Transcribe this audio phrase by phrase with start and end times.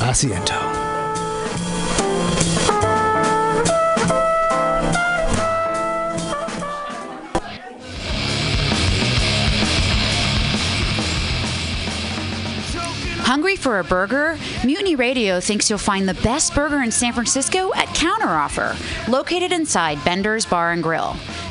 [0.00, 0.58] Asiento.
[13.22, 14.36] Hungry for a burger?
[14.64, 20.04] Mutiny Radio thinks you'll find the best burger in San Francisco at Counteroffer, located inside
[20.04, 21.14] Bender's Bar and Grill.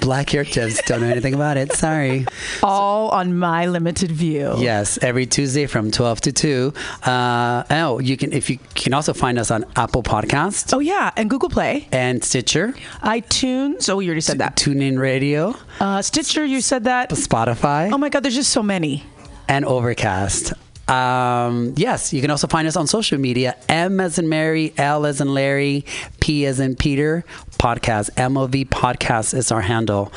[0.00, 1.72] Black hair tips, don't know anything about it.
[1.72, 2.26] Sorry.
[2.62, 4.54] All on my limited view.
[4.58, 6.72] Yes, every Tuesday from 12 to 2.
[7.02, 11.10] Uh, oh, you can if you can also find us on Apple Podcasts Oh, yeah.
[11.16, 13.88] And Google Play, and Stitcher, iTunes.
[13.88, 14.56] Oh, you already said that.
[14.56, 17.10] TuneIn Radio, Uh, Stitcher, you said that.
[17.10, 19.04] Spotify, Oh my God, there's just so many.
[19.48, 20.52] and Overcast.
[20.88, 23.56] Um, yes, you can also find us on social media.
[23.68, 25.84] M as in Mary, L as in Larry,
[26.20, 27.24] P as in Peter.
[27.58, 30.12] Podcast, MOV Podcast is our handle.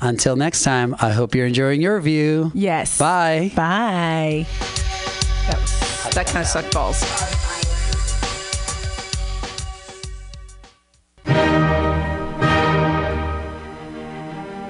[0.00, 2.50] Until next time, I hope you're enjoying your view.
[2.54, 2.98] Yes.
[2.98, 3.50] Bye.
[3.56, 4.46] Bye.
[5.46, 7.02] That, was, that kind of sucked balls.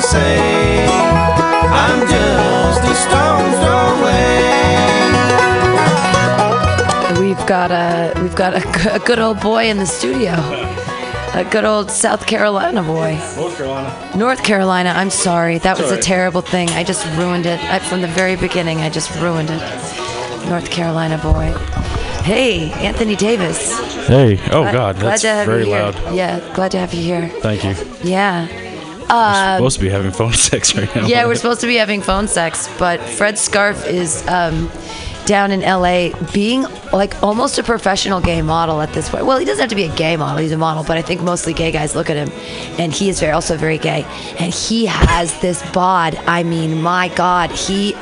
[0.00, 0.86] I say.
[1.82, 3.84] I'm just a stone's throw
[7.20, 7.28] away.
[7.28, 10.32] We've got a we've got a, g- a good old boy in the studio.
[11.34, 13.18] A good old South Carolina boy.
[13.36, 14.12] North Carolina.
[14.16, 14.88] North Carolina.
[14.96, 15.58] I'm sorry.
[15.58, 16.70] That was a terrible thing.
[16.70, 17.60] I just ruined it.
[17.64, 19.60] I, from the very beginning, I just ruined it.
[20.48, 21.52] North Carolina boy.
[22.24, 23.78] Hey, Anthony Davis.
[24.06, 24.40] Hey.
[24.50, 25.82] Oh God, glad that's to have very you here.
[25.82, 26.14] loud.
[26.14, 27.28] Yeah, glad to have you here.
[27.42, 27.74] Thank you.
[28.02, 28.48] Yeah.
[29.10, 31.06] We're supposed to be having phone sex right now.
[31.06, 34.70] Yeah, we're supposed to be having phone sex, but Fred Scarf is um,
[35.26, 36.62] down in LA being
[36.92, 39.26] like almost a professional gay model at this point.
[39.26, 41.22] Well, he doesn't have to be a gay model, he's a model, but I think
[41.22, 42.30] mostly gay guys look at him
[42.80, 44.04] and he is very also very gay.
[44.38, 46.16] And he has this bod.
[46.26, 47.94] I mean, my God, he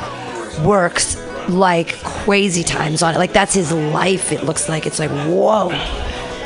[0.64, 1.16] works
[1.48, 3.18] like crazy times on it.
[3.18, 4.86] Like that's his life, it looks like.
[4.86, 5.68] It's like, whoa.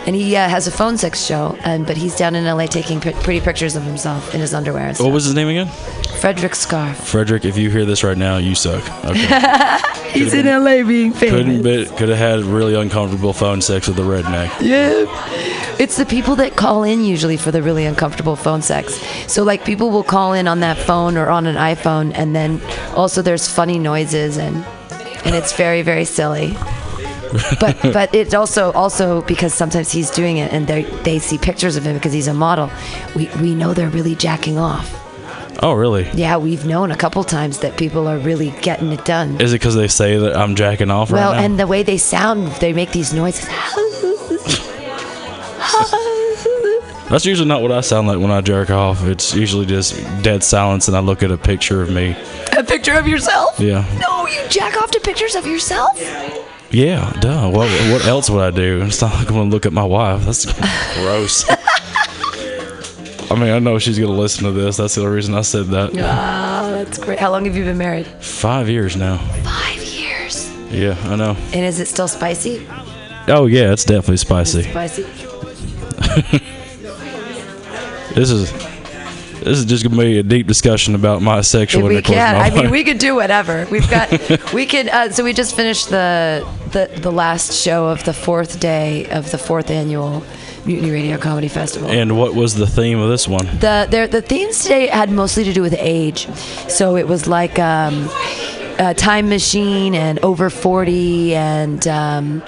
[0.07, 3.01] And he uh, has a phone sex show, and but he's down in LA taking
[3.01, 5.69] p- pretty pictures of himself in his underwear What was his name again?
[6.21, 6.97] Frederick Scarf.
[6.99, 7.45] Frederick.
[7.45, 8.83] If you hear this right now, you suck.
[9.05, 9.79] Okay.
[10.13, 11.63] He's in LA being famous.
[11.63, 14.51] Couldn't could have had really uncomfortable phone sex with a redneck.
[14.61, 15.07] Yeah.
[15.79, 19.01] It's the people that call in usually for the really uncomfortable phone sex.
[19.27, 22.61] So like people will call in on that phone or on an iPhone and then
[22.95, 24.65] also there's funny noises and
[25.25, 26.57] and it's very very silly.
[27.61, 31.77] but but it's also also because sometimes he's doing it and they they see pictures
[31.77, 32.71] of him because he's a model.
[33.15, 34.99] We we know they're really jacking off.
[35.63, 36.09] Oh, really?
[36.15, 39.41] Yeah, we've known a couple times that people are really getting it done.
[39.41, 41.41] Is it because they say that I'm jacking off right well, now?
[41.41, 43.49] and the way they sound, they make these noises.
[47.09, 49.05] That's usually not what I sound like when I jerk off.
[49.05, 52.17] It's usually just dead silence, and I look at a picture of me.
[52.57, 53.61] a picture of yourself?
[53.61, 53.85] Yeah.
[54.01, 55.91] No, you jack off to pictures of yourself?
[56.73, 57.51] Yeah, duh.
[57.51, 58.83] What, what else would I do?
[58.83, 60.25] It's not like I'm gonna look at my wife.
[60.25, 60.47] That's
[60.95, 61.45] gross.
[63.31, 64.79] I mean, I know she's gonna listen to this.
[64.79, 65.91] That's the only reason I said that.
[65.99, 67.19] Ah, that's great.
[67.19, 68.07] How long have you been married?
[68.07, 69.19] Five years now.
[69.43, 70.51] Five years.
[70.71, 71.37] Yeah, I know.
[71.53, 72.67] And is it still spicy?
[73.29, 74.63] Oh yeah, it's definitely spicy.
[74.63, 75.07] Spicy.
[78.15, 78.51] This is
[79.45, 82.17] this is just gonna be a deep discussion about my sexual we intercourse.
[82.17, 82.37] can.
[82.37, 83.67] I mean, we could do whatever.
[83.71, 84.11] We've got.
[84.53, 84.89] we could.
[84.89, 89.31] Uh, so we just finished the, the the last show of the fourth day of
[89.31, 90.23] the fourth annual
[90.65, 91.91] Mutiny Radio Comedy Festival.
[91.91, 93.47] And what was the theme of this one?
[93.47, 96.29] the there the themes today had mostly to do with age,
[96.69, 98.09] so it was like um,
[98.79, 101.87] a time machine and over forty and.
[101.89, 102.43] Um,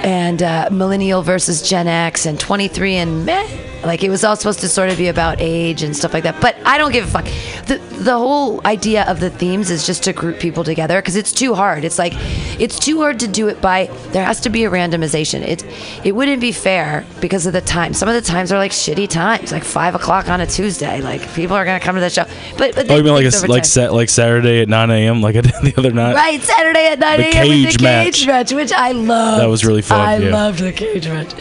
[0.00, 3.67] and uh, millennial versus Gen X and 23 and meh.
[3.84, 6.40] Like it was all supposed to sort of be about age and stuff like that.
[6.40, 7.26] But I don't give a fuck.
[7.68, 11.32] The the whole idea of the themes is just to group people together because it's
[11.32, 11.84] too hard.
[11.84, 12.14] It's like
[12.58, 13.86] it's too hard to do it by.
[14.12, 15.42] There has to be a randomization.
[15.42, 15.64] It
[16.04, 17.94] it wouldn't be fair because of the time.
[17.94, 21.00] Some of the times are like shitty times, like five o'clock on a Tuesday.
[21.00, 22.24] Like people are gonna come to the show.
[22.56, 25.20] But, but Oh, you mean like a, like sat like Saturday at 9 a.m.
[25.20, 26.14] like I did the other night?
[26.14, 27.48] Right, Saturday at 9 a.m.
[27.48, 28.26] with the cage match.
[28.26, 29.38] match, which I love.
[29.40, 30.32] That was really fun, I yeah.
[30.32, 31.34] loved the cage match.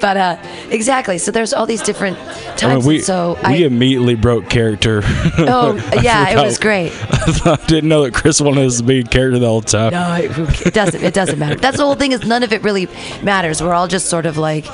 [0.00, 0.36] But uh,
[0.70, 2.16] exactly, so there's all these different
[2.56, 2.62] times.
[2.62, 5.02] I mean, we so we I, immediately broke character.
[5.04, 6.92] oh Oh, I yeah, it was great.
[7.10, 9.92] I didn't know that Chris wanted us to be character the whole time.
[9.92, 11.02] No, it, it doesn't.
[11.02, 11.56] It doesn't matter.
[11.56, 12.12] That's the whole thing.
[12.12, 12.88] Is none of it really
[13.22, 13.62] matters.
[13.62, 14.64] We're all just sort of like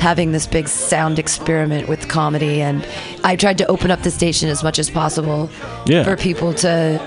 [0.00, 2.86] having this big sound experiment with comedy, and
[3.24, 5.50] I tried to open up the station as much as possible
[5.86, 6.04] Yeah.
[6.04, 7.00] for people to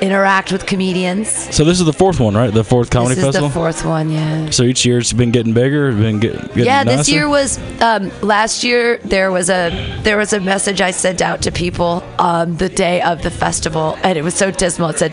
[0.00, 1.28] interact with comedians.
[1.54, 2.54] So this is the fourth one, right?
[2.54, 3.48] The fourth comedy this is festival.
[3.48, 4.48] the fourth one, yeah.
[4.50, 8.10] So each year it's been getting bigger, been get, getting yeah this year was um,
[8.22, 9.70] last year there was a
[10.02, 13.98] there was a message i sent out to people um, the day of the festival
[14.04, 15.12] and it was so dismal it said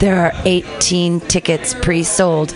[0.00, 2.52] there are 18 tickets pre-sold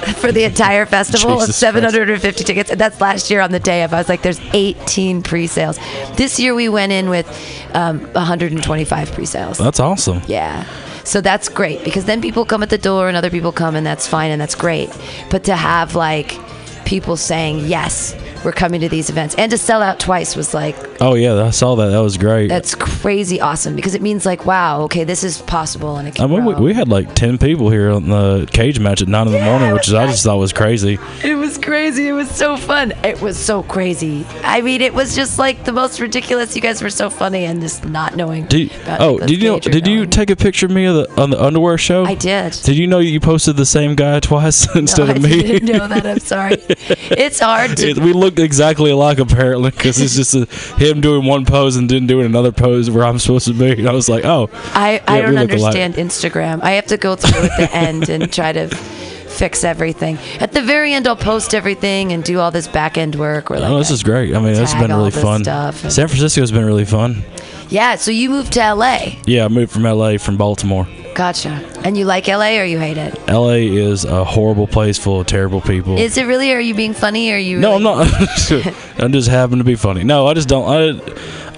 [0.16, 3.82] for the entire festival of Jesus 750 tickets and that's last year on the day
[3.82, 5.78] of i was like there's 18 pre-sales
[6.16, 7.26] this year we went in with
[7.74, 10.22] um, 125 pre-sales That's awesome.
[10.26, 10.64] yeah.
[11.04, 13.84] So that's great because then people come at the door and other people come and
[13.86, 14.90] that's fine and that's great.
[15.30, 16.38] But to have like
[16.84, 20.76] people saying, yes, we're coming to these events and to sell out twice was like,
[21.00, 21.88] Oh yeah, I saw that.
[21.88, 22.48] That was great.
[22.48, 26.26] that's crazy awesome because it means like, wow, okay, this is possible and it I
[26.26, 29.32] mean, we, we had like ten people here on the cage match at nine in
[29.32, 30.98] the morning, which is, I just thought was crazy.
[31.24, 32.08] It was crazy.
[32.08, 32.92] It was so fun.
[33.04, 34.26] It was so crazy.
[34.42, 36.54] I mean, it was just like the most ridiculous.
[36.56, 38.46] You guys were so funny and just not knowing.
[38.46, 40.84] Did, oh, Nicolas did you know, Cage or did you take a picture of me
[40.86, 42.04] of the, on the underwear show?
[42.04, 42.52] I did.
[42.52, 45.38] Did you know you posted the same guy twice instead No, of me?
[45.38, 46.06] I didn't know that.
[46.06, 46.56] I'm sorry.
[47.12, 50.46] It's hard to It- we looked exactly alike apparently because it's just a,
[50.76, 53.72] him doing one pose and then doing another pose where I'm supposed to be.
[53.72, 55.76] And I was like, oh, I, I don't look alike.
[55.76, 56.62] understand Instagram.
[56.62, 60.18] I have to go through at the end and try to fix everything.
[60.38, 63.50] At the very end, I'll post everything and do all this back end work.
[63.50, 64.34] Where oh, like, oh, this is great.
[64.34, 65.42] I mean, it's been really fun.
[65.42, 67.24] stuff San Francisco's been really fun.
[67.70, 67.96] Yeah.
[67.96, 69.14] So you moved to LA.
[69.26, 70.86] Yeah, I moved from LA from Baltimore.
[71.14, 71.50] Gotcha.
[71.84, 73.18] And you like LA or you hate it?
[73.28, 75.98] LA is a horrible place full of terrible people.
[75.98, 76.52] Is it really?
[76.52, 77.30] Are you being funny?
[77.30, 77.58] Or are you?
[77.58, 78.06] no, I'm not.
[78.98, 80.04] I'm just happen to be funny.
[80.04, 80.68] No, I just don't.
[80.68, 80.90] I,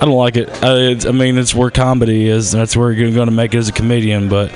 [0.00, 0.48] I don't like it.
[0.62, 2.50] I, it's, I mean, it's where comedy is.
[2.50, 4.28] That's where you're going to make it as a comedian.
[4.28, 4.52] But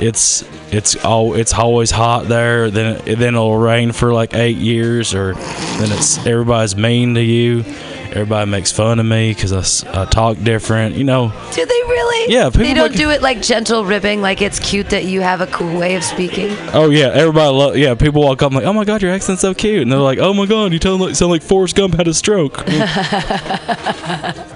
[0.00, 2.70] it's it's all it's always hot there.
[2.70, 7.22] Then it, then it'll rain for like eight years, or then it's everybody's mean to
[7.22, 7.64] you.
[8.10, 10.94] Everybody makes fun of me because I talk different.
[10.96, 11.32] You know.
[11.52, 12.32] Do they really?
[12.32, 14.20] Yeah, people They don't make- do it like gentle ribbing.
[14.22, 16.56] Like it's cute that you have a cool way of speaking.
[16.72, 17.54] Oh yeah, everybody.
[17.56, 19.92] Lo- yeah, people walk up and like, "Oh my god, your accent's so cute," and
[19.92, 22.64] they're like, "Oh my god, you tell like sound like Forrest Gump had a stroke."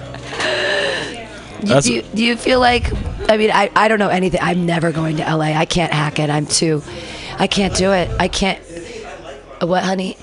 [1.61, 2.91] Do, do, you, do you feel like
[3.29, 6.17] I mean I, I don't know anything I'm never going to LA I can't hack
[6.17, 6.81] it I'm too
[7.37, 8.59] I can't do it I can't
[9.61, 10.17] what honey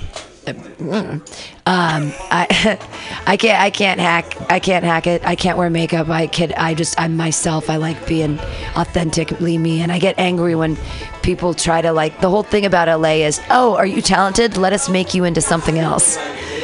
[1.67, 2.79] um I
[3.27, 5.25] I can't I can't hack I can't hack it.
[5.25, 6.09] I can't wear makeup.
[6.09, 7.69] I can I just I'm myself.
[7.71, 8.39] I like being
[8.77, 9.81] authentically me.
[9.81, 10.77] And I get angry when
[11.23, 14.57] people try to like the whole thing about LA is oh are you talented?
[14.57, 16.17] Let us make you into something else.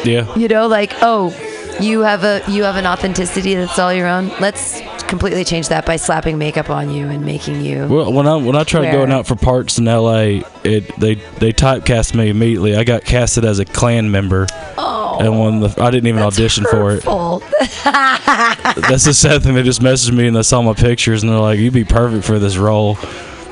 [0.05, 0.33] Yeah.
[0.37, 1.33] you know like oh
[1.81, 4.29] you have a you have an authenticity that's all your own?
[4.41, 7.87] Let's completely change that by slapping makeup on you and making you.
[7.87, 8.93] Well, when I when I tried Where?
[8.93, 12.77] going out for parts in L.A., it they they typecast me immediately.
[12.77, 14.47] I got casted as a Klan member,
[14.79, 17.05] oh, and when the, I didn't even audition for it.
[17.85, 19.55] That's the sad thing.
[19.55, 22.25] They just messaged me and they saw my pictures and they're like, "You'd be perfect
[22.25, 22.99] for this role."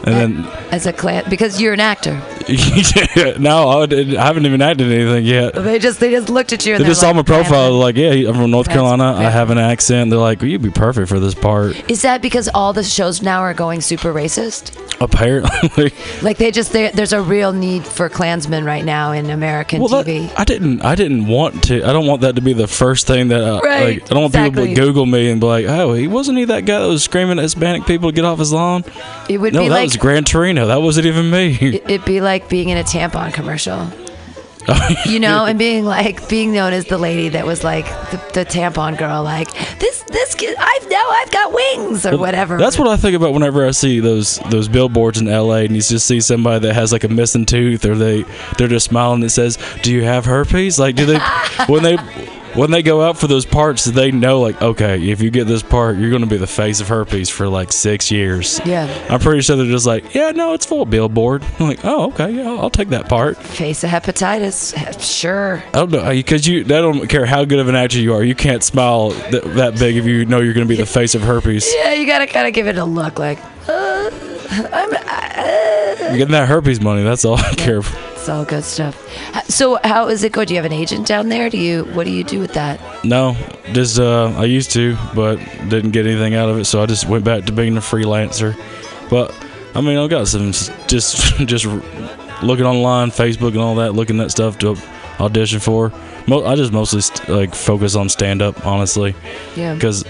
[0.04, 2.21] And then As a clan, because you're an actor.
[3.38, 5.54] no, I, I haven't even acted anything yet.
[5.54, 6.75] They just they just looked at you.
[6.75, 7.71] And They just saw like, my profile.
[7.73, 9.14] "Man, Like, yeah, I'm from North Carolina.
[9.14, 10.11] I have an accent.
[10.11, 13.23] They're like, well, "You'd be perfect for this part." Is that because all the shows
[13.23, 14.78] now are going super racist?
[15.00, 15.92] Apparently,
[16.23, 19.88] Like they just there, there's a real need for Klansmen right now in American well,
[19.88, 20.32] that, TV.
[20.38, 20.80] I didn't.
[20.82, 21.82] I didn't want to.
[21.85, 23.42] I don't want that to be the first thing that.
[23.42, 24.75] Uh, Right, Like, I don't want people exactly.
[24.75, 27.38] to Google me and be like, "Oh, he wasn't he that guy that was screaming
[27.38, 28.85] at Hispanic people to get off his lawn?"
[29.28, 30.66] it would No, be that like was Gran Torino.
[30.66, 31.56] That wasn't even me.
[31.61, 33.88] it'd be like being in a tampon commercial.
[34.68, 38.18] Oh, you know, and being like being known as the lady that was like the,
[38.32, 42.58] the tampon girl, like this this kid, I've now I've got wings or whatever.
[42.58, 45.82] That's what I think about whenever I see those those billboards in LA and you
[45.82, 48.25] just see somebody that has like a missing tooth or they
[48.56, 51.18] they're just smiling and it says, "Do you have herpes?" Like do they
[51.66, 51.96] when they
[52.54, 55.62] when they go out for those parts, they know like, okay, if you get this
[55.62, 58.61] part, you're going to be the face of herpes for like 6 years.
[58.64, 58.87] Yeah.
[59.09, 62.30] I'm pretty sure they're just like, "Yeah, no, it's full billboard." I'm like, "Oh, okay,
[62.30, 64.73] yeah, I'll, take that part." face of hepatitis.
[65.00, 65.62] Sure.
[65.68, 66.61] I don't know because you.
[66.61, 68.23] I don't care how good of an actor you are.
[68.23, 71.14] You can't smile th- that big if you know you're going to be the face
[71.14, 71.73] of herpes.
[71.75, 73.38] Yeah, you gotta kind of give it a look like.
[73.68, 74.11] Uh,
[74.50, 77.02] I'm, uh, You're getting that herpes money.
[77.02, 77.82] That's all I care.
[77.82, 78.12] For.
[78.23, 78.97] It's all good stuff.
[79.50, 80.45] So, how is it go?
[80.45, 81.50] Do you have an agent down there?
[81.50, 81.85] Do you?
[81.87, 82.81] What do you do with that?
[83.05, 83.37] No,
[83.73, 85.37] just uh, I used to, but
[85.69, 88.57] didn't get anything out of it, so I just went back to being a freelancer.
[89.11, 89.35] But
[89.75, 90.52] I mean, I've got some
[90.87, 94.76] just just looking online, Facebook, and all that, looking at stuff to
[95.19, 95.93] audition for.
[96.29, 99.17] Mo- I just mostly st- like focus on stand up, honestly,
[99.57, 99.75] Yeah.
[99.75, 100.05] because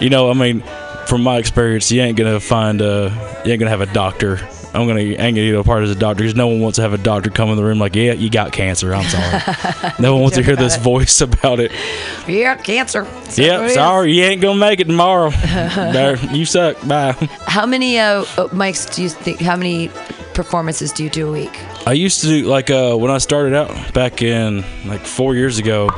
[0.00, 0.62] you know, I mean,
[1.06, 3.10] from my experience, you ain't gonna find uh,
[3.44, 4.40] you ain't gonna have a doctor.
[4.74, 6.82] I'm gonna ain't gonna get a part as a doctor because no one wants to
[6.82, 8.94] have a doctor come in the room like, yeah, you got cancer.
[8.94, 9.92] I'm sorry.
[9.98, 11.72] no one wants to hear this voice about it.
[12.28, 13.02] Yeah, cancer.
[13.26, 15.30] Is that what Yep, sorry, you ain't gonna make it tomorrow.
[15.88, 16.86] There, you suck.
[16.86, 17.12] Bye.
[17.46, 19.40] How many uh, uh, mics do you think?
[19.40, 19.88] How many
[20.34, 21.58] performances do you do a week?
[21.86, 25.58] I used to do like uh, when I started out back in like four years
[25.58, 25.88] ago.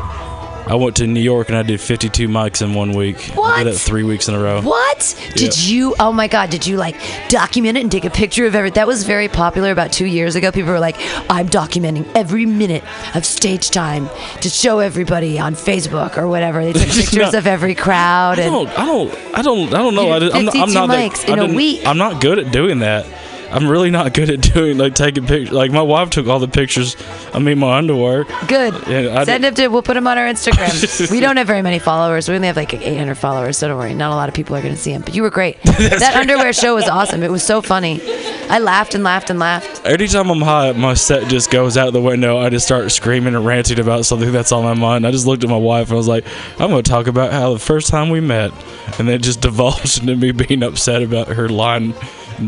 [0.66, 3.30] I went to New York and I did 52 mics in one week.
[3.32, 3.58] I What?
[3.64, 4.60] did it three weeks in a row.
[4.62, 5.68] What did Yeah.
[5.74, 5.94] you?
[5.98, 6.50] Oh my God!
[6.50, 6.94] Did you like
[7.28, 8.70] document it and take a picture of every?
[8.70, 10.52] That was very popular about two years ago.
[10.52, 10.96] People were like,
[11.28, 12.84] "I'm documenting every minute
[13.16, 14.08] of stage time
[14.42, 17.38] to show everybody on Facebook or whatever." They took pictures No.
[17.38, 20.12] of every crowd I and don't, I don't, I don't, I don't know.
[20.12, 21.84] I, did am not, I'm 52 not that- mics in I a week.
[21.86, 23.06] I'm not good at doing that.
[23.50, 25.52] I'm really not good at doing like taking pictures.
[25.52, 26.96] Like my wife took all the pictures
[27.34, 28.24] of me in my underwear.
[28.46, 28.74] good.
[28.86, 29.68] Yeah, Send them to.
[29.68, 31.10] We'll put them on our Instagram.
[31.10, 32.28] we don't have very many followers.
[32.28, 33.94] We only have like 800 followers, so don't worry.
[33.94, 35.02] Not a lot of people are going to see them.
[35.02, 35.60] But you were great.
[35.62, 37.22] that underwear show was awesome.
[37.22, 38.00] It was so funny.
[38.48, 39.84] I laughed and laughed and laughed.
[39.84, 42.38] Anytime I'm high, my set just goes out the window.
[42.38, 45.06] I just start screaming and ranting about something that's on my mind.
[45.06, 46.24] I just looked at my wife and I was like,
[46.58, 48.52] I'm going to talk about how the first time we met.
[48.98, 51.94] And then it just divulged into me being upset about her line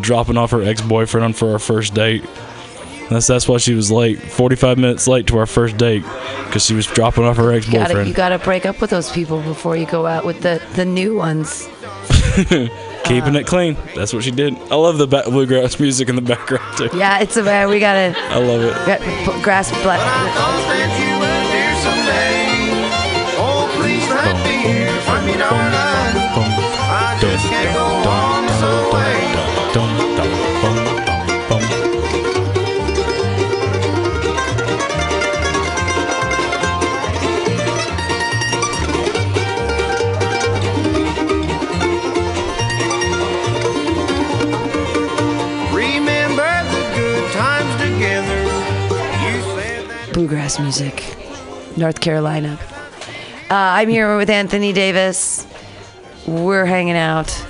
[0.00, 2.24] dropping off her ex boyfriend for our first date.
[3.10, 6.02] That's, that's why she was late, 45 minutes late to our first date,
[6.46, 8.08] because she was dropping off her ex You gotta, boyfriend.
[8.08, 11.16] you gotta break up with those people before you go out with the, the new
[11.16, 11.68] ones.
[13.04, 13.76] Keeping it clean.
[13.94, 14.54] That's what she did.
[14.70, 16.88] I love the ba- bluegrass music in the background, too.
[16.96, 18.86] Yeah, it's a we gotta I love it.
[18.86, 21.11] got p- grass black.
[50.56, 52.58] Bluegrass music, North Carolina.
[53.50, 55.46] Uh, I'm here with Anthony Davis.
[56.26, 57.46] We're hanging out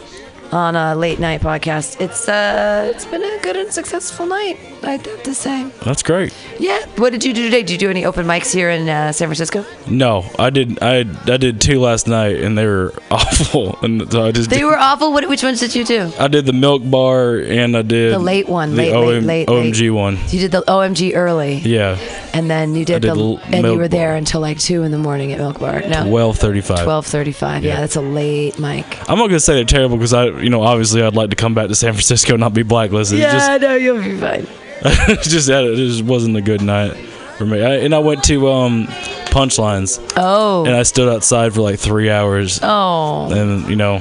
[0.53, 2.01] on a late night podcast.
[2.01, 4.59] It's uh, it's been a good and successful night.
[4.83, 5.71] I'd have to say.
[5.85, 6.35] That's great.
[6.63, 6.87] Yeah.
[6.97, 7.63] What did you do today?
[7.63, 9.65] Did you do any open mics here in uh, San Francisco?
[9.89, 10.81] No, I did.
[10.81, 13.77] I I did two last night, and they were awful.
[13.83, 15.13] And so I just They did, were awful.
[15.13, 15.29] What?
[15.29, 16.13] Which ones did you do?
[16.21, 19.23] I did the milk bar, and I did The late one, the late, OM, late,
[19.25, 20.19] late, OMG one.
[20.29, 21.97] You did the OMG early, Yeah,
[22.33, 24.17] and then you did, did the, l- and you were there Bar.
[24.17, 25.81] until like two in the morning at Milk Bar.
[25.81, 26.85] No, twelve thirty-five.
[26.85, 27.65] twelve thirty-five.
[27.65, 27.81] Yeah, Yeah.
[27.81, 28.87] that's a late mic.
[29.11, 31.55] I'm not gonna say they're terrible because I, you know, obviously I'd like to come
[31.55, 33.19] back to San Francisco and not be blacklisted.
[33.19, 34.47] Yeah, no, you'll be fine.
[35.23, 36.95] just, it just, it just wasn't a good night
[37.39, 37.63] for me.
[37.63, 38.87] I, and I went to um,
[39.27, 40.65] Punchlines, Oh.
[40.67, 43.33] and I stood outside for like three hours, Oh.
[43.33, 44.01] and you know,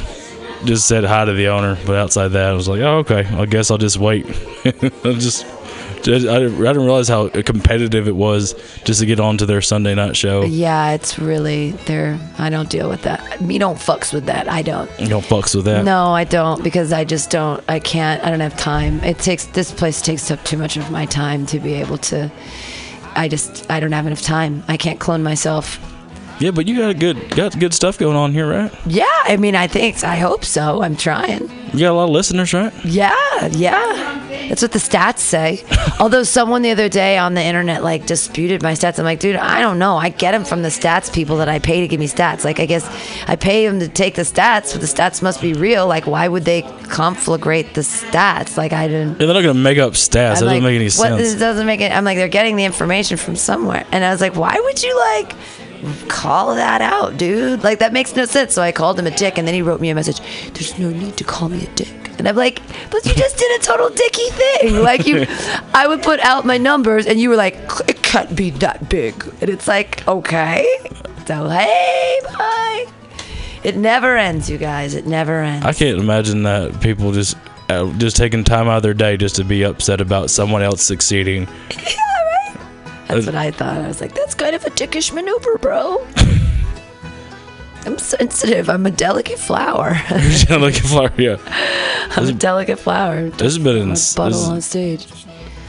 [0.66, 1.78] just said hi to the owner.
[1.86, 4.26] But outside that, I was like, oh okay, I guess I'll just wait.
[4.66, 5.46] I just.
[6.04, 9.62] Just- I didn't I didn't realize how competitive it was just to get onto their
[9.62, 10.44] Sunday night show.
[10.44, 12.20] Yeah, it's really there.
[12.38, 13.42] I don't deal with that.
[13.42, 14.50] Me don't fucks with that.
[14.50, 14.90] I don't.
[15.00, 15.84] You don't fucks with that.
[15.86, 17.64] No, I don't because I just don't.
[17.70, 18.24] I can't.
[18.24, 19.04] I don't have time.
[19.04, 22.32] It takes this place takes up too much of my time to be able to.
[23.16, 24.64] I just I don't have enough time.
[24.68, 25.80] I can't clone myself.
[26.42, 28.74] Yeah, but you got a good got good stuff going on here, right?
[28.88, 30.82] Yeah, I mean, I think I hope so.
[30.82, 31.50] I'm trying.
[31.72, 32.74] You got a lot of listeners, right?
[32.84, 34.18] Yeah, yeah.
[34.50, 35.64] That's what the stats say.
[36.00, 38.98] Although someone the other day on the internet like disputed my stats.
[38.98, 39.98] I'm like, dude, I don't know.
[39.98, 42.44] I get them from the stats people that I pay to give me stats.
[42.44, 42.86] Like, I guess
[43.30, 45.86] I pay them to take the stats, but the stats must be real.
[45.88, 48.58] Like, why would they conflagrate the stats?
[48.58, 49.20] Like, I didn't.
[49.20, 50.38] Yeah, they're not gonna make up stats.
[50.38, 51.12] I'm doesn't make any sense.
[51.12, 51.92] what, This doesn't make it.
[51.92, 54.98] I'm like, they're getting the information from somewhere, and I was like, why would you
[54.98, 55.34] like
[56.08, 57.64] call that out, dude?
[57.64, 58.54] Like that makes no sense.
[58.54, 60.20] So I called him a dick, and then he wrote me a message.
[60.54, 61.94] There's no need to call me a dick.
[62.20, 64.76] And I'm like, but you just did a total dicky thing.
[64.82, 65.26] Like you,
[65.74, 67.56] I would put out my numbers, and you were like,
[67.88, 69.24] it can't be that big.
[69.42, 70.66] And it's like, okay.
[71.26, 72.86] So hey, bye.
[73.64, 74.96] It never ends, you guys.
[74.96, 75.66] It never ends.
[75.66, 77.38] I can't imagine that people just
[77.70, 80.84] uh, just taking time out of their day just to be upset about someone else
[80.84, 81.48] succeeding.
[83.14, 83.78] That's uh, what I thought.
[83.78, 86.06] I was like, that's kind of a dickish maneuver, bro.
[87.86, 88.70] I'm sensitive.
[88.70, 90.00] I'm a delicate flower.
[90.48, 91.38] delicate flower, yeah.
[92.16, 93.30] I'm a delicate flower.
[93.30, 95.08] This has been a bottle on stage.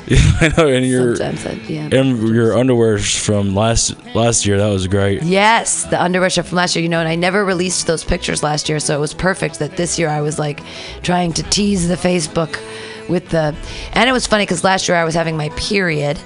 [0.11, 1.89] I know, and your Sometimes, yeah.
[1.93, 5.23] and your underwears from last last year that was great.
[5.23, 8.69] Yes, the underwear from last year, you know, and I never released those pictures last
[8.69, 10.61] year, so it was perfect that this year I was like
[11.03, 12.61] trying to tease the Facebook
[13.09, 13.55] with the.
[13.93, 16.19] And it was funny because last year I was having my period,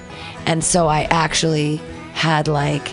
[0.47, 1.79] and so I actually
[2.13, 2.91] had like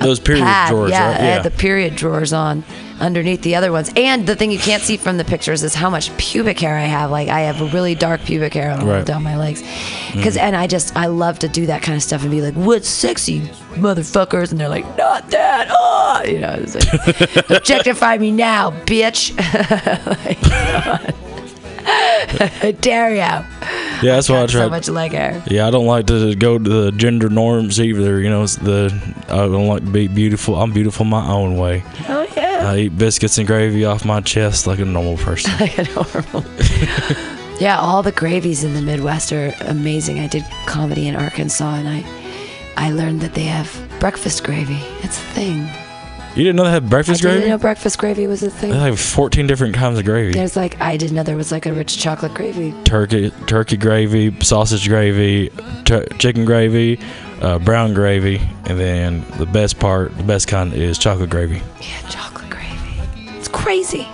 [0.00, 0.68] Those period pad.
[0.70, 1.20] drawers, yeah, right?
[1.20, 2.62] I had the period drawers on
[3.00, 3.90] underneath the other ones.
[3.96, 6.82] And the thing you can't see from the pictures is how much pubic hair I
[6.84, 7.10] have.
[7.10, 9.04] Like I have really dark pubic hair all Right.
[9.06, 9.62] down my legs.
[10.14, 10.40] Because Mm.
[10.42, 12.88] and I just I love to do that kind of stuff and be like, "What's
[12.88, 13.40] sexy,
[13.74, 19.32] motherfuckers?" And they're like, "Not that." Oh, you know, it's like, objectify me now, bitch.
[20.24, 21.14] Like,
[21.86, 22.50] come on.
[22.62, 23.16] I dare you.
[23.16, 23.44] yeah,
[24.02, 24.62] that's why I try.
[24.62, 25.42] so much leg hair.
[25.46, 28.20] yeah, I don't like to go to the gender norms either.
[28.20, 28.92] You know, it's the
[29.28, 30.56] I don't like to be beautiful.
[30.56, 31.84] I'm beautiful my own way.
[32.08, 32.70] Oh yeah.
[32.70, 35.52] I eat biscuits and gravy off my chest like a normal person.
[35.60, 36.44] like a normal.
[37.60, 40.18] yeah, all the gravies in the Midwest are amazing.
[40.18, 42.04] I did comedy in Arkansas, and I,
[42.76, 43.70] I learned that they have
[44.00, 44.80] breakfast gravy.
[45.02, 45.68] It's a thing.
[46.36, 47.38] You didn't know they had breakfast I gravy?
[47.38, 48.70] didn't know breakfast gravy was a thing.
[48.70, 50.32] They have 14 different kinds of gravy.
[50.32, 52.74] There's like I didn't know there was like a rich chocolate gravy.
[52.84, 55.50] turkey turkey gravy, sausage gravy,
[55.86, 57.00] tur chicken gravy,
[57.40, 61.62] uh, brown gravy, and then the best part, the best kind is chocolate gravy.
[61.80, 62.76] Yeah, chocolate gravy.
[63.38, 64.06] It's crazy.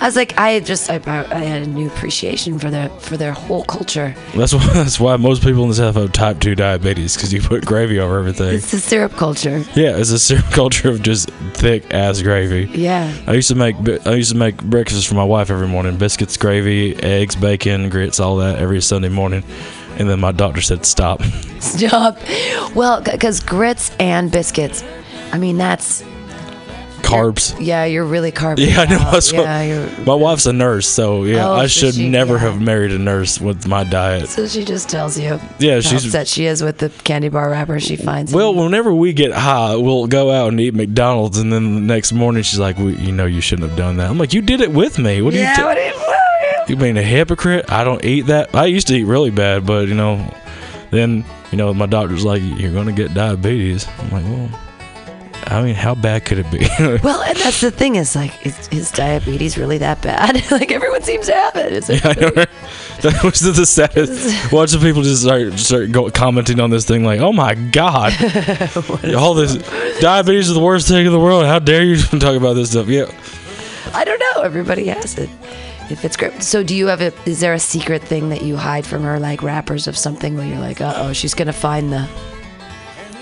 [0.00, 3.32] I was like, I just I, I had a new appreciation for their for their
[3.32, 4.14] whole culture.
[4.34, 7.42] That's why that's why most people in the South have type two diabetes because you
[7.42, 8.54] put gravy over everything.
[8.54, 9.58] It's the syrup culture.
[9.74, 12.70] Yeah, it's a syrup culture of just thick ass gravy.
[12.72, 13.14] Yeah.
[13.26, 16.38] I used to make I used to make breakfast for my wife every morning: biscuits,
[16.38, 19.44] gravy, eggs, bacon, grits, all that every Sunday morning.
[19.98, 21.22] And then my doctor said stop.
[21.60, 22.16] Stop.
[22.74, 24.82] Well, because grits and biscuits.
[25.30, 26.02] I mean, that's
[27.10, 27.56] Carbs.
[27.60, 27.84] yeah.
[27.84, 28.58] You're really carb.
[28.60, 28.98] Yeah, I know.
[29.10, 30.04] That's Yeah, you're.
[30.06, 32.40] My wife's a nurse, so yeah, Oh, I so should she- never yeah.
[32.40, 34.28] have married a nurse with my diet.
[34.28, 35.40] So she just tells you.
[35.58, 38.32] Yeah, she's- upset she is with the candy bar wrapper she finds.
[38.32, 42.12] Well, whenever we get high, we'll go out and eat McDonald's, and then the next
[42.12, 44.60] morning she's like, well, "You know, you shouldn't have done that." I'm like, "You did
[44.60, 45.22] it with me.
[45.22, 45.58] What do yeah.
[45.58, 45.64] you?
[45.64, 47.70] what T- you- what do you mean a hypocrite?
[47.70, 48.54] I don't eat that.
[48.54, 50.22] I used to eat really bad, but you know,
[50.90, 54.60] then you know, my doctor's like, "You're gonna get diabetes." I'm like, "Well,
[55.46, 56.66] I mean, how bad could it be?"
[57.02, 60.42] Well, and that's the thing is like, is, is diabetes really that bad?
[60.50, 61.72] like everyone seems to have it.
[61.72, 62.48] It's like, right?
[63.00, 64.52] That was the saddest.
[64.52, 68.12] Watching people just start start go, commenting on this thing like, "Oh my god,
[69.16, 69.56] all this
[70.00, 71.46] diabetes is the worst thing in the world.
[71.46, 73.10] How dare you talk about this stuff?" Yeah.
[73.94, 74.42] I don't know.
[74.42, 75.30] Everybody has it.
[75.90, 76.42] If it's great.
[76.42, 77.12] So, do you have a?
[77.26, 80.46] Is there a secret thing that you hide from her, like wrappers of something where
[80.46, 82.06] you're like, uh oh, she's gonna find the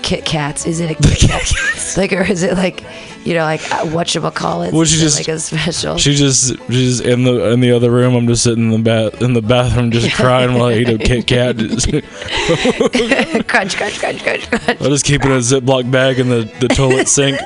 [0.01, 0.65] Kit Kats?
[0.65, 1.53] Is it a Kit Kat?
[1.97, 2.83] like, or is it like,
[3.25, 4.73] you know, like uh, what you call it?
[4.73, 5.97] Well, she just- like a special.
[5.97, 8.15] She just she's in the in the other room.
[8.15, 10.97] I'm just sitting in the bath in the bathroom just crying while I eat a
[10.99, 11.57] Kit Kat.
[13.47, 16.49] Crunch, crunch, crunch, crunch, crunch, I just keep it in a Ziploc bag in the,
[16.59, 17.37] the toilet sink.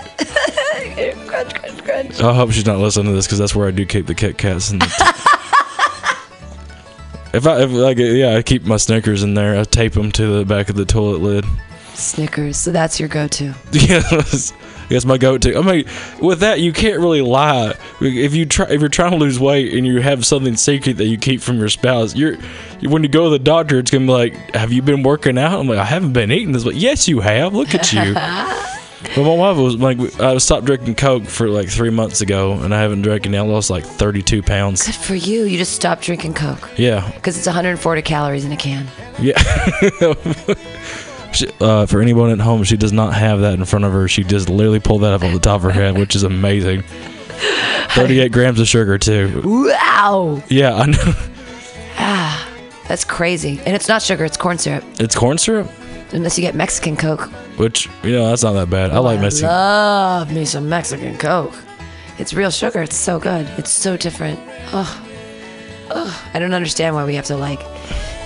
[1.27, 2.21] crunch, crunch, crunch.
[2.21, 4.37] I hope she's not listening to this because that's where I do keep the Kit
[4.37, 4.71] Kats.
[7.33, 9.59] If I if like yeah, I keep my Snickers in there.
[9.59, 11.45] I tape them to the back of the toilet lid.
[11.95, 12.57] Snickers.
[12.57, 13.53] So that's your go-to.
[13.73, 14.53] Yes,
[14.89, 15.57] that's my go-to.
[15.57, 15.85] I mean,
[16.21, 17.73] with that, you can't really lie.
[18.01, 21.05] If you try, if you're trying to lose weight and you have something secret that
[21.05, 22.35] you keep from your spouse, you're
[22.83, 25.57] when you go to the doctor, it's gonna be like, "Have you been working out?"
[25.59, 27.55] I'm like, "I haven't been eating this." But yes, you have.
[27.55, 28.13] Look at you.
[29.15, 32.75] but my wife was like, I stopped drinking Coke for like three months ago, and
[32.75, 33.33] I haven't drank it.
[33.33, 34.85] I lost like 32 pounds.
[34.85, 35.43] Good for you.
[35.45, 38.85] You just stopped drinking Coke Yeah, because it's 140 calories in a can.
[39.19, 39.41] yeah.
[41.33, 44.07] She, uh, for anyone at home, she does not have that in front of her.
[44.07, 46.83] She just literally pulled that up on the top of her head, which is amazing.
[47.89, 49.41] 38 grams of sugar too.
[49.43, 50.41] Wow.
[50.49, 51.13] Yeah, I know.
[51.97, 52.49] Ah,
[52.87, 53.59] That's crazy.
[53.65, 54.83] And it's not sugar, it's corn syrup.
[54.99, 55.69] It's corn syrup,
[56.11, 57.29] Unless you get Mexican Coke.
[57.57, 58.91] which you know that's not that bad.
[58.91, 59.49] I like Mexican.
[59.49, 61.53] love me some Mexican Coke.
[62.19, 62.81] It's real sugar.
[62.83, 63.47] It's so good.
[63.57, 64.39] It's so different.
[64.71, 65.05] Oh,
[65.91, 66.29] oh.
[66.33, 67.59] I don't understand why we have to like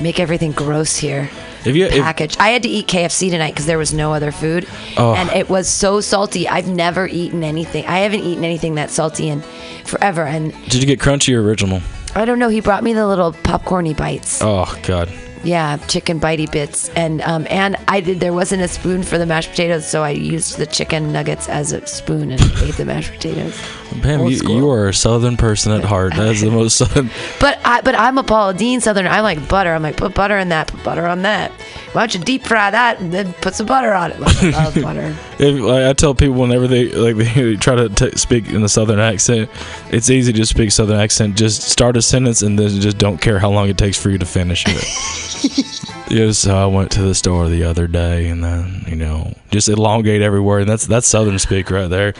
[0.01, 1.29] make everything gross here.
[1.67, 2.37] If you, if, Package.
[2.39, 5.13] I had to eat KFC tonight because there was no other food, Oh.
[5.13, 6.47] and it was so salty.
[6.47, 7.85] I've never eaten anything.
[7.85, 9.41] I haven't eaten anything that salty in
[9.85, 10.23] forever.
[10.23, 11.81] And did you get crunchy or original?
[12.15, 12.49] I don't know.
[12.49, 14.39] He brought me the little popcorny bites.
[14.41, 15.09] Oh God.
[15.43, 18.19] Yeah, chicken bitey bits, and um, and I did.
[18.19, 21.71] There wasn't a spoon for the mashed potatoes, so I used the chicken nuggets as
[21.71, 23.59] a spoon and ate the mashed potatoes.
[24.01, 26.13] Pam, you, you are a Southern person at heart.
[26.15, 27.09] That's the most Southern.
[27.39, 29.07] But I but I'm a Paula Deen Southern.
[29.07, 29.73] I like butter.
[29.73, 30.67] I'm like put butter in that.
[30.67, 31.51] Put butter on that.
[31.93, 34.19] Why don't you deep fry that and then put some butter on it?
[34.19, 34.41] Like,
[34.81, 35.15] butter.
[35.39, 38.69] If, like, I tell people whenever they like they try to t- speak in a
[38.69, 39.49] Southern accent,
[39.91, 41.37] it's easy to speak Southern accent.
[41.37, 44.17] Just start a sentence and then just don't care how long it takes for you
[44.17, 46.07] to finish it.
[46.11, 49.69] yes, so I went to the store the other day, and then you know, just
[49.69, 50.61] elongate every word.
[50.61, 52.13] And that's that's Southern speak right there.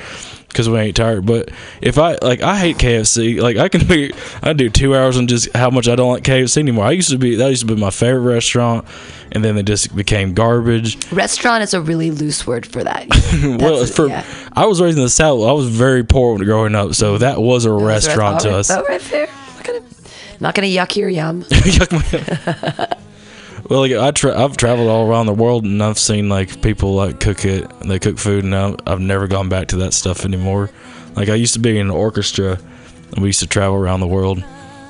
[0.58, 1.24] Because we ain't tired.
[1.24, 1.52] But
[1.84, 3.40] if I like, I hate KFC.
[3.40, 6.24] Like I can be, I do two hours on just how much I don't like
[6.24, 6.86] KFC anymore.
[6.86, 8.88] I used to be that used to be my favorite restaurant,
[9.32, 11.12] and then they just became garbage.
[11.12, 13.08] Restaurant is a really loose word for that.
[13.62, 14.26] well, for yeah.
[14.54, 15.48] I was raised in the South.
[15.48, 18.60] I was very poor when growing up, so that was a restaurant to All right,
[18.60, 18.72] us.
[18.72, 19.28] all right, fair.
[19.58, 19.82] Not gonna,
[20.40, 21.46] not gonna yuck your yum.
[23.70, 26.96] well, like I tra- I've traveled all around the world, and I've seen like people
[26.96, 27.70] like cook it.
[27.82, 30.70] and They cook food, and I've, I've never gone back to that stuff anymore.
[31.16, 32.60] Like I used to be in an orchestra,
[33.12, 34.44] and we used to travel around the world,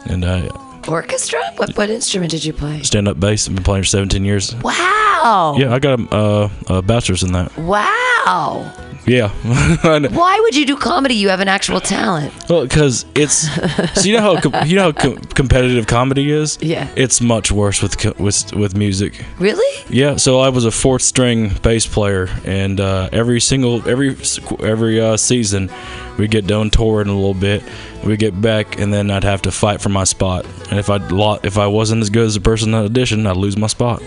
[0.05, 0.49] and I
[0.87, 1.41] Orchestra?
[1.57, 2.81] What what instrument did you play?
[2.83, 3.47] stand up bass.
[3.47, 4.55] I've been playing for 17 years.
[4.55, 5.55] Wow.
[5.57, 7.55] Yeah, I got a, uh, a bachelor's in that.
[7.57, 8.71] Wow.
[9.07, 9.29] Yeah,
[10.09, 11.15] Why would you do comedy?
[11.15, 12.33] You have an actual talent.
[12.49, 13.49] Well, because it's
[13.93, 16.57] so you know how com- you know how com- competitive comedy is.
[16.61, 16.89] Yeah.
[16.97, 19.23] it's much worse with co- with with music.
[19.39, 19.85] Really?
[19.89, 24.17] Yeah, so I was a fourth string bass player, and uh, every single every
[24.59, 25.71] every uh, season,
[26.17, 27.63] we get done touring a little bit,
[28.03, 30.45] we get back, and then I'd have to fight for my spot.
[30.69, 33.37] And if I lo- if I wasn't as good as the person that auditioned, I'd
[33.37, 34.03] lose my spot.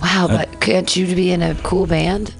[0.00, 2.34] Wow, but can't you be in a cool band?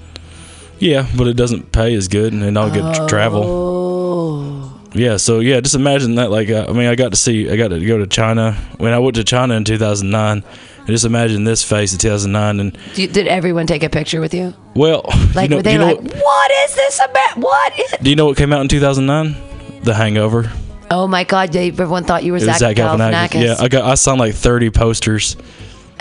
[0.79, 3.43] Yeah, but it doesn't pay as good, and I'll get to travel.
[3.45, 4.79] Oh.
[4.93, 6.29] Yeah, so yeah, just imagine that.
[6.29, 8.93] Like, uh, I mean, I got to see, I got to go to China when
[8.93, 10.43] I went to China in 2009.
[10.79, 14.19] And just imagine this face in 2009, and Do you- Did everyone take a picture
[14.19, 14.53] with you?
[14.75, 17.37] well, Like you know, were they you know like, what, what is this about?
[17.37, 17.91] What is?
[18.01, 19.81] do you know what came out in 2009?
[19.83, 20.51] The Hangover.
[20.91, 21.51] Oh my God!
[21.53, 22.59] They, everyone thought you were Zach.
[22.59, 23.41] Galifianakis.
[23.43, 25.35] Yeah, I got I signed like 30 posters.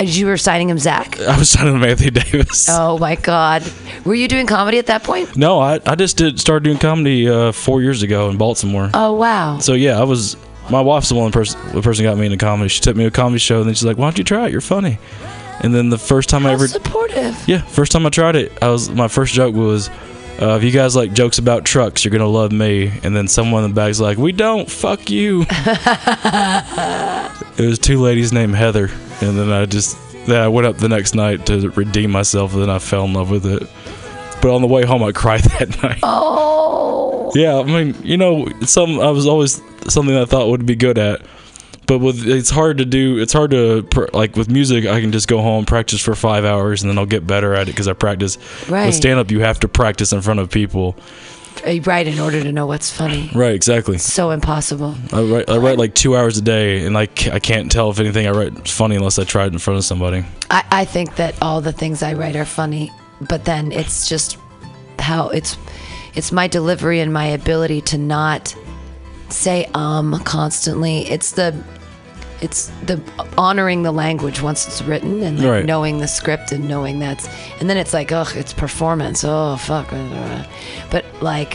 [0.00, 1.20] You were signing him Zach.
[1.20, 2.66] I was signing with Anthony Davis.
[2.70, 3.62] Oh my God!
[4.04, 5.36] Were you doing comedy at that point?
[5.36, 8.90] No, I, I just did start doing comedy uh, four years ago in Baltimore.
[8.94, 9.58] Oh wow!
[9.58, 10.36] So yeah, I was.
[10.70, 12.68] My wife's the one person the person got me into comedy.
[12.68, 14.46] She took me to a comedy show, and then she's like, "Why don't you try
[14.46, 14.52] it?
[14.52, 14.98] You're funny."
[15.60, 17.36] And then the first time I ever supportive.
[17.46, 19.90] Yeah, first time I tried it, I was my first joke was,
[20.40, 23.64] uh, "If you guys like jokes about trucks, you're gonna love me." And then someone
[23.64, 25.44] in the back's like, "We don't, fuck you."
[27.58, 28.90] it was two ladies named Heather,
[29.20, 32.62] and then I just then I went up the next night to redeem myself, and
[32.62, 33.68] then I fell in love with it.
[34.40, 36.00] But on the way home, I cried that night.
[36.02, 37.30] Oh.
[37.34, 40.98] Yeah, I mean, you know, some I was always something I thought would be good
[40.98, 41.22] at.
[41.92, 43.18] But with it's hard to do.
[43.18, 44.86] It's hard to like with music.
[44.86, 47.68] I can just go home, practice for five hours, and then I'll get better at
[47.68, 48.38] it because I practice.
[48.66, 48.86] Right.
[48.86, 50.96] With stand up, you have to practice in front of people.
[51.66, 53.30] Uh, Right, in order to know what's funny.
[53.34, 53.54] Right.
[53.54, 53.98] Exactly.
[53.98, 54.94] So impossible.
[55.12, 55.50] I write.
[55.50, 58.30] I write like two hours a day, and like I can't tell if anything I
[58.30, 60.24] write is funny unless I try it in front of somebody.
[60.50, 64.38] I, I think that all the things I write are funny, but then it's just
[64.98, 65.58] how it's
[66.14, 68.56] it's my delivery and my ability to not
[69.28, 71.00] say um constantly.
[71.10, 71.54] It's the
[72.42, 73.00] it's the
[73.38, 75.64] honoring the language once it's written and like Right.
[75.64, 77.26] knowing the script and knowing that's
[77.60, 79.88] and then it's like ugh it's performance oh fuck
[80.90, 81.54] but like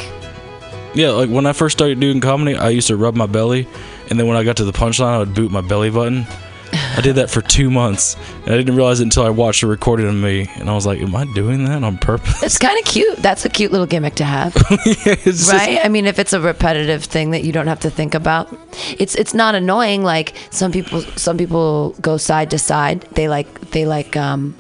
[0.96, 3.68] Yeah, like when I first started doing comedy, I used to rub my belly,
[4.10, 6.26] and then when I got to the punchline, I would boot my belly button.
[6.74, 8.16] I did that for two months.
[8.46, 10.86] And I didn't realize it until I watched a recording of me, and I was
[10.86, 13.18] like, "Am I doing that on purpose?" It's kind of cute.
[13.18, 14.54] That's a cute little gimmick to have,
[14.84, 15.80] just- right?
[15.84, 18.50] I mean, if it's a repetitive thing that you don't have to think about,
[18.98, 20.04] it's it's not annoying.
[20.04, 23.02] Like some people, some people go side to side.
[23.12, 24.56] They like they like um,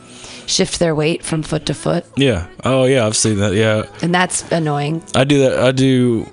[0.46, 2.48] shift their weight from foot to foot, yeah.
[2.63, 3.54] Oh yeah, I've seen that.
[3.54, 5.02] Yeah, and that's annoying.
[5.15, 5.60] I do that.
[5.60, 6.28] I do.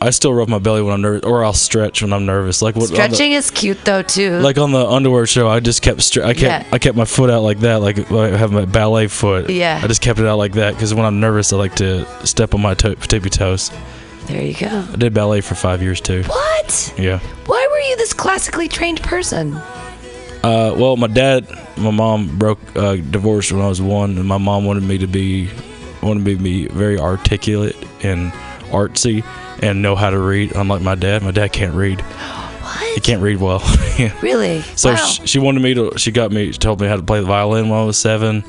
[0.00, 2.62] I still rub my belly when I'm nervous, or I'll stretch when I'm nervous.
[2.62, 2.84] Like what?
[2.84, 4.38] on the- Stretching is cute though too.
[4.38, 6.64] like on the underwear show, I just kept stre- I kept Yeah.
[6.72, 9.50] I kept my foot out like that, like I have my ballet foot.
[9.50, 9.80] Yeah.
[9.82, 12.54] I just kept it out like that because when I'm nervous, I like to step
[12.54, 13.72] on my to- tippy toes.
[14.28, 14.84] there you go.
[14.92, 16.22] I did ballet for five years too.
[16.24, 16.94] What?
[16.96, 17.18] Yeah.
[17.46, 19.54] Why were you this classically trained person?
[20.44, 24.38] Uh, well, my dad, my mom broke uh, divorced when I was one, and my
[24.38, 25.50] mom wanted me to be
[26.02, 28.30] wanted me to be very articulate and
[28.70, 29.24] artsy
[29.62, 30.52] and know how to read.
[30.54, 32.00] Unlike my dad, my dad can't read.
[32.68, 32.94] What?
[32.94, 33.62] He can't read well.
[33.98, 34.14] yeah.
[34.20, 34.60] Really?
[34.76, 34.96] So wow.
[34.96, 35.96] she, she wanted me to.
[35.96, 36.52] She got me.
[36.52, 38.44] She told me how to play the violin when I was seven.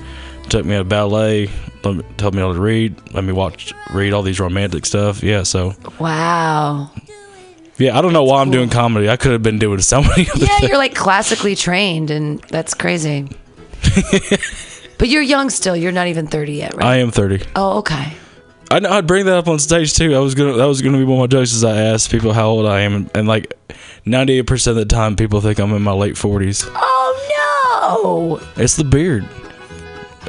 [0.50, 1.50] Took me to ballet.
[1.86, 2.96] Let me, told me how to read.
[3.14, 5.24] Let me watch, read all these romantic stuff.
[5.24, 5.44] Yeah.
[5.44, 6.92] So wow.
[7.78, 9.10] yeah, I don't know why I'm doing comedy.
[9.10, 10.70] I could have been doing so many other Yeah, things.
[10.70, 13.30] you're like classically trained, and that's crazy.
[14.98, 15.78] but you're young still.
[15.78, 16.86] You're not even 30 yet, right?
[16.86, 17.46] I am 30.
[17.56, 18.14] oh, okay.
[18.72, 20.16] I know I'd bring that up on stage too.
[20.16, 20.54] I was gonna.
[20.54, 21.54] That was gonna be one of my jokes.
[21.54, 23.54] Is I asked people how old I am, and, and like
[24.06, 26.70] 98 percent of the time, people think I'm in my late 40s.
[26.76, 28.62] Oh no!
[28.62, 29.28] It's the beard.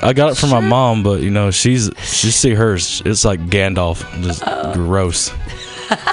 [0.03, 3.03] I got it from my mom, but you know she's she see hers.
[3.05, 4.73] It's like Gandalf, just oh.
[4.73, 5.35] gross.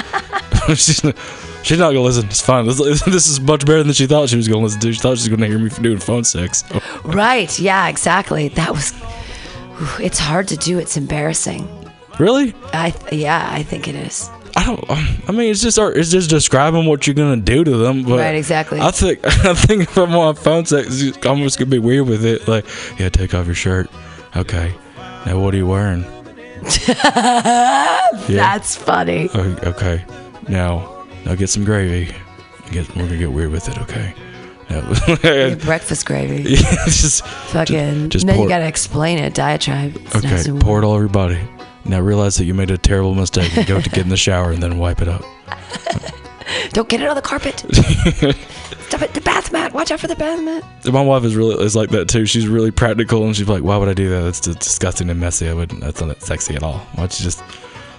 [0.76, 1.16] she's, not,
[1.63, 2.26] she's not gonna listen.
[2.26, 2.66] It's fine.
[2.66, 4.92] This, this is much better than she thought she was gonna listen to.
[4.92, 6.66] She thought she was gonna hear me doing phone sex.
[7.06, 7.58] Right?
[7.58, 8.50] Yeah, exactly.
[8.50, 8.94] That was.
[10.04, 10.80] It's hard to do.
[10.80, 11.70] It's embarrassing.
[12.19, 12.53] Really?
[12.73, 14.30] I yeah, I think it is.
[14.56, 14.89] I don't.
[14.89, 18.03] Um, I mean, it's just it's just describing what you're gonna do to them.
[18.03, 18.80] But Right, exactly.
[18.80, 22.25] I think I think if I'm on phone sex, it's almost gonna be weird with
[22.25, 22.47] it.
[22.47, 22.65] Like,
[22.99, 23.89] yeah, take off your shirt.
[24.36, 24.73] Okay.
[25.25, 26.03] Now what are you wearing?
[26.88, 28.10] yeah.
[28.27, 29.30] That's funny.
[29.34, 30.03] Oh, okay.
[30.47, 32.13] Now, now get some gravy.
[32.71, 33.77] Get, we're gonna get weird with it.
[33.84, 34.13] Okay.
[34.69, 36.43] Now, breakfast gravy.
[36.47, 38.10] it's just Fucking.
[38.10, 39.34] just then pour- you gotta explain it.
[39.34, 39.95] Diatribe.
[39.95, 40.30] It's okay.
[40.30, 41.39] nice Pour it all over your body.
[41.88, 44.52] Now realize that you made a terrible mistake and go to get in the shower
[44.52, 45.23] and then wipe it up.
[46.69, 47.60] Don't get it on the carpet.
[48.88, 49.13] Stop it.
[49.13, 49.73] The bath mat.
[49.73, 50.63] Watch out for the bath mat.
[50.93, 52.26] My wife is really is like that too.
[52.26, 54.21] She's really practical, and she's like, "Why would I do that?
[54.21, 55.50] That's disgusting and messy.
[55.50, 55.82] I wouldn't.
[55.82, 56.78] That's not sexy at all.
[56.93, 57.43] Why don't you just?"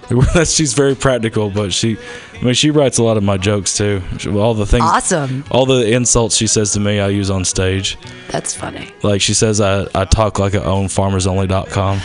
[0.55, 1.95] She's very practical, but she,
[2.39, 4.01] I mean, she writes a lot of my jokes too.
[4.17, 5.43] She- All the things, Awesome.
[5.51, 7.95] all the insults she says to me, I use on stage.
[8.29, 8.89] That's funny.
[9.03, 11.99] Like she says, I, I talk like I own FarmersOnly.com.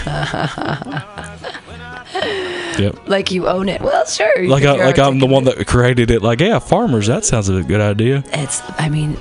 [2.78, 3.08] yep.
[3.08, 3.80] Like you own it.
[3.80, 4.48] Well, sure.
[4.48, 6.22] Like I, like I'm the one that created it.
[6.22, 7.06] Like, yeah, farmers.
[7.06, 8.22] That sounds a good idea.
[8.32, 8.62] It's.
[8.78, 9.16] I mean,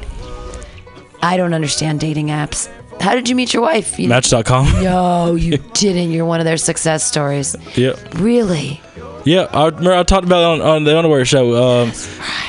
[1.21, 2.69] I don't understand dating apps.
[3.01, 3.99] How did you meet your wife?
[3.99, 4.65] You, Match.com.
[4.83, 6.11] No, you didn't.
[6.11, 7.55] You're one of their success stories.
[7.75, 8.15] Yep.
[8.15, 8.81] Really?
[9.25, 11.83] Yeah, I remember I talked about it on, on the underwear show.
[11.83, 11.91] Um,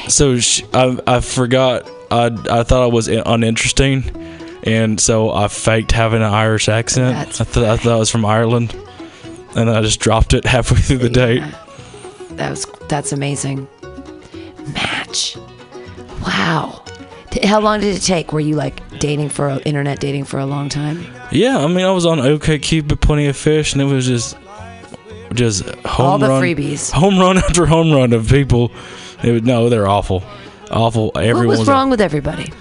[0.08, 1.88] so sh I, I forgot.
[2.10, 4.04] I, I thought I was uninteresting,
[4.64, 7.16] and so I faked having an Irish accent.
[7.16, 8.76] I, th- I thought I was from Ireland,
[9.56, 11.42] and I just dropped it halfway through the date.
[12.32, 12.66] That was.
[12.88, 13.68] That's amazing.
[14.72, 15.36] Match.
[16.22, 16.82] Wow.
[17.42, 18.32] How long did it take?
[18.32, 21.04] Were you like dating for internet dating for a long time?
[21.32, 24.36] Yeah, I mean I was on OkCupid, plenty of fish, and it was just
[25.32, 26.92] just home All the run, freebies.
[26.92, 28.70] home run after home run of people.
[29.22, 30.22] It would no, they're awful,
[30.70, 31.10] awful.
[31.16, 32.52] Everyone what was was wrong with everybody?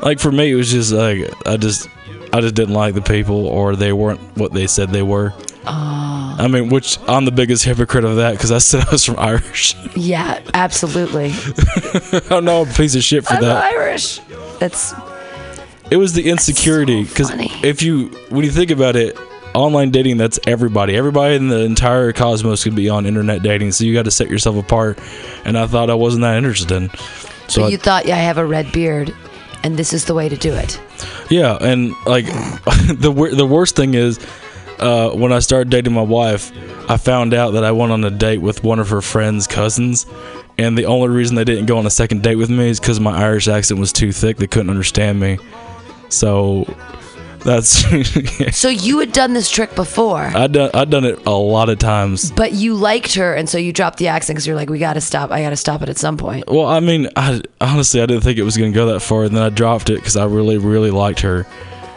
[0.00, 1.88] like for me it was just like i just
[2.32, 5.32] i just didn't like the people or they weren't what they said they were
[5.66, 6.36] ah.
[6.38, 9.18] i mean which i'm the biggest hypocrite of that because i said i was from
[9.18, 11.32] irish Yeah, absolutely.
[12.30, 14.20] i know i'm a piece of shit for I'm that Irish.
[14.60, 14.94] That's
[15.90, 17.50] it was the insecurity because funny.
[17.62, 19.16] if you when you think about it
[19.54, 23.84] online dating that's everybody everybody in the entire cosmos could be on internet dating so
[23.84, 24.98] you got to set yourself apart
[25.46, 26.98] and i thought i wasn't that interested in so
[27.48, 29.14] so I- you thought, yeah, I have a red beard,
[29.68, 30.80] and this is the way to do it.
[31.28, 34.18] Yeah, and like the the worst thing is
[34.78, 36.50] uh, when I started dating my wife,
[36.90, 40.06] I found out that I went on a date with one of her friends' cousins,
[40.56, 42.98] and the only reason they didn't go on a second date with me is because
[42.98, 44.38] my Irish accent was too thick.
[44.38, 45.38] They couldn't understand me.
[46.08, 46.64] So
[47.40, 47.84] that's
[48.56, 51.78] So you had done this trick before, I done I done it a lot of
[51.78, 52.30] times.
[52.32, 54.94] but you liked her, and so you dropped the accent because you're like, we got
[54.94, 55.30] to stop.
[55.30, 56.44] I got to stop it at some point.
[56.48, 59.34] Well, I mean, I honestly I didn't think it was gonna go that far, and
[59.36, 61.46] then I dropped it because I really really liked her.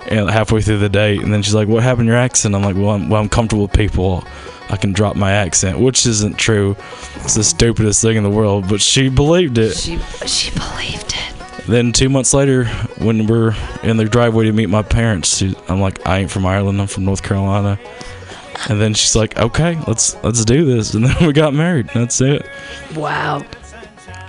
[0.09, 2.63] And halfway through the date, and then she's like, "What happened to your accent?" I'm
[2.63, 4.23] like, "Well, I'm, well, I'm comfortable with people.
[4.69, 6.75] I can drop my accent," which isn't true.
[7.17, 9.75] It's the stupidest thing in the world, but she believed it.
[9.77, 11.30] She she believed it.
[11.71, 12.65] Then two months later,
[12.97, 16.81] when we're in the driveway to meet my parents, I'm like, I ain't from Ireland.
[16.81, 17.79] I'm from North Carolina.
[18.67, 20.93] And then she's like, okay, let's let's do this.
[20.93, 21.89] And then we got married.
[21.93, 22.45] That's it.
[22.93, 23.45] Wow.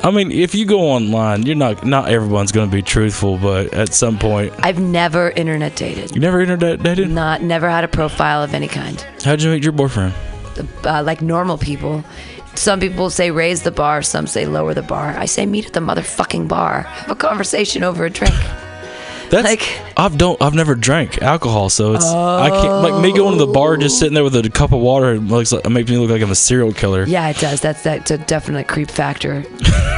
[0.04, 3.74] I mean, if you go online, you're not not everyone's going to be truthful, but
[3.74, 6.14] at some point, I've never internet dated.
[6.14, 7.10] you never internet dated.
[7.10, 9.04] Not never had a profile of any kind.
[9.24, 10.14] How'd you meet your boyfriend?
[10.84, 12.04] Uh, like normal people.
[12.54, 15.14] Some people say raise the bar, some say lower the bar.
[15.16, 16.82] I say meet at the motherfucking bar.
[16.82, 18.34] Have a conversation over a drink.
[19.30, 23.38] That's Like- I've don't I've never drank alcohol, so it's I can't like me going
[23.38, 25.12] to the bar just sitting there with a cup of water.
[25.14, 27.04] It looks like it makes me look like I'm a serial killer.
[27.06, 27.60] Yeah, it does.
[27.62, 29.42] That's that's a definite creep factor.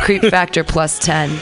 [0.03, 1.37] creep factor plus ten.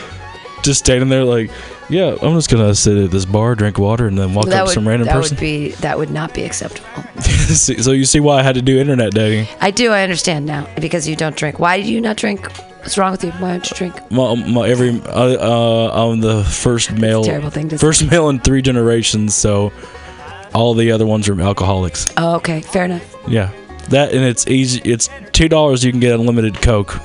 [0.62, 1.50] Just standing there like,
[1.88, 4.58] yeah, I'm just gonna sit at this bar, drink water, and then walk that up
[4.58, 5.36] to would some random that person.
[5.36, 6.88] would be that would not be acceptable.
[7.52, 9.46] So you see why I had to do internet dating.
[9.60, 9.90] I do.
[9.90, 11.58] I understand now because you don't drink.
[11.58, 12.50] Why do you not drink?
[12.78, 13.30] What's wrong with you?
[13.32, 14.10] Why don't you drink?
[14.10, 18.06] My, my every uh, uh, I'm the first male, terrible thing to first say.
[18.06, 19.34] male in three generations.
[19.34, 19.72] So
[20.54, 22.06] all the other ones are alcoholics.
[22.16, 23.04] Oh, okay, fair enough.
[23.28, 23.50] Yeah,
[23.90, 24.80] that and it's easy.
[24.84, 25.84] It's two dollars.
[25.84, 26.98] You can get unlimited Coke.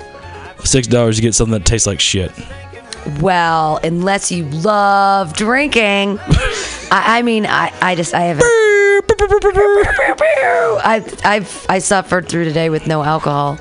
[0.63, 2.31] Six dollars, you get something that tastes like shit.
[3.21, 6.19] Well, unless you love drinking.
[6.19, 8.43] I, I mean, I, I just, I haven't.
[10.83, 13.57] I, I've, I suffered through today with no alcohol,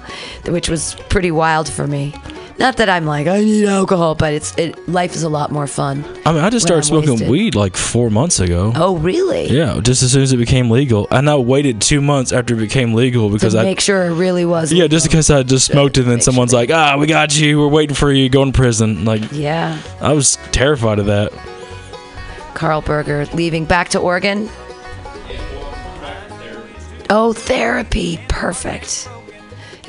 [0.47, 2.15] which was pretty wild for me.
[2.59, 4.89] Not that I'm like I need alcohol, but it's it.
[4.89, 6.03] Life is a lot more fun.
[6.25, 7.29] I mean, I just started smoking wasted.
[7.29, 8.73] weed like four months ago.
[8.75, 9.47] Oh, really?
[9.49, 12.59] Yeah, just as soon as it became legal, and I waited two months after it
[12.59, 13.65] became legal because to I.
[13.65, 14.73] make sure it really was.
[14.73, 17.59] yeah, just because I just smoked it, and then someone's like, "Ah, we got you.
[17.61, 18.29] We're waiting for you.
[18.31, 19.79] Going to prison." Like, Yeah.
[20.01, 21.33] I was terrified of that.
[22.55, 24.49] Carl Berger leaving back to Oregon.
[27.11, 28.19] Oh, therapy.
[28.29, 29.09] Perfect.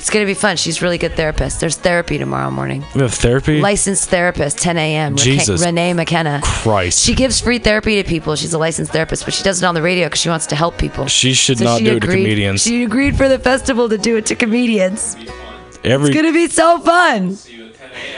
[0.08, 0.56] It's to be fun.
[0.56, 1.60] She's a really good therapist.
[1.60, 2.82] There's therapy tomorrow morning.
[2.94, 3.60] We have therapy.
[3.60, 5.16] Licensed therapist, 10 a.m.
[5.16, 5.62] Jesus.
[5.62, 6.40] Renee McKenna.
[6.42, 7.04] Christ.
[7.04, 8.34] She gives free therapy to people.
[8.34, 10.56] She's a licensed therapist, but she does it on the radio because she wants to
[10.56, 11.08] help people.
[11.08, 12.62] She should So not she do it to comedians.
[12.62, 15.14] She agreed for the festival to do it to comedians.
[15.84, 17.36] every It's to be so fun.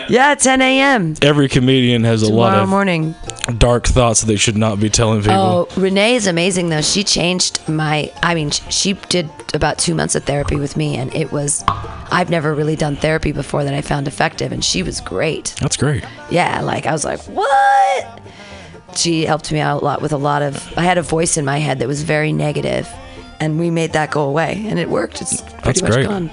[0.08, 1.14] Yeah, 10 a.m.
[1.22, 3.14] every comedian has a lot of morning.
[3.58, 5.34] dark thoughts that they should not be telling people.
[5.36, 6.80] Oh, Renee is amazing though.
[6.82, 8.12] She changed my.
[8.22, 11.62] I mean, she did about two months of therapy with me, and it was.
[12.12, 15.54] I've never really done therapy before that I found effective, and she was great.
[15.60, 16.04] That's great.
[16.30, 18.20] Yeah, like I was like, what?
[18.96, 20.76] She helped me out a lot with a lot of.
[20.76, 22.88] I had a voice in my head that was very negative,
[23.38, 25.22] and we made that go away, and it worked.
[25.22, 26.06] It's pretty That's much great.
[26.08, 26.30] gone.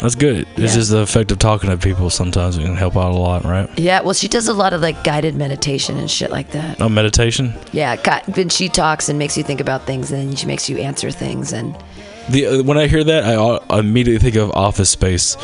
[0.00, 0.46] That's good.
[0.56, 0.78] It's Yeah.
[0.80, 3.68] just the effect of talking to people sometimes it can help out a lot, right?
[3.78, 6.80] Yeah, well, she does a lot of like guided meditation and shit like that.
[6.80, 7.54] Oh, meditation.
[7.72, 10.68] Yeah, got, when she talks and makes you think about things, and then she makes
[10.68, 11.74] you answer things, and
[12.28, 13.24] The uh, when I hear that,
[13.70, 15.34] I, immediately think of Office Space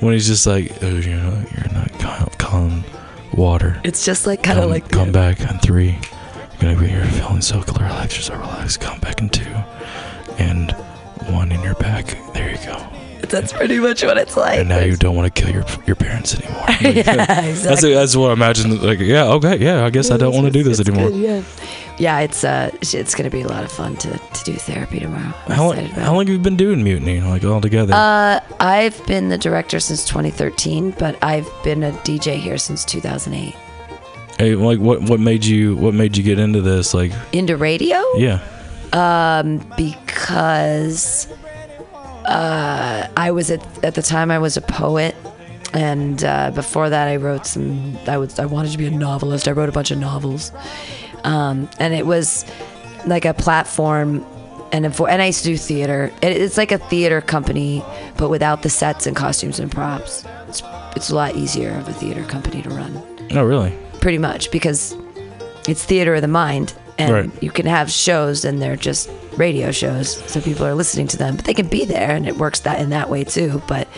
[0.00, 2.84] when he's just like, oh, "You're not, you're not calm, calm
[3.34, 3.80] water.
[3.84, 5.98] it's just like kind of like come back on three.
[6.60, 8.16] You're gonna be here feeling so relaxed.
[8.16, 8.80] You're so relaxed.
[8.80, 9.54] Come back in two,
[10.38, 10.72] and
[11.28, 12.16] one in your back.
[12.34, 12.78] There you go.
[13.32, 14.60] That's pretty much what it's like.
[14.60, 16.60] And now you don't want to kill your your parents anymore.
[16.82, 17.94] Like, yeah, That's exactly.
[17.94, 18.80] that's what I imagine.
[18.82, 19.84] Like, yeah, okay, yeah.
[19.84, 21.10] I guess I don't want to do this anymore.
[21.10, 21.42] good, yeah.
[21.98, 25.32] yeah, it's uh, it's gonna be a lot of fun to, to do therapy tomorrow.
[25.46, 27.94] I'm How long, how long have you been doing mutiny, like all together?
[27.94, 33.54] Uh, I've been the director since 2013, but I've been a DJ here since 2008.
[34.38, 36.94] hey, like what what made you what made you get into this?
[36.94, 38.02] Like, Into radio?
[38.16, 38.40] yeah,
[38.92, 41.28] Um, because
[42.24, 45.14] uh, I was at at the time I was a poet,
[45.72, 47.96] and uh, before that I wrote some.
[48.06, 49.48] I was I wanted to be a novelist.
[49.48, 50.52] I wrote a bunch of novels,
[51.24, 52.44] um, and it was
[53.06, 54.24] like a platform.
[54.74, 56.10] And, vo- and I used to do theater.
[56.22, 57.84] It, it's like a theater company,
[58.16, 60.24] but without the sets and costumes and props.
[60.48, 60.62] It's,
[60.96, 63.02] it's a lot easier of a theater company to run
[63.34, 63.76] oh really?
[64.00, 64.96] pretty much because
[65.68, 67.42] it's theater of the mind and Right.
[67.42, 71.36] you can have shows and they're just radio shows so people are listening to them
[71.36, 73.88] but they can be there and it works that in that way too but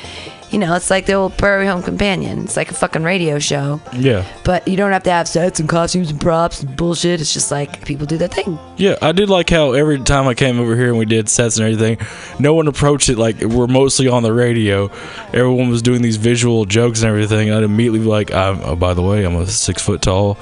[0.50, 3.80] you know it's like the old prairie home companion it's like a fucking radio show
[3.92, 7.32] Yeah, but you don't have to have sets and costumes and props and bullshit it's
[7.32, 8.94] just like people do their thing yeah.
[9.02, 11.64] I did like how every time I came over here and we did sets and
[11.66, 11.96] everything,
[12.40, 14.90] no one approached it like we're mostly on the radio.
[15.32, 17.52] Everyone was doing these visual jokes and everything.
[17.52, 20.36] I'd immediately be like, I'm, oh, by the way, I'm a six foot tall.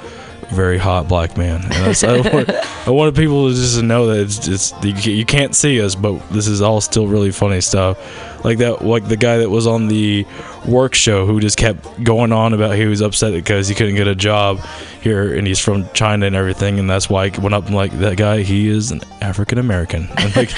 [0.53, 1.61] Very hot black man.
[1.71, 2.49] I, want,
[2.87, 6.19] I wanted people to just know that it's just you, you can't see us, but
[6.29, 7.97] this is all still really funny stuff.
[8.45, 10.25] Like that, like the guy that was on the
[10.67, 14.07] work show who just kept going on about he was upset because he couldn't get
[14.07, 14.59] a job
[15.01, 17.91] here and he's from China and everything, and that's why I went up and like
[17.99, 18.43] that guy.
[18.43, 20.09] He is an African American.
[20.35, 20.51] Like,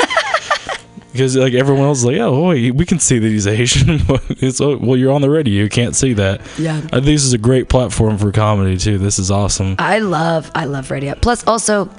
[1.16, 4.02] because like everyone else is like, oh, wait, we can see that he's Asian.
[4.30, 6.42] it's oh, well, you're on the radio, you can't see that.
[6.58, 6.78] Yeah.
[6.78, 8.98] I think this is a great platform for comedy too.
[8.98, 9.76] This is awesome.
[9.80, 11.16] I love I love radio.
[11.16, 11.90] Plus also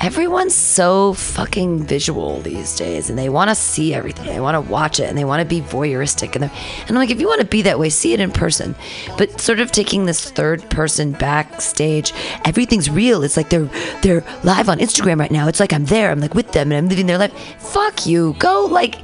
[0.00, 4.26] everyone's so fucking visual these days and they want to see everything.
[4.26, 7.10] They want to watch it and they want to be voyeuristic and and I'm like
[7.10, 8.74] if you want to be that way, see it in person.
[9.16, 12.12] But sort of taking this third person backstage,
[12.44, 13.22] everything's real.
[13.22, 13.70] It's like they're
[14.02, 15.48] they're live on Instagram right now.
[15.48, 16.10] It's like I'm there.
[16.10, 17.32] I'm like with them and I'm living their life.
[17.58, 18.34] Fuck you.
[18.38, 18.96] Go like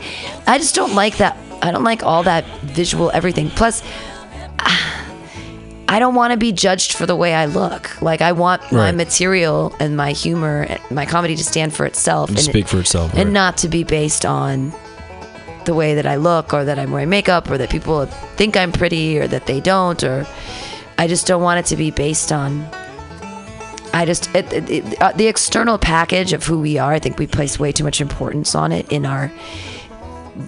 [0.46, 1.36] I just don't like that.
[1.62, 3.50] I don't like all that visual everything.
[3.50, 3.82] Plus
[4.58, 5.09] ah,
[5.90, 8.00] I don't want to be judged for the way I look.
[8.00, 12.30] Like I want my material and my humor, and my comedy to stand for itself
[12.30, 13.12] and Speak for itself.
[13.14, 13.32] and right.
[13.32, 14.72] not to be based on
[15.64, 18.70] the way that I look or that I'm wearing makeup or that people think I'm
[18.70, 20.26] pretty or that they don't or
[20.96, 22.66] I just don't want it to be based on
[23.92, 26.92] I just it, it, it, uh, the external package of who we are.
[26.92, 29.32] I think we place way too much importance on it in our.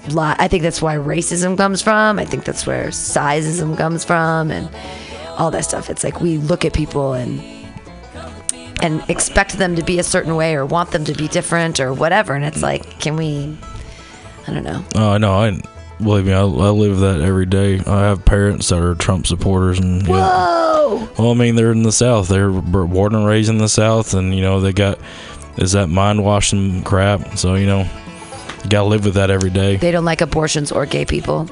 [0.09, 2.21] Li- I think that's why racism comes from.
[2.21, 4.71] I think that's where sizeism comes from, and
[5.39, 5.91] all that stuff.
[5.91, 7.41] It's like we look at people and
[8.83, 11.95] and expect them to be a certain way or want them to be different or
[11.95, 12.35] whatever.
[12.35, 12.63] And it's mm.
[12.63, 13.57] like, can we?
[14.47, 14.85] I don't know.
[14.97, 15.33] Oh, I know.
[15.33, 15.61] I
[16.03, 16.33] believe me.
[16.33, 17.79] I, I live that every day.
[17.87, 20.15] I have parents that are Trump supporters, and yeah.
[20.15, 21.09] Whoa!
[21.17, 22.29] Well, I mean, they're in the South.
[22.29, 24.99] They're born and raised in the South, and you know they got
[25.57, 27.39] is that mind washing crap.
[27.39, 27.89] So you know,
[28.65, 29.77] you gotta live with that every day.
[29.77, 31.49] They don't like abortions or gay people.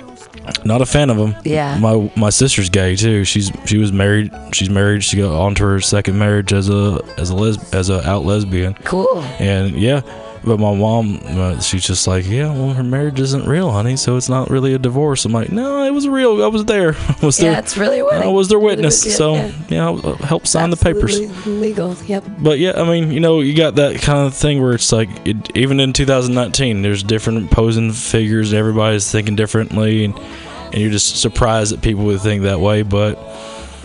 [0.65, 1.35] Not a fan of them.
[1.45, 1.79] Yeah.
[1.79, 3.25] My my sister's gay too.
[3.25, 4.33] She's she was married.
[4.53, 5.03] She's married.
[5.05, 8.25] She got on to her second marriage as a as a les- as a out
[8.25, 8.75] lesbian.
[8.85, 9.19] Cool.
[9.39, 10.01] And yeah,
[10.43, 14.17] but my mom, uh, she's just like, yeah, well, her marriage isn't real, honey, so
[14.17, 15.25] it's not really a divorce.
[15.25, 16.43] I'm like, no, it was real.
[16.43, 16.95] I was there.
[17.09, 17.59] I was Yeah, there.
[17.61, 19.17] it's really what I was their witness.
[19.17, 19.53] so yeah.
[19.69, 21.21] yeah, I'll help sign the papers.
[21.47, 21.95] Legal.
[22.07, 22.25] Yep.
[22.39, 25.11] But yeah, I mean, you know, you got that kind of thing where it's like,
[25.27, 31.21] it, even in 2019, there's different posing figures, everybody's thinking differently, and, and you're just
[31.21, 32.83] surprised that people would think that way.
[32.83, 33.17] But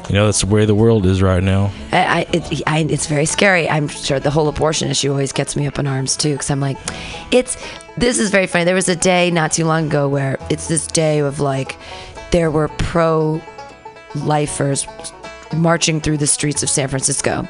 [0.10, 1.72] you know, that's the way the world is right now.
[1.91, 3.70] I, I, it, I, it's very scary.
[3.70, 6.60] I'm sure the whole abortion issue always gets me up in arms too, because I'm
[6.60, 6.78] like,
[7.32, 7.58] it's.
[7.97, 8.66] This is very funny.
[8.66, 11.78] There was a day not too long ago where it's this day of like,
[12.32, 13.41] there were pro
[14.16, 14.86] lifers
[15.56, 17.47] marching through the streets of San Francisco.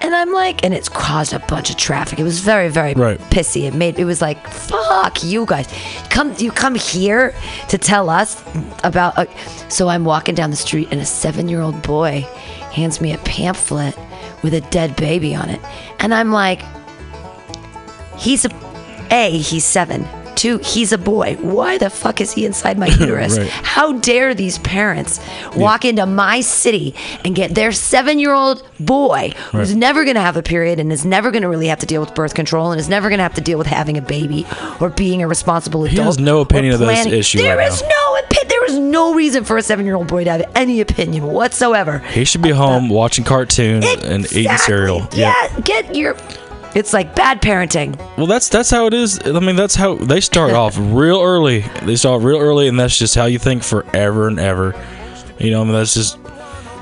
[0.00, 2.18] And I'm like, and it's caused a bunch of traffic.
[2.18, 3.18] It was very, very Right.
[3.30, 3.62] pissy.
[3.66, 5.66] It made it was like, fuck you guys.
[6.10, 7.34] Come, you come here
[7.70, 8.42] to tell us
[8.82, 9.16] about.
[9.16, 9.24] Uh,
[9.70, 12.20] so I'm walking down the street, and a seven-year-old boy
[12.72, 13.96] hands me a pamphlet
[14.42, 15.60] with a dead baby on it,
[16.00, 16.60] and I'm like,
[18.18, 18.50] he's a,
[19.10, 20.06] a he's seven.
[20.36, 21.36] Two, he's a boy.
[21.40, 23.38] Why the fuck is he inside my uterus?
[23.38, 23.48] Right.
[23.48, 25.20] How dare these parents
[25.56, 29.78] walk into my city and get their seven year old boy who's Right.
[29.78, 32.00] never going to have a period and is never going to really have to deal
[32.00, 34.46] with birth control and is never going to have to deal with having a baby
[34.80, 35.96] or being a responsible adult.
[35.98, 38.48] He has no opinion of this planning- issue There right is no opinion.
[38.48, 41.98] There is no reason for a seven year old boy to have any opinion whatsoever.
[41.98, 45.06] He should be home watching cartoons and eating cereal.
[45.12, 46.16] Yeah, get your.
[46.74, 47.96] It's like bad parenting.
[48.16, 49.20] Well, that's that's how it is.
[49.24, 51.60] I mean, that's how they start off real early.
[51.84, 54.74] They start real early, and that's just how you think forever and ever.
[55.38, 56.18] You know, I mean, that's just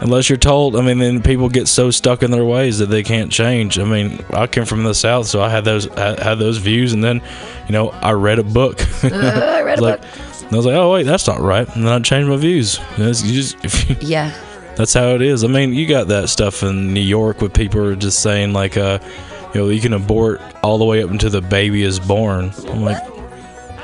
[0.01, 0.77] unless you're told.
[0.77, 3.79] I mean, then people get so stuck in their ways that they can't change.
[3.79, 6.93] I mean, I came from the south, so I had those I had those views,
[6.95, 7.21] and then
[7.67, 8.81] you know, I read a book.
[9.05, 10.11] I read a like, book.
[10.45, 12.79] and I was like, oh wait, that's not right, and then I changed my views.
[12.97, 14.33] Just- if you- Yeah.
[14.77, 15.45] that's how it is.
[15.45, 18.77] I mean, you got that stuff in New York with people are just saying like,
[18.79, 18.99] uh,
[19.55, 22.53] you know, you can abort all the way up until the baby is born.
[22.69, 23.03] I'm like,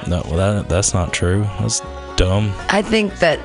[0.07, 1.43] no, well, that that's not true.
[1.61, 1.81] That's
[2.17, 2.53] dumb.
[2.71, 3.39] I think that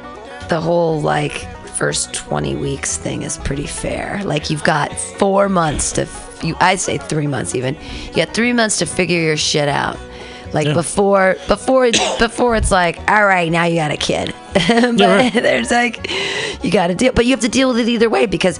[0.49, 4.21] the whole like first 20 weeks thing is pretty fair.
[4.23, 7.75] Like you've got 4 months to f- you I say 3 months even.
[8.09, 9.97] You got 3 months to figure your shit out.
[10.53, 10.73] Like Yeah.
[10.73, 14.33] before before before it's like all right, now you got a kid.
[14.53, 15.33] but right.
[15.33, 16.09] there's like
[16.63, 18.59] you got to deal but you have to deal with it either way because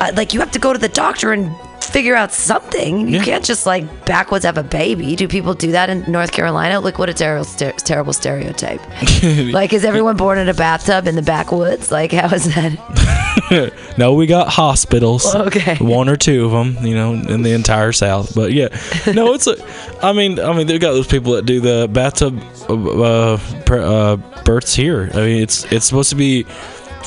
[0.00, 1.54] uh, like you have to go to the doctor and
[1.90, 3.08] figure out something.
[3.08, 3.24] You Yeah.
[3.24, 5.16] can't just like backwards have a baby.
[5.16, 6.80] Do people do that in North Carolina?
[6.80, 8.80] Like what a terrible, ster- terrible stereotype.
[9.52, 11.90] like is everyone born in a bathtub in the backwoods?
[11.90, 13.72] Like how is that?
[13.96, 15.34] No, we got hospitals.
[15.34, 15.76] Okay.
[15.76, 18.34] One or two of them, you know, in the entire South.
[18.34, 18.68] But yeah,
[19.12, 19.56] no, it's a.
[20.04, 23.38] I mean, I mean, they've got those people that do the bathtub uh, uh,
[23.74, 25.10] uh, births here.
[25.14, 26.46] I mean, it's it's supposed to be.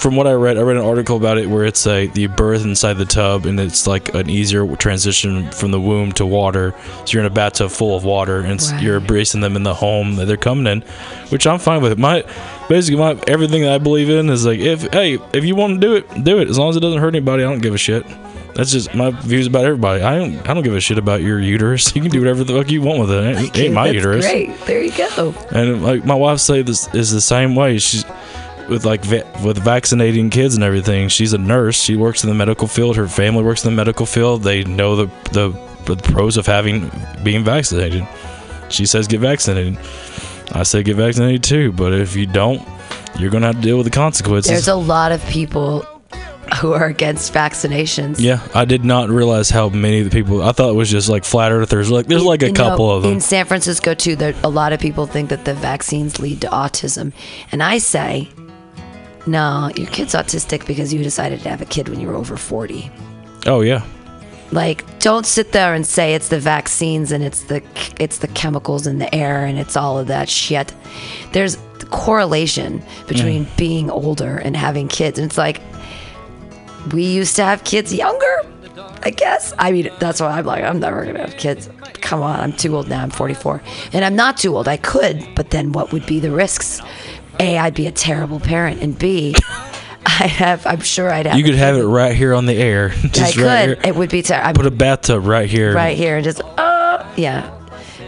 [0.01, 2.63] From what I read, I read an article about it where it's like the birth
[2.63, 6.73] inside the tub, and it's like an easier transition from the womb to water.
[7.05, 8.81] So you're in a bathtub full of water, and Right.
[8.81, 10.81] you're embracing them in the home that they're coming in,
[11.29, 11.99] which I'm fine with.
[11.99, 12.23] My
[12.67, 15.87] basically my everything that I believe in is like if hey if you want to
[15.87, 17.43] do it, do it as long as it doesn't hurt anybody.
[17.43, 18.03] I don't give a shit.
[18.55, 20.01] That's just my views about everybody.
[20.01, 21.95] I don't I don't give a shit about your uterus.
[21.95, 23.23] You can do whatever the fuck you want with it.
[23.23, 24.25] It ain't, ain't my uterus.
[24.25, 24.59] Great.
[24.65, 25.35] There you go.
[25.51, 27.77] And like my wife say this is the same way.
[27.77, 28.03] She's
[28.71, 31.09] with like va- with vaccinating kids and everything.
[31.09, 31.79] She's a nurse.
[31.79, 32.95] She works in the medical field.
[32.95, 34.41] Her family works in the medical field.
[34.43, 35.49] They know the the,
[35.85, 36.89] the pros of having
[37.23, 38.07] being vaccinated.
[38.69, 39.77] She says get vaccinated.
[40.53, 41.71] I say get vaccinated too.
[41.73, 42.61] But if you don't,
[43.19, 44.49] you're gonna have to deal with the consequences.
[44.49, 45.85] There's a lot of people
[46.59, 48.19] who are against vaccinations.
[48.19, 50.43] yeah, I did not realize how many of the people.
[50.43, 51.89] I thought it was just like flat earthers.
[51.89, 53.13] Like there's like a You know, couple of them.
[53.13, 56.47] In San Francisco, too, there, a lot of people think that the vaccines lead to
[56.47, 57.13] autism.
[57.53, 58.27] And I say,
[59.27, 62.37] no, your kid's autistic because you decided to have a kid when you were over
[62.37, 62.91] 40.
[63.47, 63.83] oh yeah,
[64.51, 67.61] Like, don't sit there and say it's the vaccines and it's the
[67.99, 70.73] it's the chemicals in the air and it's all of that shit.
[71.31, 71.57] There's
[71.89, 75.19] correlation between being older and having kids.
[75.19, 75.61] And it's like
[76.93, 78.35] we used to have kids younger,
[79.03, 79.53] I guess.
[79.59, 81.69] I mean, that's why I'm like, I'm never gonna have kids.
[82.01, 83.01] Come on, I'm too old now.
[83.03, 83.61] I'm 44,
[83.93, 84.67] and I'm not too old.
[84.67, 86.81] I could, but then what would be the risks?
[87.41, 89.35] A, I'd be a terrible parent, and B,
[90.05, 90.65] I'd have.
[90.65, 91.37] I'm sure I'd have.
[91.37, 92.91] you could have it right here on the air.
[93.03, 93.35] I right could.
[93.35, 93.79] here.
[93.83, 94.53] It would be terrible.
[94.63, 95.73] Put a bathtub right here.
[95.73, 97.49] right here and just oh yeah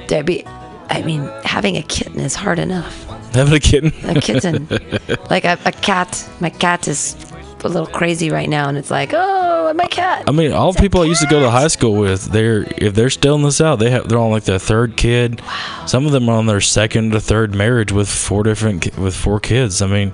[0.07, 0.45] there'd be
[0.89, 3.91] i mean having a kitten is hard enough Having a kitten.
[4.03, 4.67] a kitten
[5.29, 7.15] like a, a cat my cat is
[7.64, 10.80] a little crazy right now and it's like oh my cat I mean, all the
[10.82, 13.51] people I used to go to high school with, they're if they're still in the
[13.51, 15.41] South, they have they're on like their third kid.
[15.88, 19.39] Some of them are on their second or third marriage with four different with four
[19.39, 19.82] kids.
[19.82, 20.14] I mean,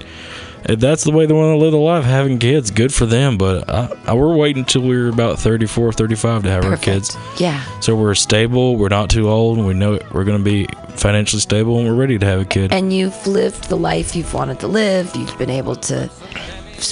[0.66, 3.38] if that's the way they want to live their life, having kids, good for them.
[3.38, 7.18] But I, I, we're waiting until we're about 34, 35 to have our kids.
[7.38, 8.78] yeah So we're stable.
[8.78, 11.96] We're not too old, and we know we're going to be financially stable, and we're
[11.96, 12.72] ready to have a kid.
[12.72, 16.10] and you've lived the life you've wanted to live you've been able to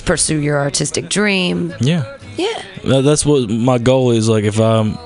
[0.05, 2.17] pursue your artistic dream yeah.
[2.37, 4.29] yeah That's what my goal is.
[4.29, 4.97] Like, if I'm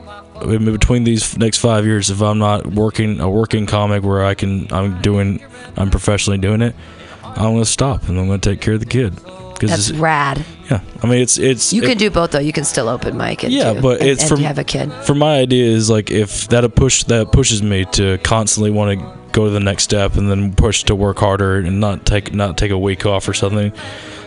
[0.43, 4.33] in between these next five years, if I'm not working a working comic where I
[4.33, 5.43] can, I'm doing,
[5.77, 6.75] I'm professionally doing it,
[7.23, 9.13] I'm gonna stop and I'm gonna take care of the kid.
[9.61, 12.63] That's rad yeah, I mean it's it's you it- can do both though you can
[12.63, 15.13] still open mic and yeah, do, but and, it's and from have a kid For
[15.13, 19.20] my idea is like if that a push that pushes me to constantly want to
[19.31, 22.57] go to the next step and then push to work harder and not take not
[22.57, 23.73] take a week off or something,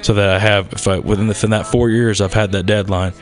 [0.02, 2.64] so that I have if I within the, within that four years I've had that
[2.64, 3.12] deadline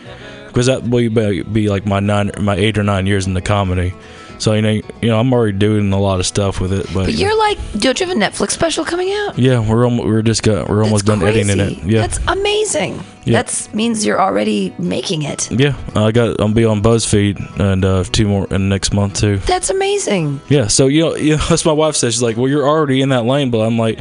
[0.46, 3.42] because that will be, be like my nine my eight or nine years in the
[3.42, 3.94] comedy.
[4.42, 7.06] So you know you know I'm already doing a lot of stuff with it, but,
[7.06, 10.22] but you're like don't you have a netflix special coming out yeah we're almost, we're
[10.22, 11.78] just got we're almost That's done editing it.
[11.84, 12.00] Yeah.
[12.00, 13.04] That's amazing.
[13.24, 13.40] Yeah.
[13.40, 15.48] That means you're already making it.
[15.52, 19.36] yeah, I got I'll be on BuzzFeed and uh, two more in next month too.
[19.38, 20.40] That's amazing.
[20.48, 23.00] Yeah, so you know, you know, that's my wife says she's like, "Well, you're already
[23.00, 24.00] in that lane," but I'm like,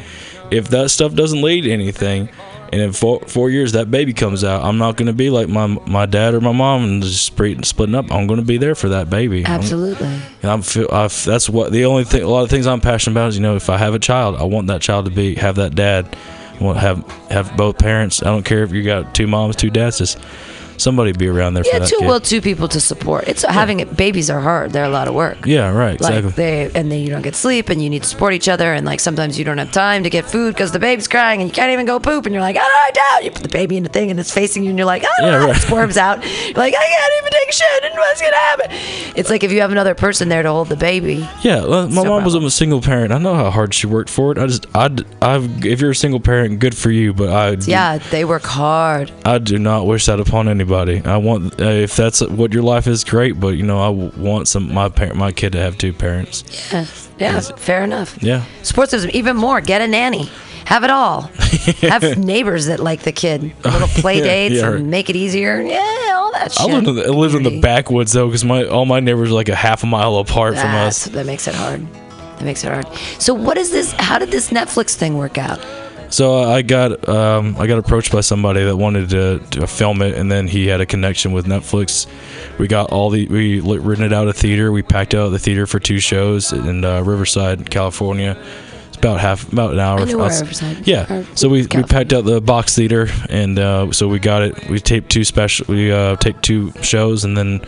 [0.49, 2.29] if that stuff doesn't lead to anything,
[2.71, 5.49] and in four, four years that baby comes out, I'm not going to be like
[5.49, 8.11] my my dad or my mom and just split- splitting up.
[8.11, 9.45] I'm going to be there for that baby.
[9.45, 10.07] I'm- Absolutely.
[10.41, 12.23] and I'm feel I, that's what the only thing.
[12.23, 14.35] A lot of things I'm passionate about is you know, if I have a child,
[14.37, 16.15] I want that child to be have that dad.
[16.59, 18.21] I want have have both parents.
[18.21, 19.97] I don't care if you got two moms, two dads.
[19.97, 20.17] Just
[20.77, 22.07] somebody be around there Yeah, for that two kid.
[22.07, 23.27] well, two people to support.
[23.27, 23.95] It's having it.
[23.95, 24.71] Babies are hard.
[24.71, 25.45] They're a lot of work.
[25.45, 25.95] yeah, right.
[25.95, 26.21] Exactly.
[26.23, 28.73] Like they and then you don't get sleep and you need to support each other
[28.73, 31.49] and like sometimes you don't have time to get food because the baby's crying and
[31.49, 33.77] you can't even go poop and you're like I don't know you put the baby
[33.77, 35.55] in the thing and it's facing you and you're like I don't Yeah, right.
[35.57, 38.67] it squirms out you're like I can't even take shit and what's gonna happen
[39.15, 42.03] it's like if you have another person there to hold the baby Yeah, well, my
[42.03, 42.45] No mom was problem.
[42.45, 43.11] a single parent.
[43.11, 44.37] I know how hard she worked for it.
[44.37, 44.89] I just, I,
[45.21, 47.13] I've, if you're a single parent, good for you.
[47.13, 51.01] But I, do- yeah they work hard I do not wish that upon anybody.
[51.03, 53.39] I want, uh, if that's what your life is, great.
[53.39, 56.43] But you know, I want some my parent, my kid to have two parents.
[56.71, 56.85] yeah
[57.17, 59.61] yeah fair enough Yeah, Sports even more.
[59.61, 60.29] Get a nanny.
[60.65, 61.21] Have it all.
[61.81, 63.41] Have neighbors that like the kid.
[63.65, 65.59] Little play Yeah, dates yeah, and make it easier.
[65.59, 66.61] Yeah, all that shit.
[66.61, 69.33] I lived in the, lived in the backwoods though, because my all my neighbors are
[69.33, 71.05] like a half a mile apart from us.
[71.05, 71.85] that makes it hard.
[72.37, 72.87] That makes it hard.
[73.19, 73.91] So, what is this?
[73.93, 75.59] How did this Netflix thing work out?
[76.11, 80.15] So I got um, I got approached by somebody that wanted to, to film it,
[80.17, 82.05] and then he had a connection with Netflix.
[82.59, 84.71] We got all the we rented out a theater.
[84.71, 88.37] We packed out the theater for two shows in uh, Riverside, California.
[88.89, 89.99] It's about half about an hour.
[90.01, 91.23] I know where Riverside- Yeah.
[91.35, 94.69] So we, we packed out the box theater, and uh, so we got it.
[94.69, 95.65] We taped two special.
[95.69, 97.61] We uh, taped two shows, and then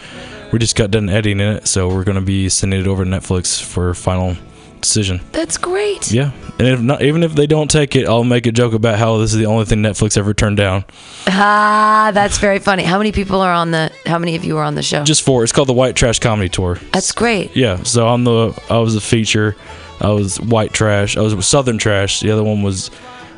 [0.52, 1.66] we just got done editing it.
[1.68, 4.36] So we're gonna be sending it over to Netflix for final
[4.82, 5.22] decision.
[5.32, 6.12] That's great.
[6.12, 9.00] Yeah, and if not, even if they don't take it, I'll make a joke about
[9.00, 10.86] how this is the only thing Netflix ever turned down.
[11.28, 12.84] Ah, that's very funny.
[12.84, 13.92] How many people are on the?
[14.06, 15.04] How many of you are on the show?
[15.04, 15.44] Just four.
[15.44, 16.80] it's called the White Trash Comedy Tour.
[16.92, 17.56] That's great.
[17.56, 19.56] Yeah, so I'm the I was a feature.
[20.00, 21.18] I was White Trash.
[21.18, 22.20] I was Southern Trash.
[22.20, 22.92] The other one was,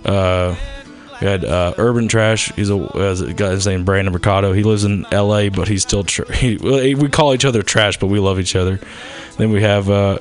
[0.04, 0.56] uh,
[1.22, 2.52] We had uh, Urban Trash.
[2.54, 4.52] He's a, a guy's named Brandon Mercado.
[4.52, 8.08] He lives in L.A., but he's still tr- he, we call each other trash, but
[8.08, 8.80] we love each other.
[9.38, 10.18] Then we have uh,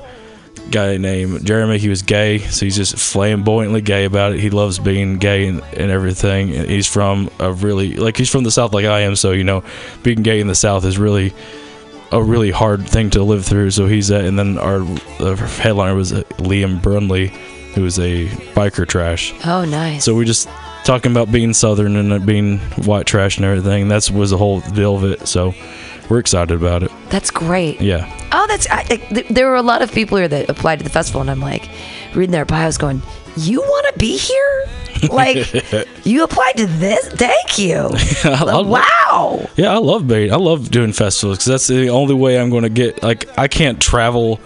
[0.71, 1.79] guy named Jeremy.
[1.79, 4.41] He was gay, so he's just flamboyantly gay about it.
[4.41, 6.55] He loves being gay and, and everything.
[6.55, 9.17] And he's from a really like he's from the South, like I am.
[9.17, 9.65] So you know,
[10.03, 11.33] being gay in the South is really
[12.13, 13.71] a really hard thing to live through.
[13.73, 14.83] So he's uh, and then our
[15.21, 17.29] uh, headliner was uh, Liam Brunley,
[17.75, 19.35] who was a biker trash.
[19.45, 20.05] Oh, nice.
[20.05, 20.49] So we just
[20.85, 23.89] talking about being Southern and being white trash and everything.
[23.89, 25.27] That was the whole deal of it.
[25.27, 25.55] So
[26.09, 26.91] we're excited about it.
[27.11, 27.81] That's great.
[27.81, 28.11] Yeah.
[28.33, 28.69] Oh, that's.
[28.71, 31.21] I, I, th- there were a lot of people here that applied to the festival,
[31.21, 31.69] and I'm like,
[32.15, 33.03] reading their bios, going,
[33.37, 34.67] "You want to be here?
[35.11, 35.53] Like,
[36.05, 37.07] you applied to this?
[37.09, 37.91] Thank you.
[38.25, 39.49] I- wow.
[39.57, 40.31] Yeah, I love bait.
[40.31, 43.03] I love doing festivals because that's the only way I'm going to get.
[43.03, 44.41] Like, I can't travel,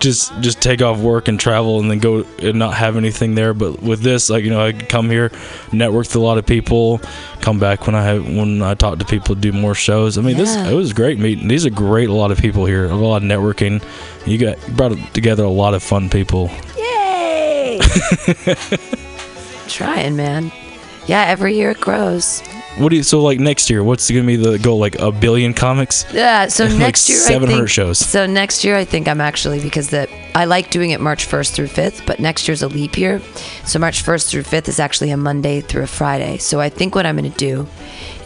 [0.00, 3.54] just just take off work and travel and then go and not have anything there.
[3.54, 5.30] But with this, like you know, I come here,
[5.72, 7.00] network with a lot of people,
[7.40, 10.18] come back when I have when I talk to people, do more shows.
[10.18, 10.70] I mean, this Yeah.
[10.70, 11.46] it was great meeting.
[11.48, 12.08] These are great.
[12.08, 13.82] A lot of people here, a lot of networking.
[14.26, 16.50] You got you brought together a lot of fun people.
[16.76, 17.78] Yay.
[19.68, 20.50] Trying, man.
[21.06, 22.42] Yeah, every year it grows.
[22.76, 23.82] What do you so like next year?
[23.82, 24.78] What's going to be the goal?
[24.78, 26.06] Like a billion comics?
[26.12, 27.98] Yeah, so Like next year I 700 think, shows.
[27.98, 31.54] So next year I think I'm actually because the I like doing it March 1st
[31.54, 33.20] through 5th, but next year's a leap year.
[33.64, 36.38] So March 1st through 5th is actually a Monday through a Friday.
[36.38, 37.66] So I think what I'm going to do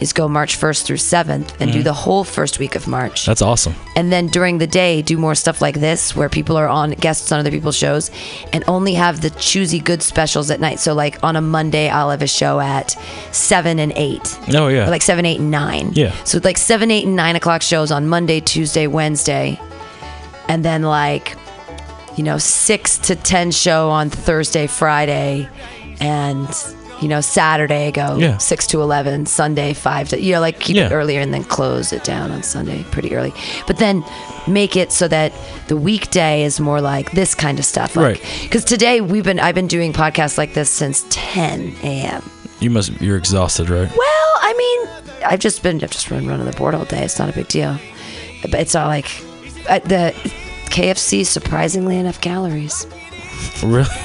[0.01, 1.83] is go March 1st through 7th and do Mhm.
[1.85, 3.25] the whole first week of March.
[3.25, 3.75] That's awesome.
[3.95, 7.31] And then during the day, do more stuff like this where people are on guests
[7.31, 8.11] on other people's shows
[8.53, 10.79] and only have the choosy good specials at night.
[10.79, 12.95] So, like on a Monday, I'll have a show at
[13.31, 14.37] 7 and 8.
[14.53, 14.89] Oh yeah.
[14.89, 15.91] Like 7, 8, and 9.
[15.93, 16.11] Yeah.
[16.23, 19.59] So, like 7, 8, and 9 o'clock shows on Monday, Tuesday, Wednesday.
[20.47, 21.35] And then, like,
[22.15, 25.47] you know, 6 to 10 show on Thursday, Friday.
[25.99, 26.47] And,
[27.01, 28.37] you know, Saturday go Yeah.
[28.37, 31.91] 6 to 11, Sunday 5 to, you know, like keep it earlier and then close
[31.93, 33.33] it down on Sunday pretty early.
[33.67, 34.03] But then
[34.47, 35.33] make it so that
[35.67, 37.95] the weekday is more like this kind of stuff.
[37.95, 38.39] Like, Right.
[38.43, 42.23] Because today we've been, I've been doing podcasts like this since 10 a.m.
[42.59, 42.91] You must.
[43.01, 43.89] You're exhausted, right?
[43.89, 47.03] Well, I mean, I've just been I've just been running the board all day.
[47.03, 47.77] It's not a big deal.
[48.41, 49.07] But it's not like
[49.67, 50.13] uh, the
[50.69, 52.87] KFC surprisingly enough calories.
[53.63, 53.87] Really?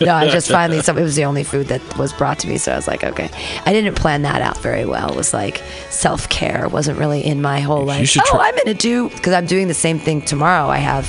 [0.00, 2.56] No, I just finally some it was the only food that was brought to me,
[2.56, 3.28] so I was like, okay.
[3.66, 5.10] I didn't plan that out very well.
[5.10, 8.74] It was like self care wasn't really in my whole should oh, try- I'm gonna
[8.74, 10.68] do because I'm doing the same thing tomorrow.
[10.68, 11.04] I have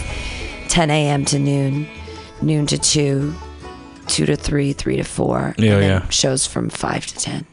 [0.70, 1.24] 10 a.m.
[1.26, 1.88] to noon,
[2.42, 3.34] noon to two,
[4.08, 5.54] two to three, three to four.
[5.58, 6.10] Yeah, and then yeah.
[6.10, 7.46] Shows from five to ten.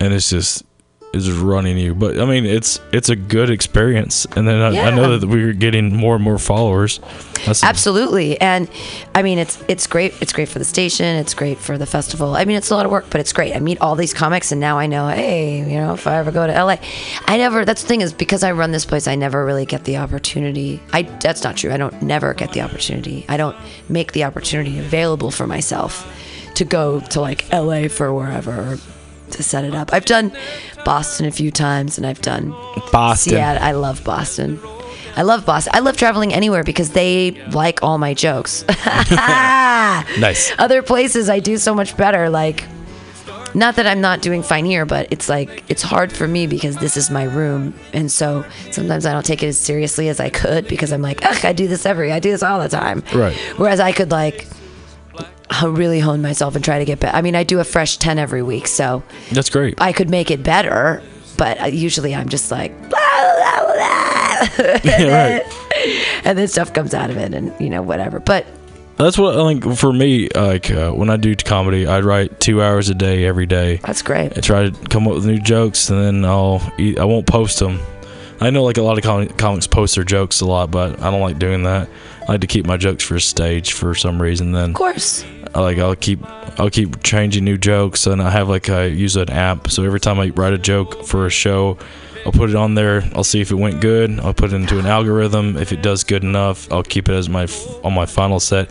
[0.00, 0.64] and it's just
[1.12, 1.94] just running you.
[1.94, 4.26] But I mean, it's it's a good experience.
[4.36, 7.00] And then I, I know that we're getting more and more followers.
[7.46, 8.68] That's Absolutely, and
[9.14, 10.14] I mean it's it's great.
[10.20, 11.06] It's great for the station.
[11.06, 12.34] It's great for the festival.
[12.34, 13.54] I mean it's a lot of work, but it's great.
[13.54, 16.30] I meet all these comics, and now I know, hey, you know, if I ever
[16.30, 16.76] go to LA,
[17.26, 17.64] I never.
[17.64, 20.80] That's the thing is because I run this place, I never really get the opportunity.
[20.92, 21.70] I that's not true.
[21.70, 23.24] I don't never get the opportunity.
[23.28, 23.56] I don't
[23.88, 26.06] make the opportunity available for myself
[26.56, 28.78] to go to like LA for wherever.
[29.32, 30.32] To set it up, I've done
[30.84, 32.50] Boston a few times, and I've done
[32.90, 33.34] Boston.
[33.34, 34.58] Yeah, I love Boston.
[35.16, 35.72] I love Boston.
[35.74, 38.64] I love traveling anywhere because they like all my jokes.
[40.18, 40.52] Nice.
[40.58, 42.30] Other places I do so much better.
[42.30, 42.64] Like,
[43.54, 46.76] not that I'm not doing fine here, but it's like it's hard for me because
[46.76, 50.30] this is my room, and so sometimes I don't take it as seriously as I
[50.30, 53.02] could because I'm like, ugh, I do this every, I do this all the time.
[53.14, 53.36] Right.
[53.56, 54.46] Whereas I could like
[55.52, 57.16] h- really hone myself and try to get better.
[57.16, 59.02] I mean, I do a fresh ten every week, so
[59.32, 59.80] That's great.
[59.80, 61.02] I could make it better,
[61.36, 64.48] but usually I'm just like, blah, blah, blah.
[64.58, 65.42] and, then,
[66.24, 68.20] and then stuff comes out of it, and you know whatever.
[68.20, 68.46] But
[68.96, 70.28] That's what I think for me.
[70.34, 73.76] Like uh, when I do comedy, I write two hours a day every day.
[73.76, 74.36] that's great.
[74.36, 77.58] I try to come up with new jokes, and then I'll eat, I won't post
[77.58, 77.80] them.
[78.40, 81.10] I know like a lot of com- comics post their jokes a lot, but I
[81.10, 81.88] don't like doing that.
[82.28, 84.52] I like to keep my jokes for a stage for some reason.
[84.52, 85.24] Then Of course.
[85.54, 86.20] I like I'll keep
[86.60, 89.70] I'll keep changing new jokes, and I have like I use an app.
[89.70, 91.78] So every time I write a joke for a show,
[92.26, 93.02] I'll put it on there.
[93.14, 94.20] I'll see if it went good.
[94.20, 95.56] I'll put it into an algorithm.
[95.56, 97.48] If it does good enough, I'll keep it as my
[97.82, 98.68] on my final set.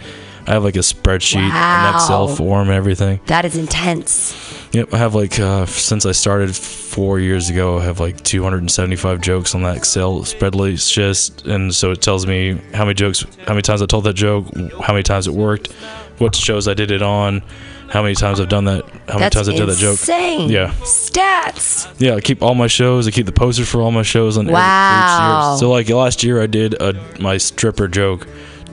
[0.48, 2.36] I have like a spreadsheet, an Excel Wow.
[2.36, 3.20] form, everything.
[3.26, 4.34] That is intense.
[4.72, 9.22] Yep, I have like uh, since I started four years ago, I have like 275
[9.22, 10.92] jokes on that Excel spreadsheet.
[10.92, 14.14] Just and so it tells me how many jokes, how many times I told that
[14.14, 14.46] joke,
[14.82, 15.72] how many times it worked,
[16.18, 17.44] what shows I did it on,
[17.90, 19.92] how many times I've done that, how many times I did that joke.
[19.92, 20.50] insane.
[20.50, 21.94] Yeah, Stats.
[22.00, 22.16] yeah.
[22.16, 23.08] I keep all my shows.
[23.08, 25.56] I keep the posters for all my shows on every- Wow.
[25.56, 25.68] each year.
[25.68, 28.28] So like last year, I did a my stripper joke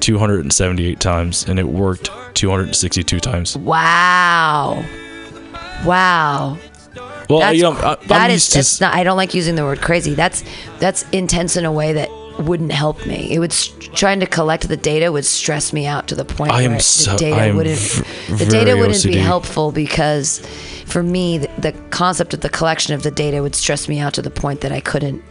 [0.05, 3.57] 278 times, and it worked 262 times.
[3.57, 4.85] Wow.
[5.85, 6.59] Wow.
[7.31, 8.95] Well, That's, you know, I, that is- that's not.
[8.95, 10.15] I don't like using the word crazy.
[10.15, 10.45] That's
[10.79, 13.33] that's intense in a way that wouldn't help me.
[13.33, 16.53] It would s- trying to collect the data would stress me out to the point
[16.53, 20.41] I where so- the data I am wouldn't v- the data wouldn't be helpful because
[20.85, 24.13] for me the, the concept of the collection of the data would stress me out
[24.15, 25.23] to the point that I couldn't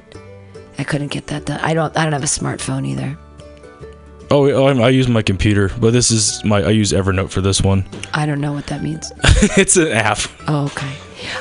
[0.79, 1.59] I couldn't get that done.
[1.61, 3.15] I don't I don't have a smartphone either.
[4.31, 6.61] Oh, oh, I'm- I use my computer, but this is my.
[6.63, 7.85] I use Evernote for this one.
[8.13, 9.11] I don't know what that means.
[9.57, 10.19] it's an app.
[10.47, 10.91] Oh, okay.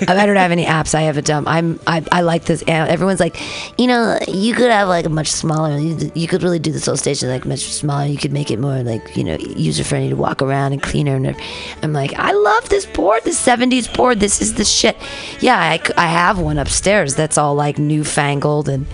[0.06, 0.94] I I don't have any apps.
[0.94, 1.48] I have a dumb.
[1.48, 1.80] I'm.
[1.86, 2.62] I, I like this.
[2.68, 2.88] app.
[2.88, 3.36] Everyone's like,
[3.80, 5.76] you know, you could have like a much smaller.
[5.78, 8.06] You, you could really do this whole station like much smaller.
[8.06, 11.16] You could make it more like you know user friendly to walk around and cleaner.
[11.16, 11.36] And
[11.82, 13.24] I'm like, I love this board.
[13.24, 14.20] The '70s board.
[14.20, 14.96] This is the shit.
[15.40, 18.86] Yeah, I, I have one upstairs that's all like newfangled and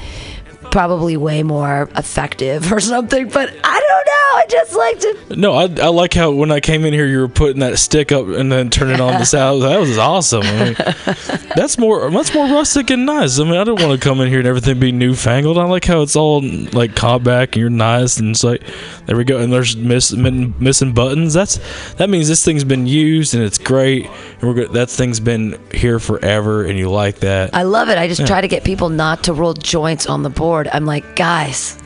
[0.70, 3.28] probably way more effective or something.
[3.28, 4.17] But I don't know.
[4.34, 5.36] I just like to.
[5.36, 8.12] No, I, I like how when I came in here, you were putting that stick
[8.12, 9.62] up and then turning on the sound.
[9.62, 10.42] That was awesome.
[10.44, 10.74] I mean,
[11.56, 13.38] that's more that's more rustic and nice.
[13.38, 15.58] I mean, I don't want to come in here and everything be newfangled.
[15.58, 18.62] I like how it's all like caught back and you're nice and it's like
[19.06, 19.38] there we go.
[19.38, 21.34] And there's miss, min- missing buttons.
[21.34, 21.58] That's
[21.94, 24.06] that means this thing's been used and it's great.
[24.06, 24.72] And we're good.
[24.72, 27.54] That thing's been here forever, and you like that.
[27.54, 27.98] I love it.
[27.98, 28.26] I just Yeah.
[28.26, 30.68] try to get people not to roll joints on the board.
[30.72, 31.76] I'm like, guys,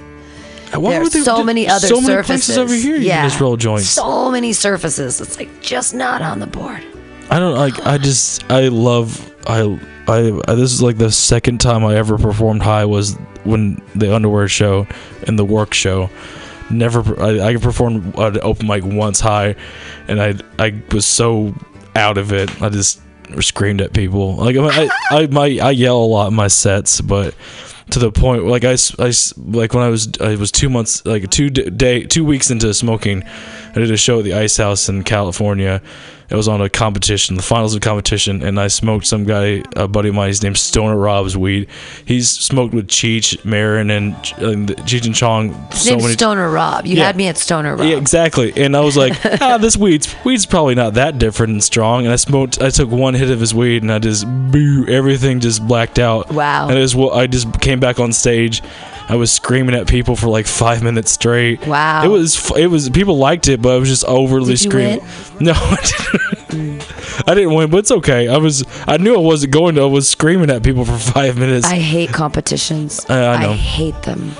[0.74, 3.20] Why there are so do- many other so many surfaces places over here you yeah,
[3.20, 3.88] can just roll joints.
[3.88, 5.20] So many surfaces.
[5.20, 6.82] It's like just not on the board.
[7.30, 7.86] I don't like.
[7.86, 8.50] I just.
[8.50, 9.32] I love.
[9.46, 9.60] I.
[10.08, 10.40] I.
[10.48, 13.14] I this is like the second time I ever performed high was
[13.44, 14.86] when the underwear show
[15.26, 16.10] and the work show.
[16.70, 17.20] Never.
[17.20, 19.56] I, I performed at open mic once high,
[20.08, 20.34] and I.
[20.58, 21.54] I was so
[21.96, 22.62] out of it.
[22.62, 23.00] I just
[23.40, 24.36] screamed at people.
[24.36, 24.84] Like I.
[24.84, 24.88] I.
[25.10, 27.34] I, my, I yell a lot in my sets, but
[27.90, 31.28] to the point like I, I like when I was I was two months like
[31.30, 33.24] two day two weeks into smoking
[33.74, 35.80] I did a show at the Ice House in California
[36.30, 39.62] it was on a competition the finals of a competition and I smoked some guy
[39.76, 41.68] a buddy of mine his name's Stoner Rob's weed
[42.06, 46.86] he's smoked with Cheech Marin and, and Cheech and Chong His so many Stoner Rob.
[46.86, 47.06] You Yeah.
[47.06, 47.86] had me at Stoner Rob.
[47.86, 48.52] yeah, exactly.
[48.56, 49.12] And I was like,
[49.42, 52.04] ah, this weed's weed's probably not that different and strong.
[52.04, 52.62] And I smoked.
[52.62, 56.30] I took one hit of his weed, and I just boo, everything just blacked out.
[56.32, 56.68] Wow.
[56.68, 58.62] And it was I just came back on stage.
[59.08, 61.66] I was screaming at people for like five minutes straight.
[61.66, 62.04] Wow.
[62.04, 64.98] It was it was people liked it, but I was just overly Did you screaming.
[65.00, 65.08] win?
[65.40, 65.76] No, I
[66.50, 67.28] didn't.
[67.28, 68.28] I didn't win, but it's okay.
[68.28, 69.82] I was I knew I wasn't going to.
[69.82, 71.66] I was screaming at people for five minutes.
[71.66, 73.04] I hate competitions.
[73.08, 73.52] I- I know.
[73.52, 74.32] hate them.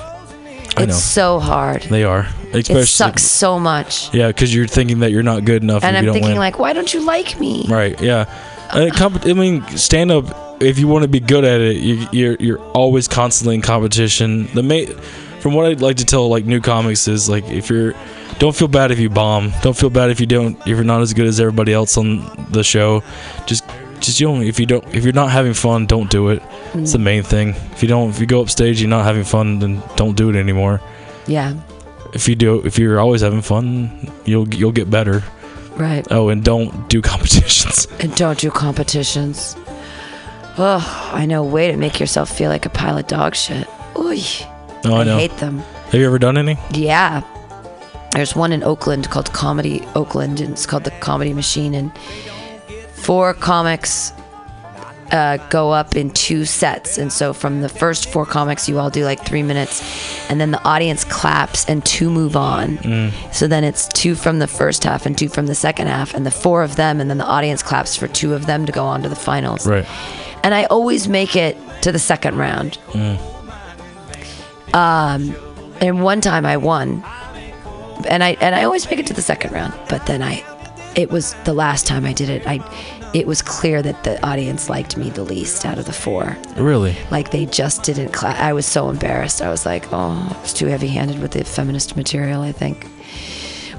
[0.75, 1.83] I It's so hard.
[1.83, 4.11] they are, especially It sucks so much.
[4.13, 6.37] Yeah, because you're thinking that you're not good enough And I'm thinking win.
[6.37, 7.65] like, why don't you like me?
[7.69, 7.99] Right.
[8.01, 8.25] Yeah.
[8.71, 10.52] Uh, comp- I mean, stand up.
[10.63, 14.47] If you want to be good at it, you, you're you're always constantly in competition.
[14.53, 14.87] The main,
[15.39, 17.93] from what I'd like to tell like new comics is like if you're,
[18.39, 19.51] don't feel bad if you bomb.
[19.61, 20.59] Don't feel bad if you don't.
[20.61, 23.03] If you're not as good as everybody else on the show,
[23.45, 23.63] just
[23.99, 26.41] just you know if you don't if you're not having fun, don't do it.
[26.73, 27.03] It's the mm.
[27.03, 27.49] main thing.
[27.71, 30.29] If you don't if you go up stage, you're not having fun, then don't do
[30.29, 30.81] it anymore.
[31.27, 31.59] Yeah.
[32.13, 35.23] If you do, if you're always having fun, you'll you'll get better.
[35.75, 36.05] Right.
[36.11, 37.87] Oh, and don't do competitions.
[37.99, 39.55] And don't do competitions.
[40.57, 41.43] Oh, I know.
[41.43, 43.67] Way to make yourself feel like a pile of dog shit.
[43.97, 44.19] Oy.
[44.85, 45.17] Oh, I know.
[45.17, 45.59] hate them.
[45.59, 46.57] Have you ever done any?
[46.71, 47.21] Yeah.
[48.11, 51.73] There's one in Oakland called Comedy Oakland, and it's called the Comedy Machine.
[51.73, 51.91] And
[52.93, 54.13] four comics
[55.11, 56.97] uh, go up in two sets.
[56.99, 59.81] And so from the first four comics, you all do like three minutes,
[60.29, 63.11] and then the audience claps and two move on.
[63.31, 66.25] So then it's two from the first half and two from the second half, and
[66.25, 68.83] the four of them, and then the audience claps for two of them to go
[68.85, 69.65] on to the finals.
[69.67, 69.85] Right.
[70.43, 72.77] And I always make it to the second round.
[74.73, 75.35] Um,
[75.81, 77.03] and one time I won,
[78.09, 79.73] and I and I always make it to the second round.
[79.89, 80.43] But then I,
[80.95, 82.43] it was the last time I did it.
[82.47, 82.59] I,
[83.13, 86.35] it was clear that the audience liked me the least out of the four.
[86.57, 86.95] Really?
[87.11, 88.11] Like they just didn't.
[88.13, 89.41] Cla- I was so embarrassed.
[89.41, 92.41] I was like, oh, I was too heavy-handed with the feminist material.
[92.41, 92.87] I think,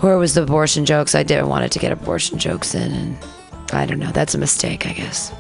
[0.03, 1.15] or it was the abortion jokes.
[1.15, 3.19] I didn't wanted to get abortion jokes in, and
[3.73, 4.13] I don't know.
[4.13, 5.33] That's a mistake, I guess.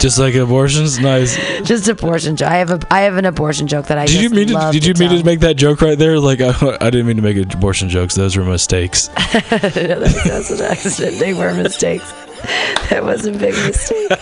[0.00, 0.98] Just like abortions?
[0.98, 1.36] Nice.
[1.62, 2.50] Just abortion joke.
[2.50, 4.70] I have a I have an abortion joke that I Did just you mean to,
[4.72, 5.18] did you to mean tell.
[5.18, 6.20] to make that joke right there?
[6.20, 6.50] Like I,
[6.80, 8.14] I didn't mean to make abortion jokes.
[8.14, 9.08] Those were mistakes.
[9.50, 11.18] That's an accident.
[11.18, 12.12] They were mistakes.
[12.90, 14.12] That was a big mistake.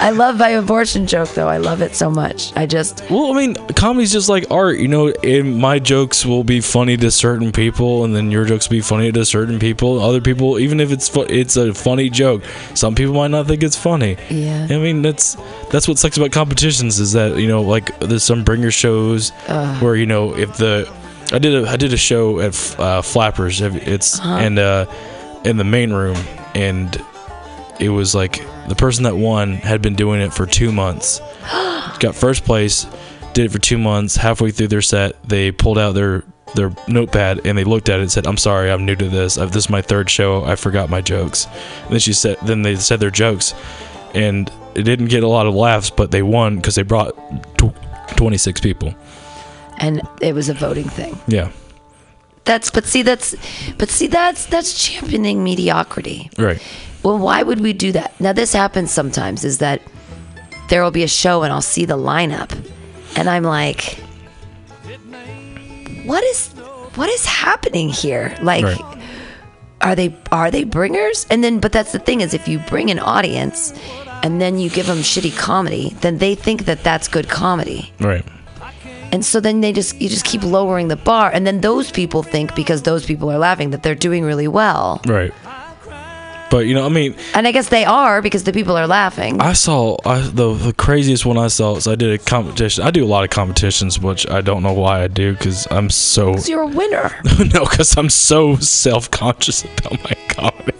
[0.00, 1.48] I love my abortion joke though.
[1.48, 2.52] I love it so much.
[2.56, 4.78] I just Well, I mean, comedy's just like art.
[4.78, 8.68] You know, and my jokes will be funny to certain people, and then your jokes
[8.68, 10.00] will be funny to certain people.
[10.00, 12.44] Other people, even if it's fu- it's a funny joke,
[12.74, 14.16] some people might not think it's funny.
[14.30, 14.68] Yeah.
[14.70, 15.36] I mean, that's
[15.70, 19.30] that's what sucks about competitions is that you know, like there's some bringer shows
[19.80, 20.88] where you know if the
[21.32, 23.60] I did a I did a show at uh, Flappers.
[23.60, 24.36] It's Uh-huh.
[24.38, 24.86] and uh,
[25.44, 26.16] in the main room
[26.54, 27.04] and.
[27.80, 31.20] It was like the person that won had been doing it for two months.
[32.00, 32.86] Got first place,
[33.34, 34.16] did it for two months.
[34.16, 36.24] Halfway through their set, they pulled out their
[36.54, 39.36] their notepad and they looked at it and said, "I'm sorry, I'm new to this.
[39.38, 40.44] I've, this is my third show.
[40.44, 41.46] I forgot my jokes."
[41.84, 43.54] And then she said, then they said their jokes,
[44.14, 47.10] and it didn't get a lot of laughs, but they won because they brought
[47.58, 47.74] tw-
[48.16, 48.94] 26 people.
[49.78, 51.18] And it was a voting thing.
[51.28, 51.50] Yeah,
[52.44, 53.34] That's but see that's
[53.76, 56.30] but see that's that's championing mediocrity.
[56.38, 56.60] right.
[57.02, 58.18] Well, why would we do that?
[58.20, 59.80] Now this happens sometimes is that
[60.68, 62.50] there will be a show and I'll see the lineup
[63.16, 63.98] and I'm like
[66.04, 66.48] what is
[66.94, 68.36] what is happening here?
[68.42, 68.98] Like Right.
[69.80, 71.26] are they are they bringers?
[71.30, 73.72] And then but that's the thing is if you bring an audience
[74.22, 77.92] and then you give them shitty comedy, then they think that that's good comedy.
[78.00, 78.24] Right.
[79.10, 82.22] And so then they just you just keep lowering the bar and then those people
[82.22, 85.00] think because those people are laughing that they're doing really well.
[85.06, 85.32] Right.
[86.50, 89.40] But you know, I mean, And I guess they are because the people are laughing.
[89.40, 91.76] I saw I, the the craziest one I saw.
[91.76, 92.84] is I did a competition.
[92.84, 95.90] I do a lot of competitions, which I don't know why I do because I'm
[95.90, 97.14] so 'Cause you're a winner.
[97.54, 100.72] no, because I'm so self conscious about my comedy,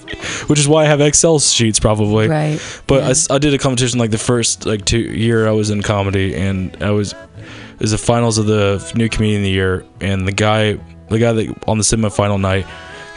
[0.46, 2.28] which is why I have Excel sheets probably.
[2.28, 2.58] Right.
[2.86, 6.34] But I did a competition like the first like two year I was in comedy,
[6.34, 10.26] and I was it was the finals of the new comedian of the year, and
[10.26, 10.78] the guy
[11.10, 12.66] the guy that on the semifinal night.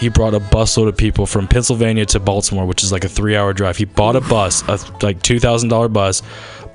[0.01, 3.53] He brought a busload of people from Pennsylvania to Baltimore, which is like a three-hour
[3.53, 3.77] drive.
[3.77, 6.23] He bought a bus, a like two thousand dollar bus,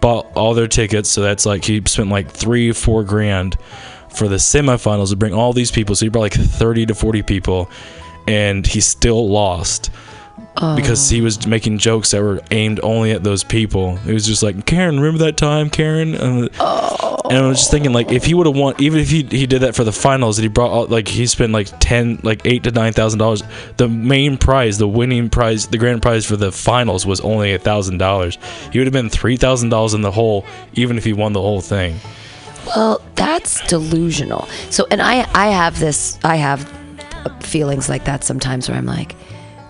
[0.00, 1.10] bought all their tickets.
[1.10, 3.56] So that's like he spent like three, four grand
[4.10, 5.96] for the semifinals to bring all these people.
[5.96, 7.68] So he brought like 30 to 40 people,
[8.28, 9.90] and he still lost
[10.56, 13.98] because he was making jokes that were aimed only at those people.
[14.06, 16.14] It was just like, Karen, remember that time, Karen?
[16.14, 19.22] And, and I was just thinking, like, if he would have won, even if he,
[19.24, 22.20] he did that for the finals, that he brought, all, like, he spent like 10,
[22.22, 23.76] like, eight to $9,000.
[23.76, 27.58] The main prize, the winning prize, the grand prize for the finals was only a
[27.58, 28.72] $1,000.
[28.72, 32.00] He would have been $3,000 in the hole, even if he won the whole thing.
[32.74, 34.48] Well, that's delusional.
[34.70, 36.72] So, and I, I have this, I have
[37.40, 39.14] feelings like that sometimes where I'm like,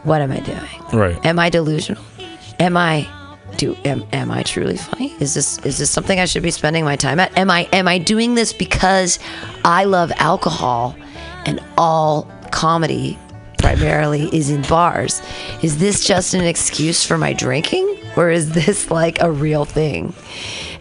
[0.07, 0.83] what am I doing?
[0.93, 1.27] Right.
[1.27, 2.03] Am I delusional?
[2.61, 3.09] Am I,
[3.57, 5.13] do, am, am I truly funny?
[5.19, 7.37] Is this, is this something I should be spending my time at?
[7.37, 9.19] Am I, am I doing this because
[9.65, 10.97] I love alcohol
[11.45, 13.19] and all comedy
[13.59, 15.21] primarily is in bars?
[15.63, 17.97] Is this just an excuse for my drinking?
[18.17, 20.15] Or is this like a real thing?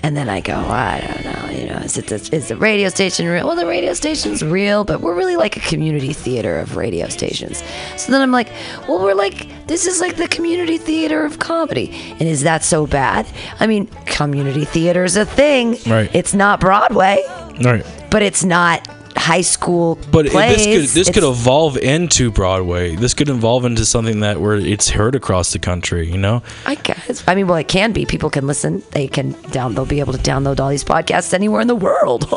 [0.05, 2.89] And then I go, I don't know, you know, is it the, is the radio
[2.89, 3.47] station real?
[3.47, 7.63] Well, the radio station's real, but we're really like a community theater of radio stations.
[7.97, 8.51] So then I'm like,
[8.87, 11.89] well, we're like, this is like the community theater of comedy.
[12.19, 13.25] And is that so bad?
[13.59, 15.75] I mean, community theater is a thing.
[15.87, 16.13] Right.
[16.13, 17.23] It's not Broadway,
[17.63, 17.83] Right.
[18.11, 20.57] but it's not high school But plays.
[20.57, 22.95] this could this could evolve into Broadway.
[22.95, 26.09] This could evolve into something that where it's heard across the country.
[26.11, 27.23] You know, I guess.
[27.27, 28.05] I mean, well, it can be.
[28.05, 28.83] People can listen.
[28.91, 29.73] They can down.
[29.75, 32.27] They'll be able to download all these podcasts anywhere in the world,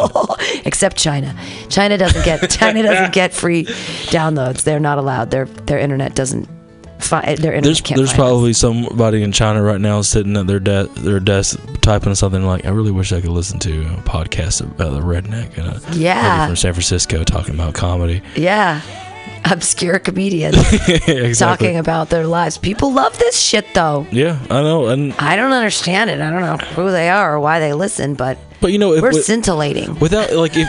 [0.64, 1.34] except China.
[1.68, 2.50] China doesn't get.
[2.58, 4.62] China doesn't get free downloads.
[4.64, 5.30] They're not allowed.
[5.30, 6.48] Their their internet doesn't.
[6.98, 8.12] Fi- their internet there's there's find us.
[8.14, 12.66] probably somebody in China right now sitting at their de- their desk typing something like,
[12.66, 16.38] "I really wish I could listen to a podcast about the redneck and a Yeah.
[16.40, 18.80] lady from San Francisco talking about comedy." Yeah,
[19.50, 20.56] obscure comedians
[21.08, 21.34] exactly.
[21.34, 22.58] talking about their lives.
[22.58, 24.06] People love this shit, though.
[24.10, 26.20] Yeah, I know, and I don't understand it.
[26.20, 29.02] I don't know who they are or why they listen, but but you know, if
[29.02, 29.98] we're with- scintillating.
[30.00, 30.68] without like if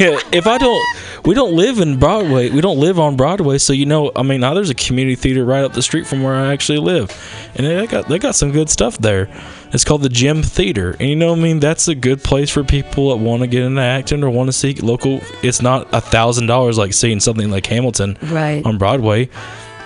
[0.32, 0.82] if I don't
[1.24, 4.40] we don't live in Broadway we don't live on Broadway so you know I mean
[4.40, 7.10] now there's a community theater right up the street from where I actually live
[7.56, 9.28] and they got they got some good stuff there
[9.74, 12.48] it's called the Gym Theater and you know what I mean that's a good place
[12.50, 15.92] for people that want to get into acting or want to see local it's not
[15.92, 18.64] a thousand dollars like seeing something like Hamilton Right.
[18.64, 19.28] on Broadway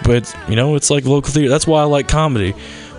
[0.05, 2.55] but you know it's like local theater that's why I like comedy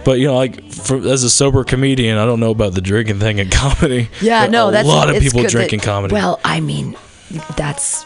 [0.05, 3.19] but you know, like for, as a sober comedian, I don't know about the drinking
[3.19, 4.09] thing in comedy.
[4.21, 6.13] Yeah, no, a that's lot of people good drinking comedy.
[6.13, 6.95] Well, I mean,
[7.57, 8.05] that's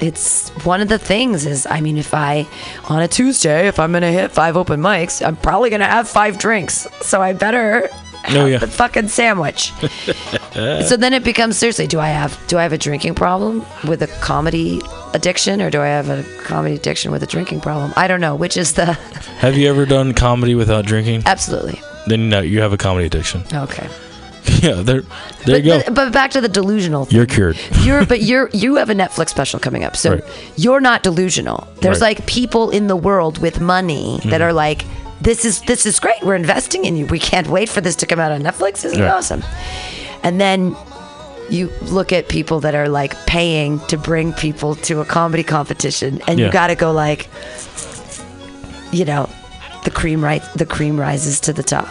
[0.00, 2.46] it's one of the things is I mean, if I
[2.88, 6.38] on a Tuesday, if I'm gonna hit five open mics, I'm probably gonna have five
[6.38, 8.58] drinks, so I better oh, have Oh, yeah.
[8.58, 9.72] the fucking sandwich.
[10.52, 14.02] so then it becomes seriously, do I have do I have a drinking problem with
[14.02, 14.80] a comedy
[15.14, 17.92] addiction, or do I have a comedy addiction with a drinking problem?
[17.96, 18.34] I don't know.
[18.34, 18.92] Which is the
[19.40, 21.22] Have you ever done comedy without drinking?
[21.26, 23.44] absolutely Then no, you have a comedy addiction.
[23.54, 23.88] okay.
[24.62, 25.04] yeah, there, there
[25.46, 25.82] But, you go.
[25.86, 27.04] but, but back to the delusional.
[27.04, 27.16] Thing.
[27.16, 27.56] You're cured.
[27.82, 30.24] you're but you're you have a Netflix special coming up, so Right.
[30.56, 31.66] you're not delusional.
[31.80, 32.16] There's Right.
[32.18, 34.44] like people in the world with money that Mhm.
[34.44, 34.84] are like,
[35.20, 36.22] this is this is great.
[36.22, 37.06] We're investing in you.
[37.06, 38.82] We can't wait for this to come out on Netflix.
[38.82, 39.10] This is Right.
[39.10, 39.42] awesome.
[40.22, 40.76] And then
[41.50, 46.20] you look at people that are like paying to bring people to a comedy competition,
[46.26, 46.46] and Yeah.
[46.46, 47.28] you got to go like,
[48.92, 49.28] you know.
[49.84, 51.88] the cream right the cream rises to the top.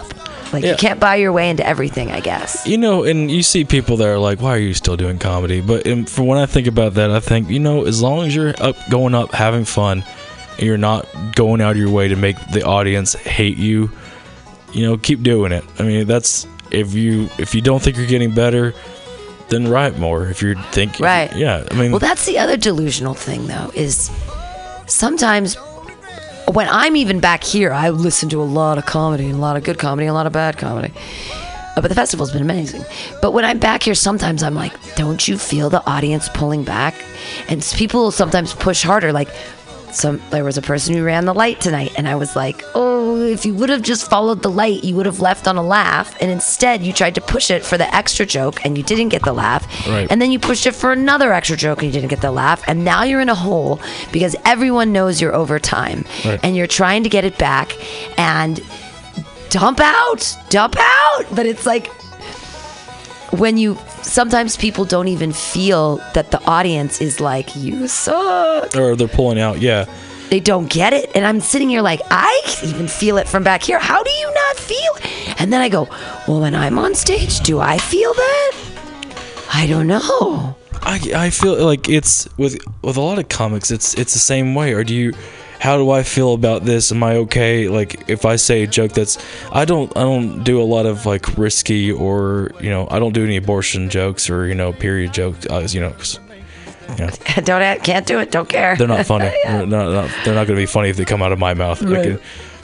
[0.54, 0.72] Like Yeah.
[0.72, 2.66] you can't buy your way into everything, I guess.
[2.66, 5.62] You know, and you see people that are like, "Why are you still doing comedy?"
[5.62, 8.54] But for when I think about that, I think you know, as long as you're
[8.62, 10.04] up, going up, having fun,
[10.58, 13.91] and you're not going out of your way to make the audience hate you,
[14.74, 15.64] you know, keep doing it.
[15.80, 18.74] I mean, that's if you if you don't think you're getting better,
[19.50, 20.28] then write more.
[20.28, 21.34] If you're thinking, Right.
[21.36, 21.64] yeah.
[21.72, 24.10] I mean, Well, that's the other delusional thing, though, is
[24.88, 25.58] sometimes
[26.54, 29.64] when I'm even back here, I listen to a lot of comedy a lot of
[29.64, 30.93] good comedy a lot of bad comedy.
[31.76, 32.84] Uh, But the festival's been amazing.
[33.22, 36.95] But when I'm back here, sometimes I'm like, don't you feel the audience pulling back?
[37.50, 39.12] And people sometimes push harder.
[39.12, 39.30] Like,
[39.91, 43.21] some there was a person who ran the light tonight, and I was like, oh,
[43.21, 46.15] if you would have just followed the light, you would have left on a laugh.
[46.21, 49.23] And instead, you tried to push it for the extra joke, and you didn't get
[49.23, 49.65] the laugh.
[49.88, 50.07] Right.
[50.11, 52.63] And then you pushed it for another extra joke, and you didn't get the laugh.
[52.67, 53.79] And now you're in a hole
[54.11, 56.39] because everyone knows you're over time, Right.
[56.43, 57.75] and you're trying to get it back.
[58.19, 58.59] And
[59.49, 61.25] dump out, dump out.
[61.33, 61.89] But it's like
[63.32, 68.75] when you sometimes people don't even feel that the audience is like, you suck.
[68.75, 69.59] or they're pulling out.
[69.59, 69.86] Yeah,
[70.30, 71.09] They don't get it.
[71.15, 73.80] And I'm sitting here like, I can even feel it from back here.
[73.80, 74.97] How do you not feel?
[75.39, 75.88] And then I go,
[76.28, 78.51] well, when I'm on stage, do I feel that?
[79.53, 80.55] I don't know.
[80.82, 84.53] I, I feel like it's with with a lot of comics it's it's the same
[84.55, 85.11] way or do you
[85.60, 88.93] how do I feel about this am I okay like if I say a joke
[88.93, 89.18] that's
[89.51, 93.14] I don't I don't do a lot of like risky or you know I don't
[93.14, 95.93] do any abortion jokes or you know period jokes uh, you know
[96.99, 97.10] know
[97.43, 98.32] don't can't do it.
[98.32, 98.76] Don't care.
[98.76, 101.32] they're not funny they're, not, not, they're not gonna be funny if they come out
[101.32, 102.05] of my mouth Right.
[102.08, 102.24] Okay.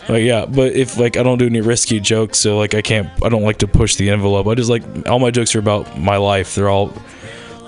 [0.09, 3.07] Like yeah, but if like I don't do any risky jokes, so like I can't,
[3.23, 4.47] I don't like to push the envelope.
[4.47, 6.55] I just like all my jokes are about my life.
[6.55, 6.93] They're all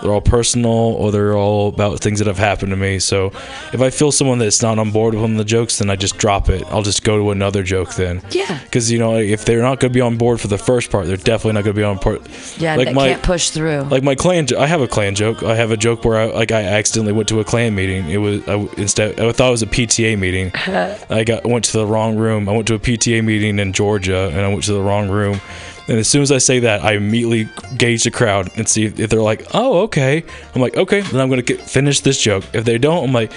[0.01, 2.99] they're all personal or they're all about things that have happened to me.
[2.99, 3.27] So
[3.73, 5.95] if I feel someone that's not on board with one of the jokes, then I
[5.95, 6.63] just drop it.
[6.67, 8.21] I'll just go to another joke then.
[8.31, 8.59] Yeah.
[8.63, 11.07] Because you know if they're not going to be on board for the first part,
[11.07, 12.21] they're definitely not going to be on part.
[12.57, 13.81] yeah, like my can't push through.
[13.83, 14.47] like my clan.
[14.57, 15.43] I have a clan joke.
[15.43, 18.09] I have a joke where I like I accidentally went to a clan meeting.
[18.09, 20.51] It was I, instead I thought it was a PTA meeting.
[21.09, 22.47] I got went to the wrong room.
[22.49, 25.41] I went to a PTA meeting in Georgia, and I went to the wrong room.
[25.87, 29.09] And as soon as I say that, I immediately gauge the crowd and see if
[29.09, 30.23] they're like, "Oh, okay."
[30.55, 32.43] I'm like, "Okay." Then I'm gonna get, finish this joke.
[32.53, 33.31] If they don't, I'm like,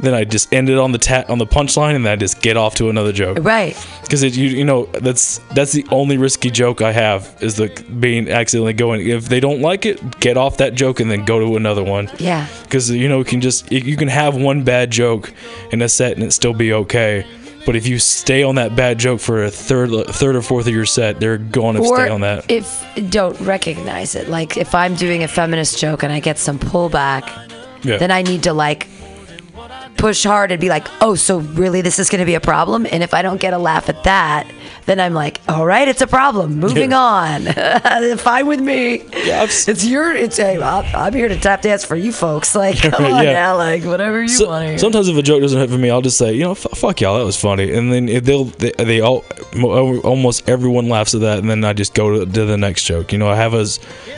[0.00, 2.40] then I just end it on the ta- on the punchline, and then I just
[2.40, 3.76] get off to another joke right.
[4.02, 7.68] because you you know that's that's the only risky joke I have is the
[8.00, 9.06] being accidentally going.
[9.06, 12.10] If they don't like it, get off that joke and then go to another one.
[12.18, 12.46] Yeah.
[12.62, 15.30] Because you know you can just you- you can have one bad joke
[15.72, 17.24] in a set and it still be okay.
[17.64, 20.72] But if you stay on that bad joke for a third third or fourth of
[20.74, 22.50] your set, they're going to stay on that.
[22.50, 24.28] if don't recognize it.
[24.28, 27.22] Like if I'm doing a feminist joke and I get some pullback,
[27.84, 27.98] Yeah.
[27.98, 28.88] then I need to like
[29.96, 32.86] push hard and be like, oh, so really this is going to be a problem?
[32.90, 34.50] And if I don't get a laugh at that,
[34.86, 36.58] then I'm like, all right, it's a problem.
[36.58, 37.42] Moving on.
[38.18, 39.02] Fine with me.
[39.24, 42.52] Yeah, It's your, it's, hey, I'm, I'm here to tap dance for you folks.
[42.62, 43.32] Like, come on yeah.
[43.32, 45.90] now, like, whatever you So- want to sometimes if a joke doesn't hit for me,
[45.90, 48.70] I'll just say, you know, f- fuck y'all, that was funny, and then they'll they,
[48.78, 49.24] they all
[49.56, 52.84] mo- almost everyone laughs at that, and then I just go to, to the next
[52.84, 53.10] joke.
[53.12, 53.66] You know, I have a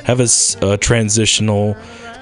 [0.05, 0.27] have a
[0.63, 1.75] uh, transitional,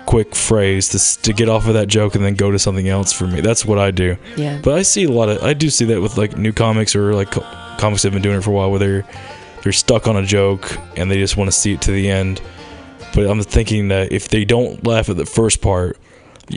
[0.07, 3.13] quick phrase to to get off of that joke and then go to something else
[3.13, 3.41] for me.
[3.41, 4.17] That's what I do.
[4.37, 4.61] Yeah.
[4.63, 7.15] But I see a lot of I do see that with like new comics or
[7.15, 7.47] like co-
[7.79, 9.05] comics that've been doing it for a while, where they're
[9.63, 12.41] they're stuck on a joke and they just want to see it to the end.
[13.15, 15.99] But I'm thinking that if they don't laugh at the first part,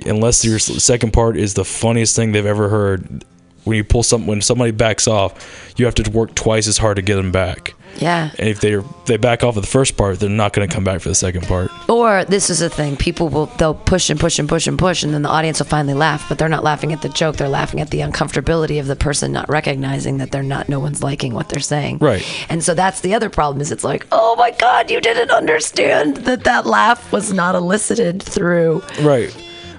[0.06, 3.26] unless your second part is the funniest thing they've ever heard,
[3.66, 6.96] when you pull some when somebody backs off, you have to work twice as hard
[6.96, 7.74] to get them back.
[7.98, 8.32] Yeah.
[8.40, 10.84] And if they they back off of the first part, they're not going to come
[10.84, 11.70] back for the second part.
[11.90, 15.04] Or this is a thing: people will they'll push and push and push and push,
[15.04, 16.28] and then the audience will finally laugh.
[16.28, 19.32] But they're not laughing at the joke; they're laughing at the uncomfortability of the person
[19.32, 20.70] not recognizing that they're not.
[20.70, 22.00] No one's liking what they're saying.
[22.00, 22.26] Right.
[22.50, 26.18] And so that's the other problem: is it's like, oh my god, you didn't understand
[26.18, 29.30] that that laugh was not elicited through Right.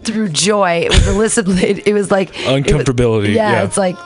[0.04, 0.86] through joy.
[0.90, 1.82] It was elicited.
[1.86, 3.62] It was like it was- Uncomfortability, yeah.
[3.64, 3.96] it's like.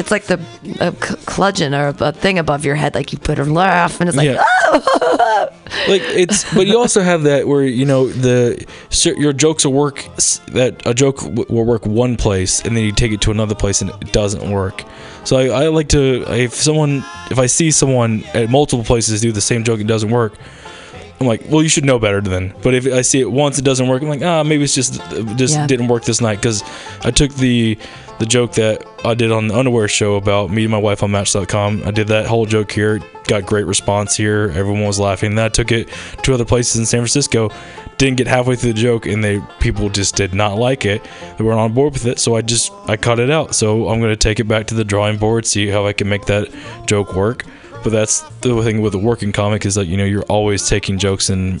[0.00, 0.34] It's like the
[0.80, 4.16] a cludgeon or a thing above your head, like you put a laugh, and it's
[4.16, 4.42] like, Yeah.
[5.88, 8.64] like it's but you also have that where you know the
[9.16, 10.04] your jokes will work
[10.48, 13.80] that a joke will work one place and then you take it to another place
[13.80, 14.84] and it doesn't work
[15.24, 19.32] so I, I like to if someone if i see someone at multiple places do
[19.32, 20.34] the same joke and it doesn't work
[21.20, 22.54] I'm like, well, you should know better then.
[22.62, 24.00] But if I see it once, it doesn't work.
[24.00, 24.94] I'm like, ah, maybe it's just
[25.36, 25.66] just Yeah.
[25.66, 26.62] didn't work this night because
[27.04, 27.76] I took the
[28.20, 31.82] the joke that I did on the underwear show about meeting my wife on Match.com.
[31.86, 34.52] I did that whole joke here, got great response here.
[34.54, 35.34] Everyone was laughing.
[35.34, 35.88] Then I took it
[36.22, 37.50] to other places in San Francisco.
[37.96, 41.02] Didn't get halfway through the joke, and they people just did not like it.
[41.38, 43.54] They weren't on board with it, so I just I cut it out.
[43.54, 46.26] So I'm gonna take it back to the drawing board, see how I can make
[46.26, 46.54] that
[46.86, 47.46] joke work.
[47.82, 50.98] But that's the thing with a working comic is that you know you're always taking
[50.98, 51.60] jokes and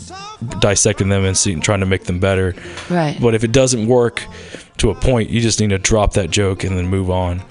[0.60, 2.54] dissecting them and see, trying to make them better.
[2.90, 3.18] Right.
[3.18, 4.26] But if it doesn't work
[4.80, 7.42] to a point, you just need to drop that joke and then move on.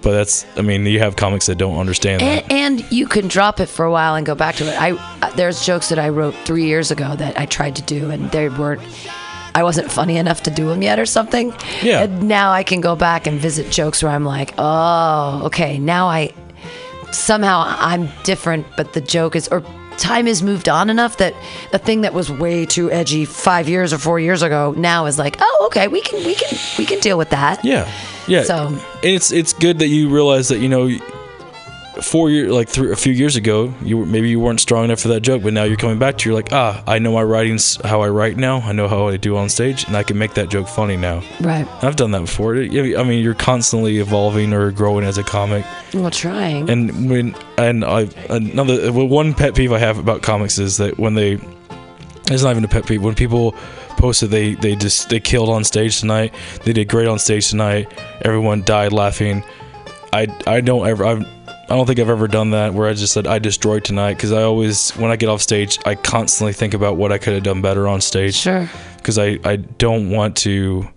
[0.00, 2.44] But that's I mean you have comics that don't understand that.
[2.44, 4.80] And, and you can drop it for a while and go back to it.
[4.80, 8.10] I uh, there's jokes that I wrote three years ago that I tried to do
[8.10, 8.80] and they weren't.
[9.54, 11.52] I wasn't funny enough to do them yet or something.
[11.82, 12.02] Yeah.
[12.02, 16.06] And now I can go back and visit jokes where I'm like, oh, okay, now
[16.06, 16.32] I
[17.10, 19.64] somehow I'm different, but the joke is or
[19.98, 21.34] time has moved on enough that
[21.72, 25.18] the thing that was way too edgy five years or four years ago now is
[25.18, 27.64] like, oh, okay, we can we can we can deal with that.
[27.64, 27.90] Yeah,
[28.26, 28.44] yeah.
[28.44, 30.88] So- it's it's good that you realize that you know,
[32.02, 35.00] four year like three, a few years ago, you were, maybe you weren't strong enough
[35.00, 37.22] for that joke, but now you're coming back to you're like ah, I know my
[37.22, 38.58] writing's how I write now.
[38.60, 41.22] I know how I do on stage, and I can make that joke funny now.
[41.40, 41.66] Right.
[41.82, 42.56] I've done that before.
[42.56, 45.64] I mean, you're constantly evolving or growing as a comic.
[45.94, 46.68] Well, trying.
[46.70, 51.14] And when and I another one pet peeve I have about comics is that when
[51.14, 51.38] they
[52.30, 53.52] it's not even a pet peeve when people
[53.96, 56.32] post that they they just they killed on stage tonight
[56.64, 57.92] they did great on stage tonight
[58.22, 59.42] everyone died laughing
[60.12, 61.26] I I don't ever I've,
[61.70, 64.32] I don't think I've ever done that where I just said I destroyed tonight because
[64.32, 67.42] I always when I get off stage I constantly think about what I could have
[67.42, 68.34] done better on stage.
[68.36, 68.68] Sure.
[68.96, 70.88] because I I don't want to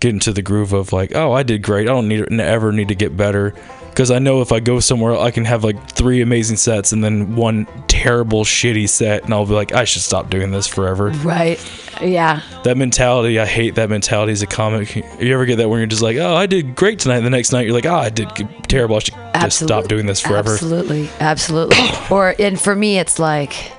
[0.00, 1.88] get into the groove of like oh I did great.
[1.88, 3.54] I don't need ever need to get better
[3.96, 7.02] because I know if I go somewhere I can have like three amazing sets and
[7.02, 11.08] then one terrible shitty set and I'll be like I should stop doing this forever
[11.10, 11.58] Right.
[12.02, 12.42] Yeah.
[12.64, 15.86] that mentality I hate that mentality as a comic you ever get that when you're
[15.86, 18.10] just like oh I did great tonight and the next night you're like oh I
[18.10, 18.28] did
[18.68, 21.78] terrible I should just stop doing this forever Absolutely, absolutely.
[22.10, 23.72] or and for me, it's like,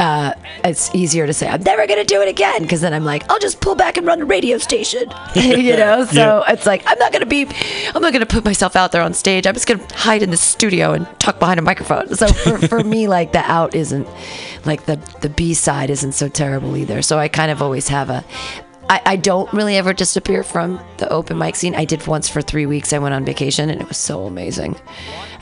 [0.00, 0.32] uh,
[0.64, 3.38] it's easier to say I'm never gonna do it again because then I'm like I'll
[3.38, 6.06] just pull back and run a radio station, you know.
[6.06, 7.46] So it's like I'm not gonna be,
[7.94, 9.46] I'm not gonna put myself out there on stage.
[9.46, 12.14] I'm just gonna hide in the studio and talk behind a microphone.
[12.16, 14.08] So for, for me, like the out isn't,
[14.64, 17.02] like the the B side isn't so terrible either.
[17.02, 18.24] So I kind of always have a.
[18.90, 21.76] I, I don't really ever disappear from the open mic scene.
[21.76, 22.92] I did once for three weeks.
[22.92, 24.74] I went on vacation and it was so amazing.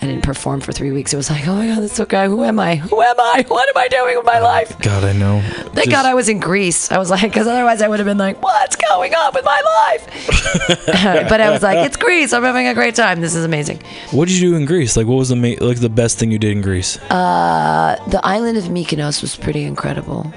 [0.03, 1.15] I didn't perform for three weeks.
[1.15, 2.27] It was like, oh my God, that's okay.
[2.27, 2.77] Who am I?
[2.77, 3.47] Who am I?
[3.49, 4.79] What am I doing with my life?
[4.81, 5.41] God I know
[5.73, 6.93] Thank God I was in Greece.
[6.93, 9.63] I was like, because otherwise I would have been like, what's going on with my
[9.89, 11.27] life?
[11.31, 12.35] but I was like, it's Greece.
[12.35, 13.23] I'm having a great time.
[13.23, 13.83] This is amazing.
[14.11, 16.31] what did you do in Greece like what was the ma- like the best thing
[16.31, 20.31] you did in Greece Uh, the island of Mykonos was pretty incredible.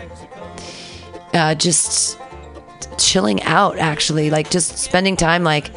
[1.33, 2.17] Uh, just
[3.03, 5.71] chilling out, actually, like just spending time, like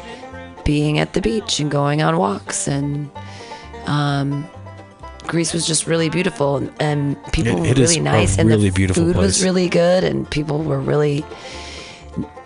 [0.63, 3.09] being at the beach and going on walks, and
[3.85, 4.47] um,
[5.27, 8.75] Greece was just really beautiful, and, and people It- were really nice, and really the
[8.75, 11.25] beautiful food was really good, and people were really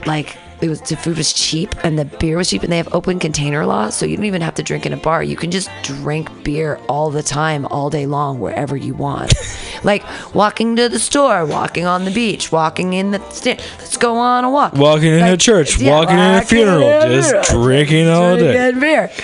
[0.06, 2.94] like it was the food was cheap and the beer was cheap and they have
[2.94, 5.24] open container law so you don't even have to drink in a bar.
[5.24, 9.34] You can just drink beer all the time all day long wherever you want.
[9.82, 10.04] Like
[10.36, 14.44] walking to the store walking on the beach walking in the sta- let's go on
[14.44, 14.74] a walk.
[14.74, 18.36] Walking in a church yeah, walking in a funeral in a just funeral, drinking all
[18.36, 18.74] day.
[18.74, 19.10] Beer.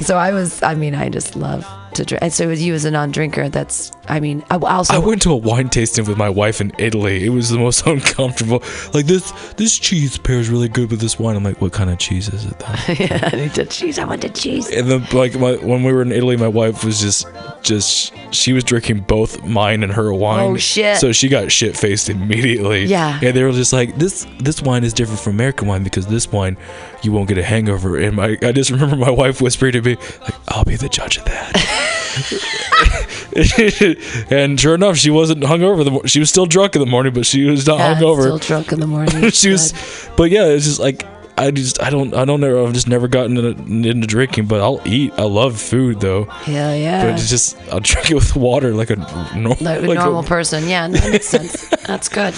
[0.00, 2.22] So i was i mean i just love to drink.
[2.22, 5.30] And so with you as a non-drinker that's i mean i also I went to
[5.30, 7.24] a wine tasting with my wife in Italy.
[7.24, 8.62] It was the most uncomfortable.
[8.92, 11.36] Like this, this cheese pairs really good with this wine.
[11.36, 12.58] I'm like, what kind of cheese is it?
[12.58, 12.92] Though?
[13.04, 13.98] yeah, I need to cheese.
[13.98, 14.70] I want the cheese.
[14.70, 17.26] And then, like, my, when we were in Italy, my wife was just,
[17.62, 20.52] just she was drinking both mine and her wine.
[20.52, 20.98] Oh, shit.
[20.98, 22.84] So she got shit faced immediately.
[22.84, 23.18] Yeah.
[23.22, 26.30] And they were just like, this, this wine is different from American wine because this
[26.30, 26.56] wine,
[27.02, 27.98] you won't get a hangover.
[27.98, 31.18] And my, I just remember my wife whispering to me, like, I'll be the judge
[31.18, 33.10] of that.
[34.30, 35.84] and sure enough, she wasn't hungover.
[35.84, 38.22] The mo- she was still drunk in the morning, but she was not Yeah, hungover.
[38.22, 39.30] Still drunk in the morning.
[39.30, 39.72] she was,
[40.16, 41.04] but yeah, it's just like
[41.36, 42.64] I just I don't I don't know.
[42.64, 45.12] I've just never gotten into, into drinking, but I'll eat.
[45.16, 46.26] I love food though.
[46.46, 47.04] Yeah, yeah.
[47.04, 48.96] But it's just I'll drink it with water like a
[49.36, 50.68] normal like a normal person.
[50.68, 51.68] Yeah, that makes sense.
[51.86, 52.34] That's good.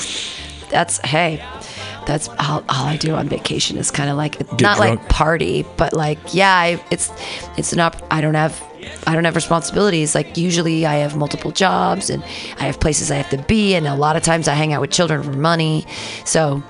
[0.71, 1.45] That's hey,
[2.07, 5.93] that's all, all I do on vacation is kind of like not like party, but
[5.93, 7.13] like yeah, I, it's
[7.57, 7.97] it's an up.
[8.11, 8.61] I don't have
[9.07, 10.15] I don't have responsibilities.
[10.15, 12.23] Like usually, I have multiple jobs and
[12.59, 14.81] I have places I have to be, and a lot of times I hang out
[14.81, 15.87] with children for money.
[16.25, 16.63] So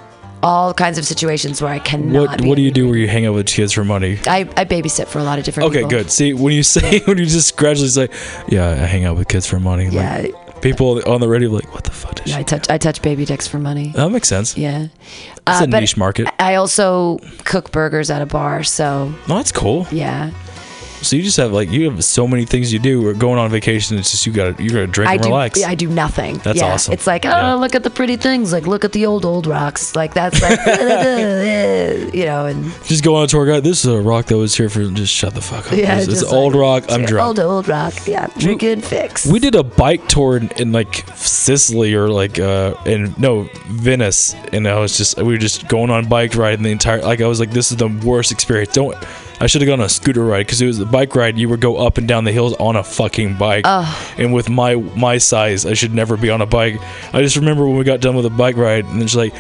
[0.42, 2.30] all kinds of situations where I cannot.
[2.30, 4.18] What What do you do where you hang out with kids for money?
[4.26, 5.90] I, I babysit for a lot of different Okay, people.
[5.90, 6.10] good.
[6.10, 8.08] See, when you say when you just gradually say,
[8.48, 11.72] "Yeah, I hang out with kids for money," Yeah, like, people on the radio like,
[11.74, 12.20] what the fuck?
[12.26, 12.38] Is Yeah.
[12.38, 13.92] I touch I touch baby dicks for money.
[13.96, 14.56] That makes sense.
[14.56, 14.88] Yeah.
[15.48, 16.28] It's Uh, a niche market.
[16.38, 19.86] I also cook burgers at a bar, so No, that's cool.
[19.90, 20.30] yeah.
[21.02, 23.02] So you just have like you have so many things you do.
[23.02, 23.98] We're going on vacation.
[23.98, 25.62] It's just you got you got to drink I and do relax.
[25.62, 26.38] I do nothing.
[26.38, 26.72] That's yeah.
[26.72, 26.94] awesome.
[26.94, 27.54] It's like, oh, Yeah.
[27.54, 28.52] look at the pretty things.
[28.52, 29.94] Like, look at the old old rocks.
[29.94, 30.58] Like that's like,
[32.14, 33.62] you know, and Just go on a tour guide.
[33.64, 34.84] This is a rock that was here for.
[34.90, 35.78] Just shut the fuck up.
[35.78, 36.84] yeah, it's, it's just old rock.
[36.88, 37.26] I'm yeah, drunk.
[37.26, 37.94] Old old rock.
[38.06, 39.26] Yeah, drinking fix.
[39.26, 44.34] We did a bike tour in, in like Sicily or like uh in no Venice,
[44.52, 47.20] and I was just we were just going on bike ride and the entire like
[47.20, 48.72] I was like this is the worst experience.
[48.72, 48.96] Don't
[49.40, 51.36] I should have gone on a scooter ride because it was a bike ride.
[51.38, 53.66] You would go up and down the hills on a fucking bike,
[54.18, 56.80] and with my my size, I should never be on a bike.
[57.12, 59.34] I just remember when we got done with the bike ride, and it's like.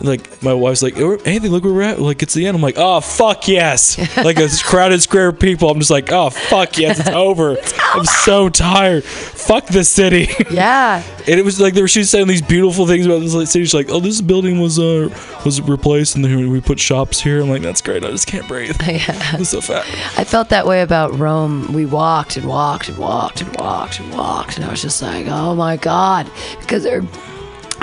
[0.00, 2.00] Like my wife's like, "Oh, Anthony, look where we're at.
[2.00, 2.56] Like it's the end.
[2.56, 3.98] I'm like, oh fuck yes.
[4.16, 5.70] like a crowded square of people.
[5.70, 7.56] I'm just like, oh fuck yes, it's over.
[7.94, 9.04] I'm so tired.
[9.04, 10.28] Fuck this city.
[10.50, 11.02] yeah.
[11.18, 13.64] And it was like they were she was saying these beautiful things about this city.
[13.64, 15.08] She's like, "Oh, this building was uh
[15.44, 18.04] was replaced, and then we put shops here." I'm like, "That's great.
[18.04, 18.76] I just can't breathe.
[18.86, 19.30] yeah.
[19.32, 19.84] I'm so fat."
[20.18, 21.72] I felt that way about Rome.
[21.72, 25.26] We walked and walked and walked and walked and walked, and I was just like,
[25.28, 27.02] oh my god, because there.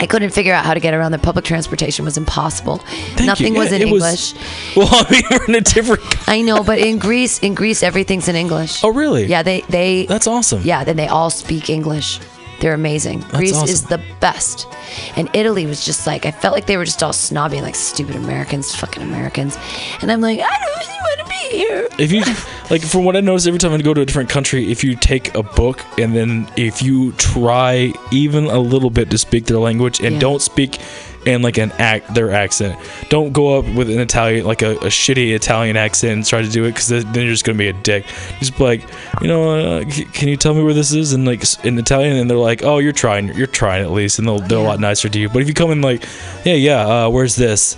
[0.01, 1.11] I couldn't figure out how to get around.
[1.11, 2.81] The public transportation was impossible.
[3.17, 3.25] you.
[3.25, 4.03] Nothing was Yeah, in it was-
[4.33, 4.75] English.
[4.75, 6.01] Well, I mean, we're in a different.
[6.29, 8.83] I know, but in Greece, in Greece, everything's in English.
[8.83, 9.25] Oh, really?
[9.25, 10.05] Yeah, they they.
[10.05, 10.61] That's awesome.
[10.63, 12.19] Yeah, then they all speak English.
[12.61, 13.21] They're amazing.
[13.31, 14.67] Greece is the best.
[15.15, 18.17] And Italy was just like I felt like they were just all snobby, like stupid
[18.17, 19.57] Americans, fucking Americans.
[20.01, 21.87] And I'm like, I don't really want to be here.
[21.97, 22.21] If you
[22.69, 24.95] like, from what I notice, every time I go to a different country, if you
[24.95, 29.57] take a book and then if you try even a little bit to speak their
[29.59, 30.19] language and Yeah.
[30.19, 30.79] don't speak
[31.25, 32.79] in like an act their accent,
[33.09, 36.47] don't go up with an Italian like a, a shitty Italian accent and try to
[36.49, 38.05] do it because then you're just gonna be a dick.
[38.39, 38.83] Just be like,
[39.21, 39.83] you know, uh,
[40.13, 42.15] can you tell me where this is in like in Italian?
[42.17, 44.79] And they're like, oh, you're trying, you're trying at least, and they'll they're a lot
[44.79, 45.27] nicer to you.
[45.27, 46.03] But if you come in like,
[46.45, 47.75] yeah, yeah, uh, where's this?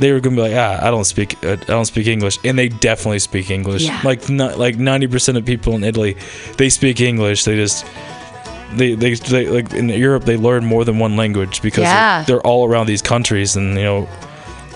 [0.00, 2.58] They were gonna be like, ah, I don't speak, uh, I don't speak English, and
[2.58, 3.82] they definitely speak English.
[3.84, 4.00] Yeah.
[4.02, 6.16] Like not like ninety percent of people in Italy,
[6.56, 7.44] they speak English.
[7.44, 7.84] They just
[8.76, 12.22] they, they they like in Europe they learn more than one language because Yeah.
[12.24, 14.08] they're, they're all around these countries, and you know,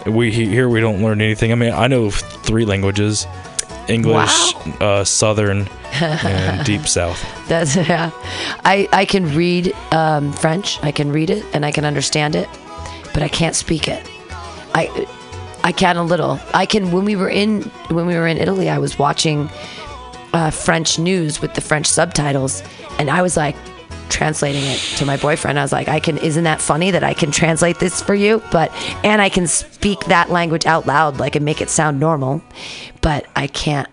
[0.07, 1.53] we here we don't learn anything.
[1.53, 3.27] I mean, I know three languages:
[3.89, 5.67] English, uh, Southern,
[6.03, 7.19] and Deep South.
[7.49, 8.11] That's yeah.
[8.65, 10.79] I I can read um, French.
[10.83, 12.49] I can read it and I can understand it,
[13.15, 14.07] but I can't speak it.
[14.75, 15.07] I
[15.65, 16.39] I can a little.
[16.53, 18.69] I can when we were in when we were in Italy.
[18.69, 19.49] I was watching
[20.33, 22.63] uh, French news with the French subtitles,
[22.99, 23.57] and I was like
[24.11, 25.59] translating it to my boyfriend.
[25.59, 26.19] I was like, I can.
[26.19, 28.43] Isn't that funny that I can translate this for you?
[28.53, 28.71] But
[29.03, 32.43] and I can speak that language out loud, like and make it sound normal,
[33.01, 33.89] but I can't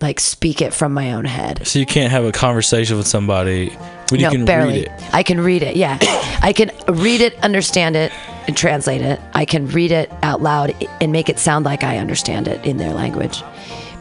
[0.00, 1.66] like speak it from my own head.
[1.66, 3.70] So you can't have a conversation with somebody
[4.10, 4.74] when you no, can barely.
[4.74, 5.14] read it.
[5.14, 5.76] I can read it.
[5.76, 5.98] Yeah,
[6.42, 8.12] I can read it, understand it,
[8.48, 9.20] and translate it.
[9.34, 12.78] I can read it out loud and make it sound like I understand it in
[12.78, 13.42] their language,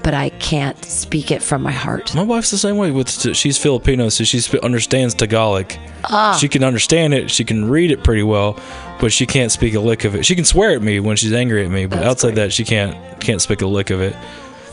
[0.04, 2.16] but I can't speak it from my heart.
[2.16, 2.90] My wife's the same way.
[2.90, 5.74] With she's Filipino, so she understands Tagalog.
[6.06, 6.36] Ah.
[6.40, 7.30] She can understand it.
[7.30, 8.58] She can read it pretty well,
[9.00, 10.26] but she can't speak a lick of it.
[10.26, 12.46] She can swear at me when she's angry at me, but That's outside great.
[12.46, 14.16] that, she can't can't speak a lick of it.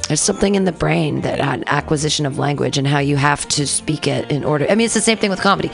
[0.06, 3.66] There's something in the brain that an acquisition of language and how you have to
[3.66, 4.66] speak it in order.
[4.70, 5.70] I mean, it's the same thing with comedy.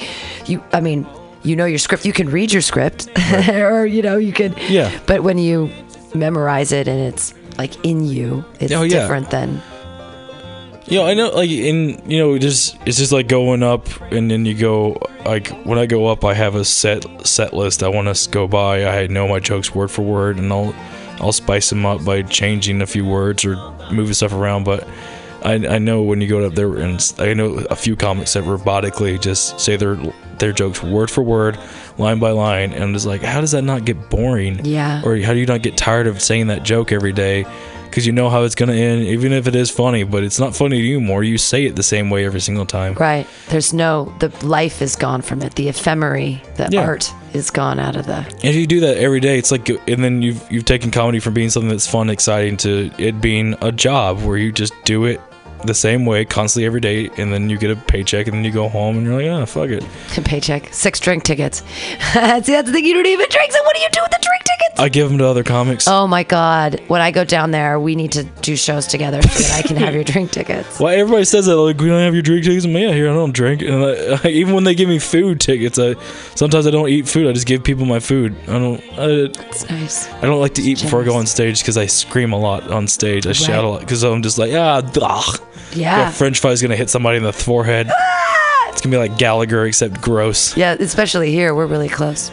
[0.46, 1.04] You, I mean,
[1.42, 2.04] you know your script.
[2.04, 3.08] You can read your script,
[3.48, 4.54] or you know you can.
[4.68, 4.96] Yeah.
[5.06, 5.70] But when you
[6.14, 9.00] memorize it and it's like in you, it's Oh, yeah.
[9.00, 9.60] different than.
[10.86, 14.28] You know, I know, like in you know, just it's just like going up, and
[14.30, 17.88] then you go like when I go up, I have a set set list I
[17.88, 18.84] want to go by.
[18.86, 20.74] I know my jokes word for word, and I'll
[21.20, 23.54] I'll spice them up by changing a few words or
[23.92, 24.64] moving stuff around.
[24.64, 24.88] But
[25.44, 28.42] I I know when you go up there, and I know a few comics that
[28.42, 29.96] robotically just say their
[30.40, 31.58] their jokes word for word,
[31.98, 34.64] line by line, and I'm just like, how does that not get boring?
[34.64, 35.02] Yeah.
[35.04, 37.46] Or how do you not get tired of saying that joke every day?
[37.84, 40.54] Because you know how it's gonna end, even if it is funny, but it's not
[40.54, 41.24] funny to you more.
[41.24, 42.94] You say it the same way every single time.
[42.94, 43.26] Right.
[43.48, 45.56] There's no the life is gone from it.
[45.56, 46.82] The ephemery, the Yeah.
[46.82, 48.18] art is gone out of the.
[48.18, 51.18] And if you do that every day, it's like, and then you've you've taken comedy
[51.18, 55.04] from being something that's fun, exciting, to it being a job where you just do
[55.06, 55.20] it
[55.64, 58.50] the same way constantly every day, and then you get a paycheck, and then you
[58.52, 59.84] go home, and you're like, ah, fuck it.
[60.24, 61.58] Paycheck, six drink tickets.
[61.62, 61.64] See,
[62.12, 62.84] that's the thing.
[62.84, 63.52] You don't even drink.
[63.52, 64.59] So what do you do with the drink tickets?
[64.78, 65.86] I give them to other comics.
[65.88, 66.80] Oh my god!
[66.88, 69.76] When I go down there, we need to do shows together so that I can
[69.76, 70.80] have your drink tickets.
[70.80, 72.64] Well, everybody says that like we don't have your drink tickets.
[72.64, 73.84] I'm like, yeah, here I don't drink, and
[74.24, 75.94] I, even when they give me food tickets, I
[76.34, 77.26] sometimes I don't eat food.
[77.26, 78.34] I just give people my food.
[78.44, 78.80] I don't.
[78.98, 79.06] I,
[79.48, 80.08] It's nice.
[80.14, 82.70] I don't like to eat before I go on stage because I scream a lot
[82.70, 83.26] on stage.
[83.26, 85.40] I shout a lot because I'm just like ah, ugh.
[85.74, 86.08] Yeah.
[86.08, 87.90] A French fry's gonna hit somebody in the forehead.
[88.80, 90.56] It's gonna be like Gallagher except gross.
[90.56, 92.30] Yeah, especially here, we're really close.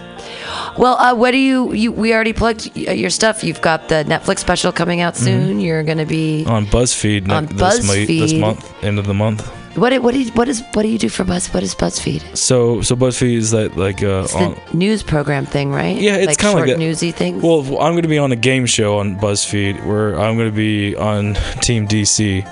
[0.77, 1.91] Well, uh, what do you, you?
[1.91, 3.43] We already plugged your stuff.
[3.43, 5.59] You've got the Netflix special coming out soon.
[5.59, 8.39] You're gonna be On BuzzFeed, On this, mo- this BuzzFeed.
[8.39, 9.45] month, end of the month.
[9.75, 9.89] what?
[9.89, 11.53] do- What you, what is what do you do for Buzz?
[11.53, 12.37] What is BuzzFeed?
[12.37, 15.97] So so BuzzFeed is that like uh, It's on, the news program thing, right?
[15.97, 16.79] Yeah, it's like kinda like short that.
[16.79, 17.41] newsy thing.
[17.41, 20.55] Well, I'm going to be on a game show on BuzzFeed where I'm going to
[20.55, 22.45] be on Team DC.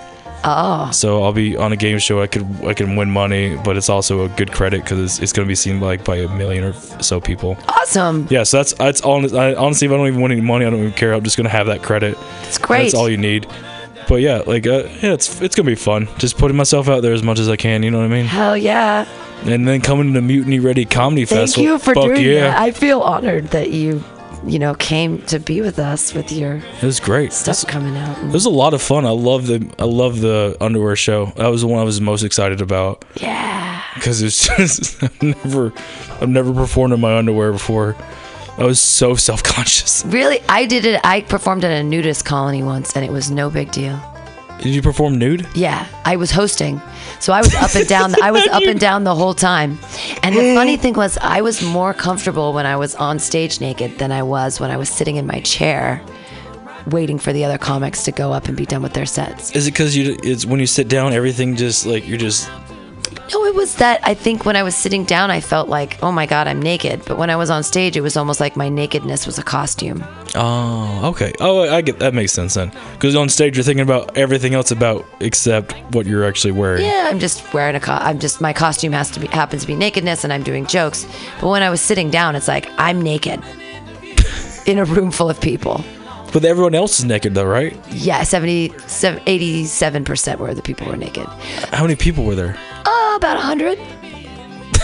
[0.48, 2.22] Oh, So I'll be on a game show.
[2.22, 5.34] I could I can win money, but it's also a good credit because it's, it's
[5.34, 7.58] going to be seen like by a million or so people.
[7.68, 8.28] awesome!
[8.30, 9.34] Yeah, so that's that's honest.
[9.34, 11.14] I, honestly, if I don't even win any money, I don't even care.
[11.14, 12.18] I'm just going to have that credit.
[12.44, 12.84] It's great.
[12.84, 13.48] That's all you need.
[14.08, 16.08] But yeah, like uh, yeah, it's it's gonna be fun.
[16.20, 17.82] Just putting myself out there as much as I can.
[17.82, 18.26] You know what I mean?
[18.26, 19.08] Hell yeah!
[19.46, 21.64] And then coming to Mutiny Radio Comedy Thank Festival.
[21.66, 22.42] Thank you for Fuck doing yeah.
[22.52, 22.60] that.
[22.60, 24.04] I feel honored that you,
[24.48, 27.34] you know, came to be with us with your It was great.
[27.34, 28.18] stuff coming out.
[28.20, 29.06] It was a lot of fun.
[29.06, 31.28] I love the I love the underwear show.
[31.38, 33.82] That was the one I was most excited about yeah.
[33.96, 35.74] because it's just I've never
[36.22, 37.96] I've never performed in my underwear before.
[38.58, 40.06] I was so self conscious.
[40.06, 41.02] Really, I did it.
[41.04, 44.00] I performed at a nudist colony once, and it was no big deal.
[44.62, 45.48] Did you perform nude?
[45.54, 46.82] Yeah, I was hosting,
[47.20, 48.16] so I was up and down.
[48.22, 49.78] I was up and down the whole time.
[50.24, 54.00] And the funny thing was, I was more comfortable when I was on stage naked
[54.00, 56.02] than I was when I was sitting in my chair,
[56.88, 59.52] waiting for the other comics to go up and be done with their sets.
[59.56, 60.18] Is it because you?
[60.24, 62.50] It's when you sit down, everything just like you're just.
[63.34, 66.12] No, it was that I think when I was sitting down, I felt like, oh
[66.12, 67.04] my god, I'm naked.
[67.06, 70.04] But when I was on stage, it was almost like my nakedness was a costume.
[70.36, 71.34] Oh, okay.
[71.40, 72.72] Oh, I get that makes sense then.
[72.94, 76.86] Because on stage, you're thinking about everything else about except what you're actually wearing.
[76.86, 79.68] Yeah, I'm just wearing a co- I'm just my costume has to be happens to
[79.68, 81.06] be nakedness and I'm doing jokes.
[81.42, 83.42] But when I was sitting down, it's like I'm naked
[84.66, 85.84] in a room full of people.
[86.36, 87.80] But everyone else is naked though, right?
[87.92, 91.26] Yeah, 70 87% were the people were naked.
[91.72, 92.58] How many people were there?
[92.86, 93.80] Uh, about 100.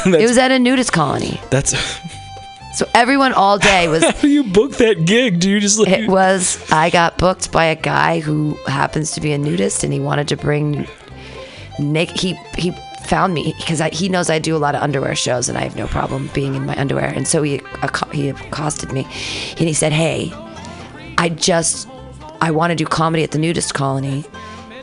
[0.06, 1.42] It was at a nudist colony.
[1.50, 1.76] that's
[2.74, 5.42] So everyone all day was how do you book that gig?
[5.42, 9.20] Do you just like it was I got booked by a guy who happens to
[9.20, 10.88] be a nudist and he wanted to bring
[11.80, 12.72] naked he he
[13.04, 15.76] found me because he knows I do a lot of underwear shows and I have
[15.76, 17.62] no problem being in my underwear and so he
[18.14, 19.04] he accosted me
[19.58, 20.32] and he said hey
[21.22, 21.88] I just
[22.42, 24.26] I want to do comedy at the nudist colony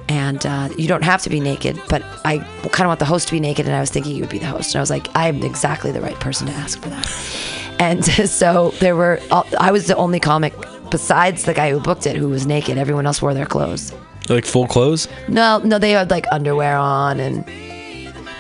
[0.09, 3.27] and uh, you don't have to be naked but I kind of want the host
[3.27, 4.89] to be naked and I was thinking you would be the host and I was
[4.89, 7.77] like I'm exactly the right person to ask for that.
[7.81, 9.20] And so there were
[9.59, 10.55] I was the only comic
[10.93, 12.78] besides the guy who booked it who was naked.
[12.78, 13.93] Everyone else wore their clothes.
[14.28, 15.09] Like full clothes?
[15.27, 17.44] no, no, they had like underwear on, and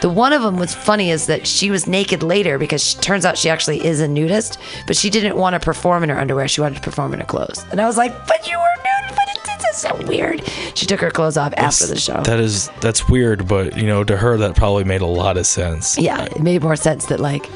[0.00, 3.24] the one of them was funny is that she was naked later because she, turns
[3.24, 6.46] out she actually is a nudist, but she didn't want to perform in her underwear.
[6.48, 9.16] She wanted to perform in her clothes, and I was like, "But you were nude,
[9.16, 10.42] but it, this is so weird."
[10.74, 12.22] She took her clothes off after the show.
[12.22, 15.46] That is that's weird, but you know, to her that probably made a lot of
[15.46, 15.98] sense.
[15.98, 17.48] yeah, it made more sense that like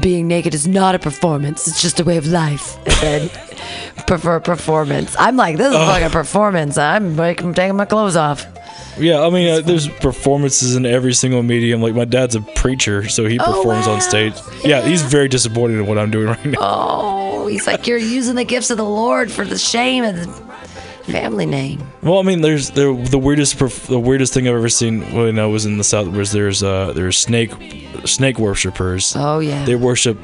[0.00, 2.76] being naked is not a performance; it's just a way of life.
[3.02, 3.30] And
[4.06, 5.14] prefer performance.
[5.18, 6.78] I'm like, this is like a performance.
[6.78, 8.46] I'm like, I'm taking my clothes off.
[8.98, 11.80] Yeah, I mean, uh, there's performances in every single medium.
[11.80, 13.94] Like my dad's a preacher, so he Oh, performs wow.
[13.94, 14.34] on stage.
[14.64, 16.58] Yeah, he's very disappointed in what I'm doing right now.
[16.60, 20.26] Oh, he's like, you're using the gifts of the Lord for the shame of the
[21.12, 21.80] family name.
[22.02, 25.38] Well, I mean, there's there the weirdest perf- the weirdest thing I've ever seen when
[25.38, 27.52] I was in the south was there's uh there's snake
[28.04, 29.14] snake worshippers.
[29.16, 29.64] Oh yeah.
[29.64, 30.18] They worship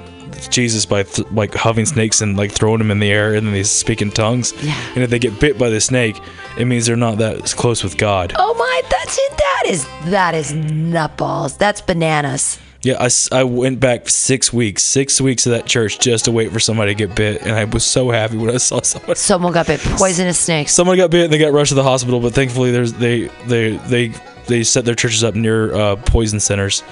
[0.50, 3.52] Jesus by th- like hoving snakes and like throwing them in the air, and then
[3.52, 4.52] they speak in tongues.
[4.62, 4.74] Yeah.
[4.94, 6.18] And if they get bit by the snake,
[6.58, 8.34] it means they're not that close with God.
[8.38, 9.30] oh my, that's it.
[9.36, 11.58] That is that is nutballs.
[11.58, 12.58] That's bananas.
[12.82, 16.52] Yeah, I, I went back six weeks, six weeks to that church just to wait
[16.52, 19.16] for somebody to get bit, and I was so happy when I saw someone.
[19.16, 20.72] Someone got bit poisonous snakes.
[20.72, 23.78] Someone got bit and they got rushed to the hospital, but thankfully there's they they
[23.78, 24.12] they
[24.48, 26.82] they set their churches up near uh, poison centers,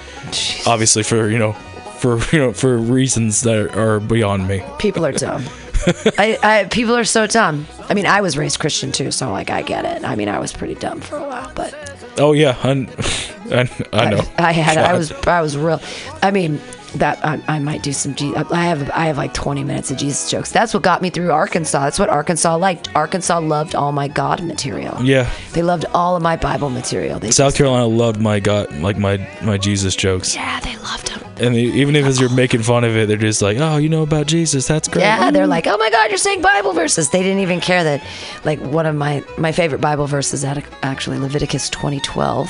[0.65, 1.55] obviously for you know
[2.03, 4.61] for you know for reasons that are beyond me.
[4.77, 5.45] People are dumb.
[6.17, 7.65] I, I people are so dumb.
[7.89, 10.03] I mean, I was raised Christian too, so like I get it.
[10.03, 11.73] I mean, I was pretty dumb for a while, but
[12.17, 12.69] Oh yeah, I,
[13.51, 14.21] I, I know.
[14.37, 15.81] I, I had I was I was real.
[16.21, 16.59] I mean
[16.95, 18.13] that I, I might do some.
[18.15, 20.51] Je- I have I have like 20 minutes of Jesus jokes.
[20.51, 21.83] That's what got me through Arkansas.
[21.83, 22.93] That's what Arkansas liked.
[22.95, 24.97] Arkansas loved all my God material.
[25.03, 27.19] Yeah, They loved all of my Bible material.
[27.19, 31.21] They South Carolina loved my God, like my my Jesus jokes, yeah, they loved them.
[31.39, 34.03] and they, even if you're making fun of it, they're just like, oh, you know
[34.03, 34.67] about Jesus?
[34.67, 35.01] That's great.
[35.01, 37.09] Yeah, they're like, oh my God, you're saying Bible verses.
[37.09, 38.03] They didn't even care that,
[38.43, 42.49] like one of my my favorite Bible verses, actually Leviticus 20:12,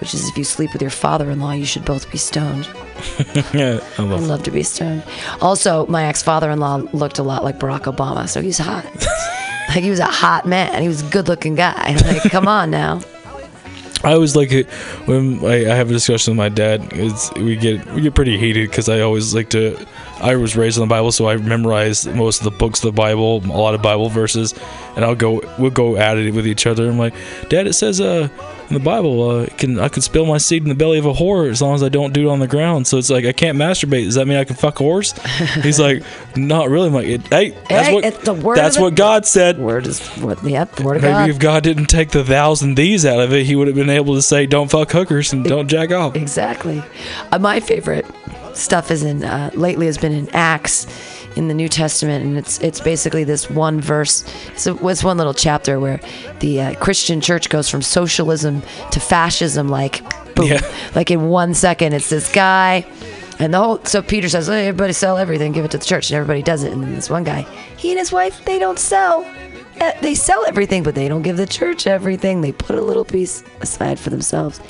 [0.00, 2.68] which is if you sleep with your father-in-law, you should both be stoned.
[3.54, 4.22] I I'd love.
[4.26, 5.02] love to be stoned.
[5.40, 8.84] Also, my ex father in law looked a lot like Barack Obama, so he's hot.
[9.68, 10.80] like he was a hot man.
[10.80, 11.94] He was a good looking guy.
[12.06, 13.00] Like, come on now.
[14.04, 14.68] I always like it
[15.06, 16.86] when I, I have a discussion with my dad.
[16.92, 19.76] It's, we get we get pretty heated because I always like to.
[20.24, 22.96] I was raised in the Bible, so I memorized most of the books of the
[22.96, 24.54] Bible, a lot of Bible verses,
[24.96, 26.88] and I'll go we'll go at it with each other.
[26.88, 27.14] I'm like,
[27.48, 28.28] Dad, it says uh
[28.70, 31.12] in the Bible, uh, can I can spill my seed in the belly of a
[31.12, 32.86] whore as long as I don't do it on the ground.
[32.86, 34.04] So it's like I can't masturbate.
[34.04, 35.12] Does that mean I can fuck a horse?
[35.62, 36.02] He's like,
[36.34, 36.86] not really.
[36.88, 39.58] I'm like, it, hey, that's Hey, what it's the word that's what God said.
[39.58, 40.42] Word is what?
[40.42, 41.28] Yep, word of Maybe God.
[41.30, 43.90] if God didn't take the thous and these out of it, he would have been
[43.90, 46.82] able to say, "Don't fuck hookers and don't jack off." Exactly.
[47.32, 48.06] Uh, my favorite
[48.54, 50.86] stuff is in uh, lately has been in Acts
[51.36, 54.24] in the New Testament, and it's it's basically this one verse.
[54.52, 56.00] It's, it's one little chapter where
[56.40, 58.62] the uh, Christian church goes from socialism
[58.92, 60.02] to fascism, like
[60.34, 60.60] boom, Yeah.
[60.94, 61.92] like in one second.
[61.92, 62.86] It's this guy.
[63.40, 66.08] And the whole so Peter says, hey, everybody sell everything, give it to the church,
[66.10, 66.72] and everybody does it.
[66.72, 67.42] And then this one guy,
[67.76, 69.24] he and his wife, they don't sell.
[69.80, 72.42] Uh, They sell everything, but they don't give the church everything.
[72.42, 74.60] They put a little piece aside for themselves.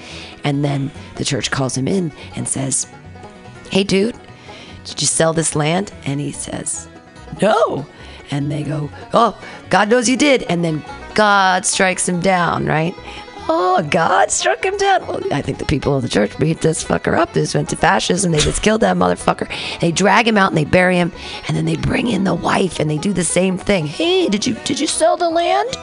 [0.45, 2.87] And then the church calls him in and says,
[3.75, 4.17] Hey, dude,
[4.85, 5.93] did you sell this land?
[6.05, 6.87] And he says,
[7.43, 7.85] No.
[8.31, 9.37] And they go, Oh,
[9.69, 10.45] God knows you did.
[10.45, 10.85] And then
[11.17, 12.95] God strikes him down, right?
[13.49, 15.05] Oh, God struck him down.
[15.09, 17.33] Well, I think the people of the church beat this fucker up.
[17.33, 18.31] This went to fascism.
[18.31, 19.51] They just killed that motherfucker.
[19.81, 21.11] They drag him out and they bury him,
[21.49, 23.87] and then they bring in the wife and they do the same thing.
[23.89, 25.77] Hey, did you did you sell the land?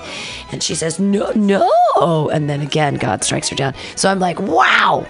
[0.53, 2.29] And she says, No, no.
[2.29, 3.73] And then again, God strikes her down.
[3.97, 5.05] So I'm like, wow,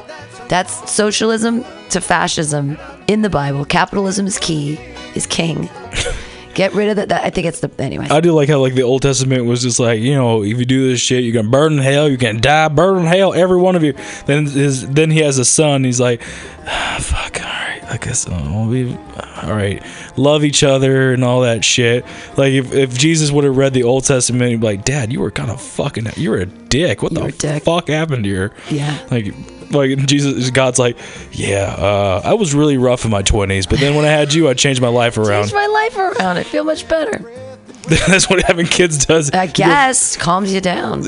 [0.52, 3.64] that's socialism to fascism in the Bible.
[3.64, 4.78] Capitalism is key,
[5.15, 5.69] is king.
[6.56, 7.23] Get rid of that.
[7.23, 8.07] I think it's the anyway.
[8.11, 10.65] I do like how like the Old Testament was just like you know if you
[10.65, 13.56] do this shit you're gonna burn in hell you're gonna die burn in hell every
[13.56, 13.94] one of you.
[14.26, 15.86] Then his then he has a son.
[15.86, 16.22] He's like,
[16.68, 17.40] ah, fuck.
[17.40, 18.94] All right, I guess uh, we
[19.41, 19.82] all right.
[20.18, 22.03] Love each other and all that shit.
[22.36, 25.22] Like if, if Jesus would have read the Old Testament, he'd be like, Dad, you
[25.22, 26.07] were kind of fucking.
[26.18, 27.02] You were a dick.
[27.02, 28.52] What You were a the dick." fuck happened here?
[28.69, 28.98] Yeah.
[29.10, 29.34] Like.
[29.72, 30.98] Like Jesus, God's like,
[31.31, 34.49] yeah, uh, I was really rough in my twenties, but then when I had you,
[34.49, 35.43] I changed my life around.
[35.43, 36.38] Change my life around.
[36.38, 37.19] I feel much better.
[38.07, 39.31] That's what having kids does.
[39.31, 41.03] I guess calms you down.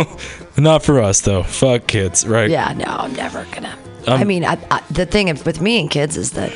[0.56, 1.44] Not for us though.
[1.44, 2.50] Fuck kids, right?
[2.50, 3.78] Yeah, no, I'm never gonna.
[4.06, 6.52] Um, I mean, I, I, the thing with me and kids is that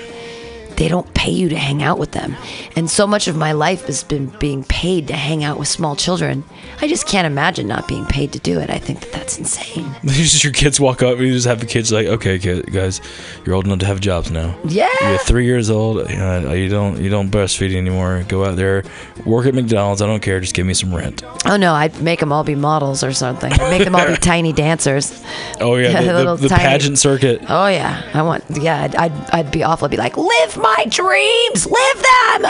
[0.76, 2.34] they don't pay you to hang out with them,
[2.74, 5.94] and so much of my life has been being paid to hang out with small
[5.94, 6.42] children.
[6.80, 8.68] I just can't imagine not being paid to do it.
[8.68, 9.94] I think that that's insane.
[10.04, 13.00] just your kids walk up, you just have the kids like, okay, kid, guys,
[13.44, 14.58] you're old enough to have jobs now.
[14.64, 14.88] Yeah.
[15.00, 16.10] You're three years old.
[16.10, 18.24] You, uh, know, you don't you don't breastfeed anymore.
[18.26, 18.82] Go out there,
[19.24, 20.02] work at McDonald's.
[20.02, 20.40] I don't care.
[20.40, 21.22] Just give me some rent.
[21.46, 23.52] Oh no, I'd make them all be models or something.
[23.52, 25.22] I'd make them all be tiny dancers.
[25.60, 27.42] Oh yeah, the, Little the, the tiny- pageant circuit.
[27.48, 28.42] Oh yeah, I want.
[28.50, 29.84] Yeah, I'd, I'd, I'd be awful.
[29.84, 32.42] I'd be like, live my dreams, live them,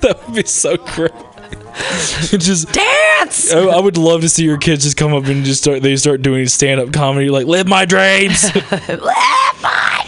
[0.00, 1.10] that would be so great.
[2.38, 3.52] just dance.
[3.52, 5.82] I, I would love to see your kids just come up and just start.
[5.82, 8.44] They start doing stand up comedy, like live my dreams.
[8.88, 9.00] live
[9.62, 10.04] my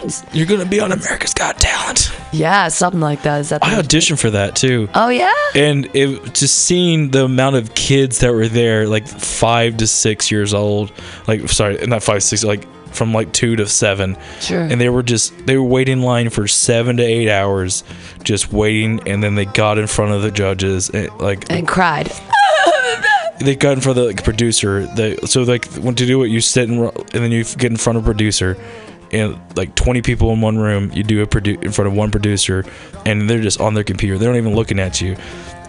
[0.00, 0.24] dreams.
[0.32, 2.10] You're gonna be on America's Got Talent.
[2.32, 3.40] Yeah, something like that.
[3.40, 3.62] Is that?
[3.62, 4.88] I auditioned for that too.
[4.94, 5.32] oh yeah.
[5.54, 10.30] and it just seeing the amount of kids that were there like five to six
[10.30, 10.92] years old
[11.28, 14.60] like sorry not five six like from like two to seven Sure.
[14.60, 17.84] and they were just they were waiting in line for seven to eight hours
[18.24, 22.10] just waiting and then they got in front of the judges and like And cried.
[23.40, 24.86] they got in front of the like, producer.
[24.86, 27.76] They, so like when to do it, you sit in, and then you get in
[27.76, 28.56] front of a producer,
[29.10, 30.90] and like 20 people in one room.
[30.92, 32.64] You do a produ- in front of one producer,
[33.04, 34.16] and they're just on their computer.
[34.18, 35.16] They're not even looking at you.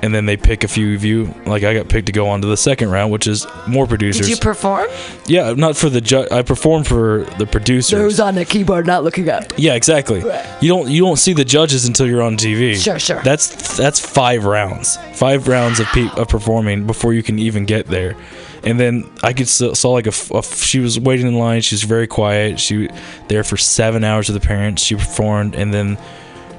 [0.04, 1.34] And then they pick a few of you.
[1.46, 4.28] Like I got picked to go on to the second round, which is more producers.
[4.28, 4.90] Did you perform?
[5.28, 6.30] yeah, not for the judge.
[6.30, 7.92] I performed for the producers.
[7.92, 9.54] Those on the keyboard, not looking up.
[9.56, 10.20] Yeah, exactly.
[10.60, 12.76] You don't you don't see the judges until you're on TV.
[12.76, 13.22] Sure, sure.
[13.24, 17.88] That's that's five rounds, five rounds of pe- of performing before you can even get
[17.88, 18.18] there.
[18.66, 21.62] And then I could saw, saw like a, a she was waiting in line.
[21.62, 22.60] She was very quiet.
[22.60, 22.90] She
[23.30, 24.84] there for seven hours with the parents.
[24.84, 25.98] She performed, and then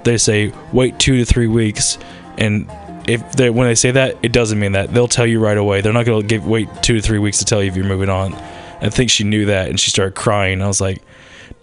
[0.05, 1.99] they say wait two to three weeks.
[2.37, 2.69] And
[3.09, 4.93] if they when they say that, it doesn't mean that.
[4.93, 5.81] They'll tell you right away.
[5.81, 8.09] They're not gonna give wait two to three weeks to tell you if you're moving
[8.09, 8.35] on.
[8.35, 10.61] I think she knew that, and she started crying.
[10.61, 11.03] I was like,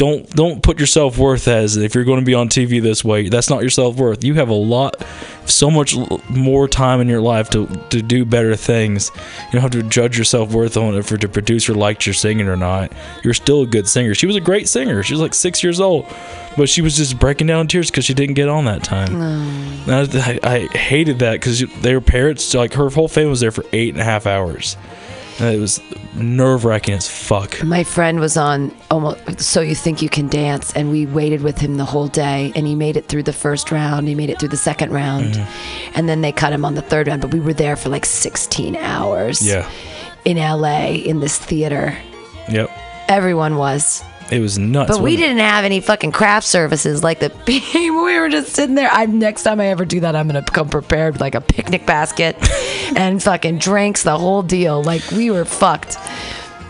[0.01, 3.05] don't don't put your self worth as if you're going to be on TV this
[3.05, 3.29] way.
[3.29, 4.23] That's not your self worth.
[4.23, 4.95] You have a lot,
[5.45, 5.95] so much
[6.27, 9.11] more time in your life to to do better things.
[9.15, 12.47] You don't have to judge your self worth on if the producer liked your singing
[12.47, 12.91] or not.
[13.23, 14.15] You're still a good singer.
[14.15, 15.03] She was a great singer.
[15.03, 16.07] She was like six years old,
[16.57, 19.21] but she was just breaking down in tears because she didn't get on that time.
[19.21, 19.83] Oh.
[19.87, 23.51] And I, I, I hated that because their parents, like her whole family, was there
[23.51, 24.77] for eight and a half hours.
[25.41, 25.81] It was
[26.13, 27.63] nerve wracking as fuck.
[27.63, 31.57] My friend was on almost So You Think You Can Dance, and we waited with
[31.57, 34.07] him the whole day, and he made it through the first round.
[34.07, 35.91] He made it through the second round, Mm-hmm.
[35.95, 37.21] and then they cut him on the third round.
[37.21, 39.41] But we were there for like 16 hours.
[39.45, 39.69] Yeah.
[40.25, 41.97] in LA in this theater.
[42.49, 42.69] Yep.
[43.07, 44.03] Everyone was.
[44.31, 44.91] It was nuts.
[44.91, 45.17] But we it?
[45.17, 47.31] didn't have any fucking craft services like the
[47.75, 48.89] we were just sitting there.
[48.91, 51.85] I'm next time I ever do that, I'm gonna come prepared with like a picnic
[51.85, 52.37] basket
[52.95, 54.81] and fucking drinks, the whole deal.
[54.81, 55.97] Like we were fucked.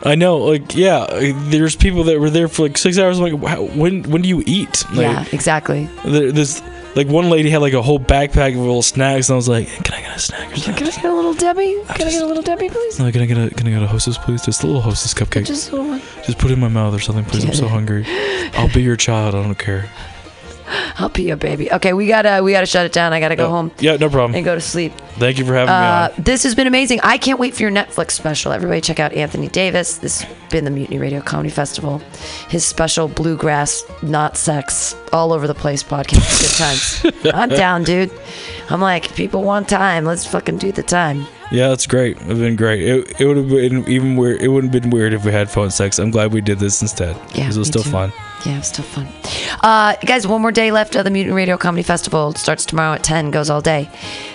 [0.03, 1.05] I know, like, yeah.
[1.11, 3.19] There's people that were there for like six hours.
[3.19, 4.83] I'm like, when when do you eat?
[4.89, 5.87] Like, yeah, exactly.
[6.03, 6.63] there, this
[6.95, 9.67] like one lady had like a whole backpack of little snacks, and I was like,
[9.67, 10.75] can I get a snack or something?
[10.75, 11.75] Can I get a little Debbie?
[11.95, 12.99] Can I get a little Debbie, please?
[12.99, 14.41] No, can I get a can I get a hostess, please?
[14.43, 15.45] Just a little hostess cupcake.
[15.45, 16.01] Just, Just a little one.
[16.37, 17.43] put it in my mouth or something, please.
[17.45, 18.05] I'm so hungry.
[18.53, 19.35] I'll be your child.
[19.35, 19.89] I don't care.
[20.97, 21.71] I'll be a baby.
[21.71, 23.13] Okay, we gotta we gotta shut it down.
[23.13, 24.35] I gotta go Oh, home Yeah, no problem.
[24.35, 24.93] and go to sleep.
[25.19, 26.23] Thank you for having Uh, me on.
[26.23, 26.99] this has been amazing.
[27.03, 28.51] I can't wait for your Netflix special.
[28.51, 29.97] Everybody, check out Anthony Davis.
[29.97, 32.01] This has been the Mutiny Radio Comedy Festival.
[32.49, 37.03] His special bluegrass, not sex, all over the place podcast.
[37.03, 37.25] Good times.
[37.35, 38.11] I'm down, dude.
[38.69, 40.05] I'm like, people want time.
[40.05, 41.25] Let's fucking do the time.
[41.51, 42.15] Yeah, that's great.
[42.21, 42.81] It's been great.
[42.81, 44.41] It, it would have been even weird.
[44.41, 45.99] It wouldn't have been weird if we had phone sex.
[45.99, 47.17] I'm glad we did this instead.
[47.35, 47.89] Yeah, it was still too.
[47.89, 48.13] fun.
[48.45, 49.07] Yeah, it was still fun.
[49.61, 52.29] Uh, guys, one more day left of the Mutiny Radio Comedy Festival.
[52.31, 53.89] It starts tomorrow at 10, goes all day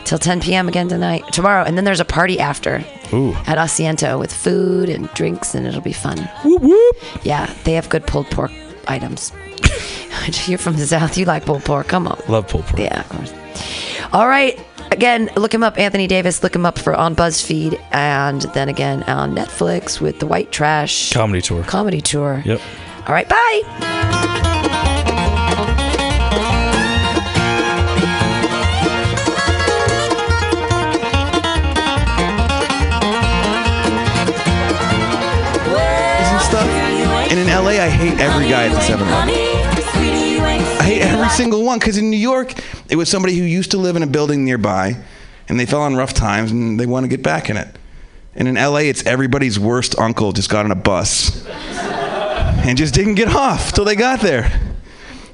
[0.05, 0.69] till 10 p.m.
[0.69, 1.65] again tonight, tomorrow.
[1.65, 3.33] And then there's a party after Ooh.
[3.47, 6.19] at Asiento with food and drinks, and it'll be fun.
[6.45, 6.97] Whoop whoop.
[7.25, 8.53] Yeah, they have good pulled pork
[8.87, 9.33] items.
[10.47, 11.17] You're from the South.
[11.19, 11.89] You like pulled pork.
[11.89, 12.21] Come on.
[12.29, 12.79] Love pulled pork.
[12.79, 13.33] Yeah, of course.
[14.13, 14.59] All right.
[14.93, 16.45] Again, look him up, Anthony Davis.
[16.45, 21.13] Look him up for on BuzzFeed, and then again on Netflix with the White Trash
[21.13, 21.65] Comedy tour.
[21.65, 22.41] comedy tour.
[22.45, 22.61] Yep.
[23.09, 23.29] All right.
[23.29, 23.63] Bye.
[36.19, 36.67] and stuff.
[37.31, 39.29] And in LA, I hate every guy at the 7 Eleven.
[39.29, 42.55] I hate every single one because in New York,
[42.89, 44.97] it was somebody who used to live in a building nearby
[45.49, 47.69] and they fell on rough times and they want to get back in it.
[48.35, 51.47] And in LA, it's everybody's worst uncle just got on a bus
[52.67, 54.61] and just didn't get off till they got there.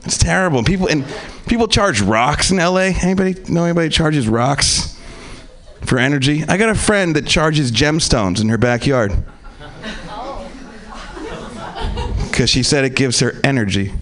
[0.05, 0.63] It's terrible.
[0.63, 1.05] People and
[1.47, 2.93] people charge rocks in LA.
[3.03, 4.99] Anybody know anybody charges rocks
[5.81, 6.45] for energy?
[6.47, 9.13] I got a friend that charges gemstones in her backyard
[12.31, 13.95] because she said it gives her energy.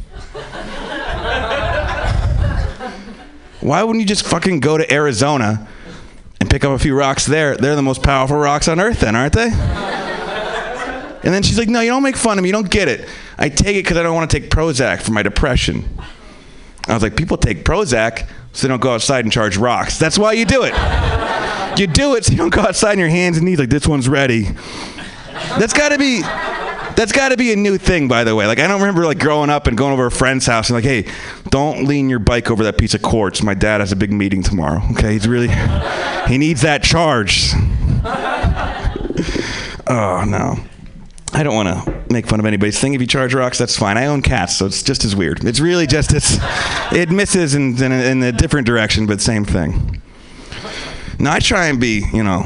[3.60, 5.68] Why wouldn't you just fucking go to Arizona
[6.40, 7.56] and pick up a few rocks there?
[7.56, 9.50] They're the most powerful rocks on earth, then, aren't they?
[11.22, 12.48] And then she's like, No, you don't make fun of me.
[12.48, 13.08] You don't get it.
[13.38, 15.88] I take it because I don't want to take Prozac for my depression.
[16.88, 19.98] I was like, People take Prozac so they don't go outside and charge rocks.
[19.98, 20.72] That's why you do it.
[21.78, 23.86] You do it so you don't go outside on your hands and knees like, This
[23.86, 24.48] one's ready.
[25.58, 26.22] That's got to be.
[26.96, 28.46] That's got to be a new thing, by the way.
[28.46, 30.84] Like I don't remember like growing up and going over a friend's house and like,
[30.84, 31.10] hey,
[31.48, 33.42] don't lean your bike over that piece of quartz.
[33.42, 34.82] My dad has a big meeting tomorrow.
[34.90, 35.48] Okay, he's really,
[36.28, 37.54] he needs that charged.
[39.86, 40.56] oh no,
[41.32, 42.94] I don't want to make fun of anybody's thing.
[42.94, 43.96] If you charge rocks, that's fine.
[43.96, 45.44] I own cats, so it's just as weird.
[45.44, 46.10] It's really just
[46.92, 50.02] it misses in, in, in a different direction, but same thing.
[51.18, 52.44] Now I try and be, you know,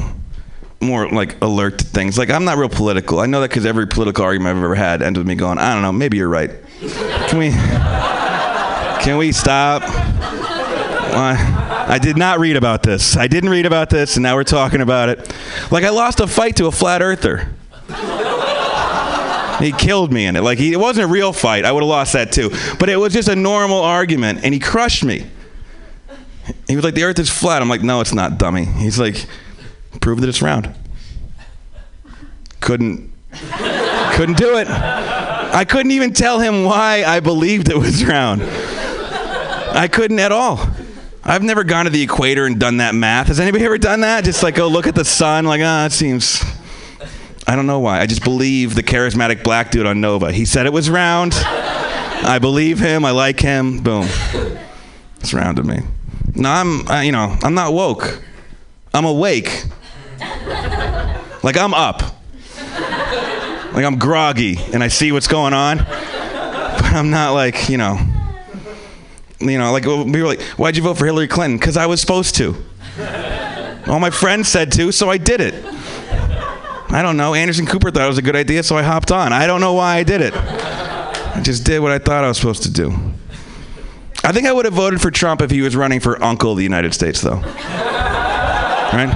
[0.81, 2.17] more like alert to things.
[2.17, 3.19] Like I'm not real political.
[3.19, 5.73] I know that because every political argument I've ever had ends with me going, I
[5.73, 6.51] don't know, maybe you're right.
[7.27, 7.51] Can we?
[9.03, 9.83] Can we stop?
[9.83, 11.85] Why?
[11.87, 13.15] I did not read about this.
[13.15, 15.35] I didn't read about this, and now we're talking about it.
[15.71, 17.49] Like I lost a fight to a flat earther.
[19.59, 20.41] He killed me in it.
[20.41, 21.65] Like he, it wasn't a real fight.
[21.65, 22.51] I would have lost that too.
[22.79, 25.25] But it was just a normal argument, and he crushed me.
[26.67, 29.25] He was like, "The Earth is flat." I'm like, "No, it's not, dummy." He's like,
[30.01, 30.73] "Prove that it's round."
[32.59, 33.11] Couldn't,
[34.13, 34.67] couldn't do it.
[34.67, 38.41] I couldn't even tell him why I believed it was round.
[38.43, 40.59] I couldn't at all.
[41.23, 43.27] I've never gone to the equator and done that math.
[43.27, 44.23] Has anybody ever done that?
[44.23, 46.43] Just like go look at the sun, like, ah, it seems.
[47.47, 47.99] I don't know why.
[47.99, 50.31] I just believe the charismatic black dude on Nova.
[50.31, 51.33] He said it was round.
[51.35, 53.05] I believe him.
[53.05, 53.81] I like him.
[53.81, 54.07] Boom.
[55.19, 55.79] It's round to me.
[56.33, 58.21] No, I'm, you know, I'm not woke.
[58.93, 59.65] I'm awake.
[61.43, 62.01] Like I'm up.
[63.73, 65.77] Like I'm groggy and I see what's going on.
[65.77, 67.99] But I'm not like, you know,
[69.39, 71.59] you know, like people were like, why'd you vote for Hillary Clinton?
[71.59, 72.55] Because I was supposed to.
[73.87, 75.53] All my friends said to, so I did it.
[76.89, 77.33] I don't know.
[77.33, 79.33] Anderson Cooper thought it was a good idea, so I hopped on.
[79.33, 80.33] I don't know why I did it.
[80.35, 82.93] I just did what I thought I was supposed to do.
[84.23, 86.57] I think I would have voted for Trump if he was running for Uncle of
[86.57, 87.41] the United States, though.
[88.95, 89.11] Right?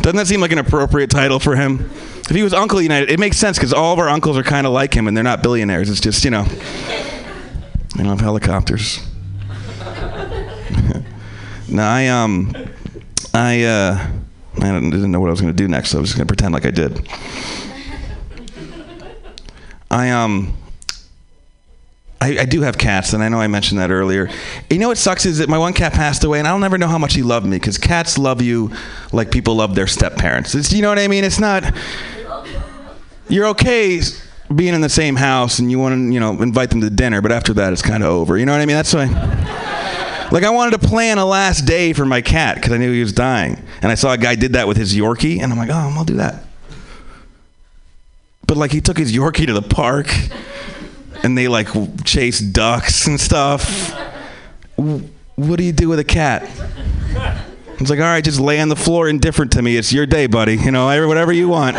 [0.00, 1.90] Doesn't that seem like an appropriate title for him?
[2.28, 4.66] If he was Uncle United, it makes sense because all of our uncles are kind
[4.66, 5.90] of like him, and they're not billionaires.
[5.90, 9.00] It's just you know, they don't have helicopters.
[11.68, 12.56] no, I um,
[13.32, 14.10] I uh,
[14.58, 16.26] I didn't know what I was going to do next, so I was just going
[16.26, 17.08] to pretend like I did.
[19.90, 20.56] I um.
[22.18, 24.30] I, I do have cats, and I know I mentioned that earlier.
[24.70, 26.88] You know what sucks is that my one cat passed away, and I'll never know
[26.88, 28.72] how much he loved me because cats love you
[29.12, 30.72] like people love their step parents.
[30.72, 31.24] You know what I mean?
[31.24, 31.62] It's not.
[33.28, 34.00] You're okay
[34.54, 37.20] being in the same house, and you want to, you know, invite them to dinner,
[37.20, 38.38] but after that, it's kind of over.
[38.38, 38.76] You know what I mean?
[38.76, 39.65] That's why.
[40.30, 43.00] Like I wanted to plan a last day for my cat because I knew he
[43.00, 45.70] was dying, and I saw a guy did that with his Yorkie, and I'm like,
[45.70, 46.44] oh, I'll do that.
[48.46, 50.08] But like he took his Yorkie to the park,
[51.22, 51.68] and they like
[52.04, 53.94] chase ducks and stuff.
[54.76, 56.48] What do you do with a cat?
[57.78, 59.76] It's like, all right, just lay on the floor, indifferent to me.
[59.76, 60.56] It's your day, buddy.
[60.56, 61.76] You know, whatever you want.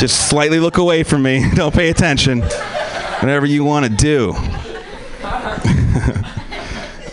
[0.00, 1.44] Just slightly look away from me.
[1.54, 2.40] Don't pay attention.
[2.40, 4.32] Whatever you want to do.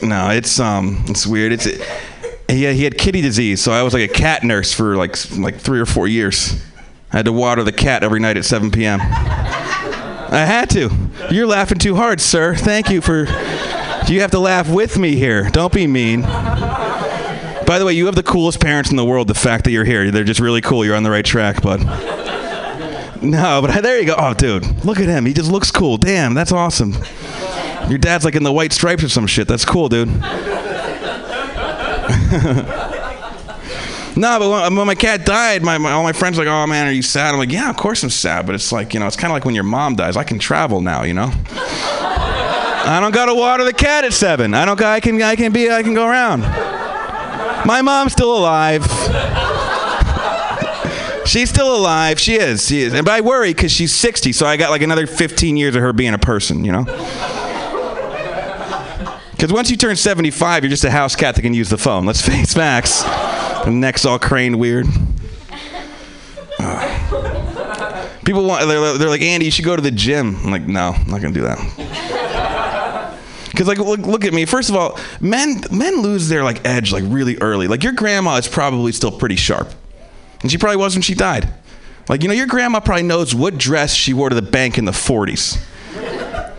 [0.06, 1.52] no, it's um, it's weird.
[1.52, 1.66] It's
[2.50, 5.18] he had, he had kitty disease, so I was like a cat nurse for like
[5.38, 6.64] like three or four years.
[7.12, 9.00] I had to water the cat every night at 7 p.m.
[9.02, 10.90] I had to.
[11.32, 12.56] You're laughing too hard, sir.
[12.56, 13.26] Thank you for.
[14.08, 15.50] You have to laugh with me here.
[15.50, 16.22] Don't be mean.
[16.22, 19.28] By the way, you have the coolest parents in the world.
[19.28, 20.86] The fact that you're here, they're just really cool.
[20.86, 21.82] You're on the right track, bud.
[23.24, 24.16] No, but there you go.
[24.18, 25.26] Oh, dude, look at him.
[25.26, 25.98] He just looks cool.
[25.98, 26.94] Damn, that's awesome.
[27.90, 29.48] Your dad's like in the white stripes or some shit.
[29.48, 30.10] That's cool, dude.
[34.18, 36.66] No, but when, when my cat died, my, my all my friends were like, "Oh
[36.68, 39.00] man, are you sad?" I'm like, "Yeah, of course I'm sad." But it's like, you
[39.00, 40.16] know, it's kind of like when your mom dies.
[40.16, 41.32] I can travel now, you know.
[42.88, 44.54] I don't gotta water the cat at seven.
[44.54, 44.82] I don't.
[44.82, 45.22] I can.
[45.22, 45.70] I can be.
[45.70, 46.42] I can go around.
[47.66, 48.84] My mom's still alive.
[51.26, 52.20] she's still alive.
[52.20, 52.68] She is.
[52.68, 52.94] She is.
[52.94, 55.82] And but I worry because she's 60, so I got like another 15 years of
[55.82, 56.64] her being a person.
[56.64, 56.86] You know.
[59.36, 62.06] Because once you turn 75, you're just a house cat that can use the phone.
[62.06, 63.04] Let's face facts.
[63.66, 64.88] The neck's all craned weird.
[66.60, 68.12] Ugh.
[68.26, 70.38] People want, they're, they're like, Andy, you should go to the gym.
[70.38, 73.20] I'm like, no, I'm not going to do that.
[73.52, 74.46] Because, like, look, look at me.
[74.46, 77.68] First of all, men, men lose their, like, edge, like, really early.
[77.68, 79.70] Like, your grandma is probably still pretty sharp.
[80.42, 81.48] And she probably was when she died.
[82.10, 84.86] Like, you know, your grandma probably knows what dress she wore to the bank in
[84.86, 85.62] the 40s.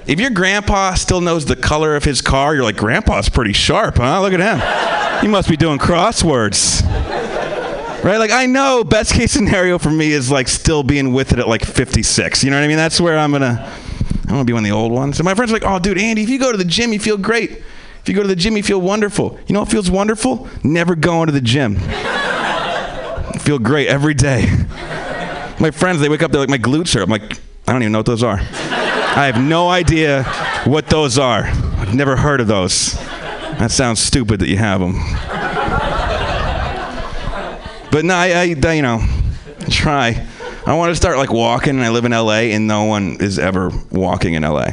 [0.06, 3.96] If your grandpa still knows the color of his car, you're like, Grandpa's pretty sharp,
[3.96, 4.20] huh?
[4.20, 5.20] Look at him.
[5.20, 6.84] He must be doing crosswords.
[8.04, 8.18] Right?
[8.18, 11.48] Like, I know best case scenario for me is like still being with it at
[11.48, 12.44] like 56.
[12.44, 12.76] You know what I mean?
[12.76, 13.72] That's where I'm gonna,
[14.22, 15.18] I'm gonna be one of the old ones.
[15.18, 17.00] And my friends are like, oh, dude, Andy, if you go to the gym, you
[17.00, 17.50] feel great.
[17.50, 19.40] If you go to the gym, you feel wonderful.
[19.48, 20.48] You know what feels wonderful?
[20.62, 21.78] Never going to the gym.
[21.80, 24.46] I feel great every day.
[25.58, 27.02] My friends, they wake up, they're like, my glutes hurt.
[27.02, 28.38] I'm like, I don't even know what those are.
[29.16, 30.24] I have no idea
[30.66, 31.44] what those are.
[31.44, 32.92] I've never heard of those.
[32.92, 34.92] That sounds stupid that you have them.
[37.90, 39.02] But no, I, I, you know,
[39.70, 40.26] try.
[40.66, 43.38] I want to start like walking, and I live in LA, and no one is
[43.38, 44.72] ever walking in LA.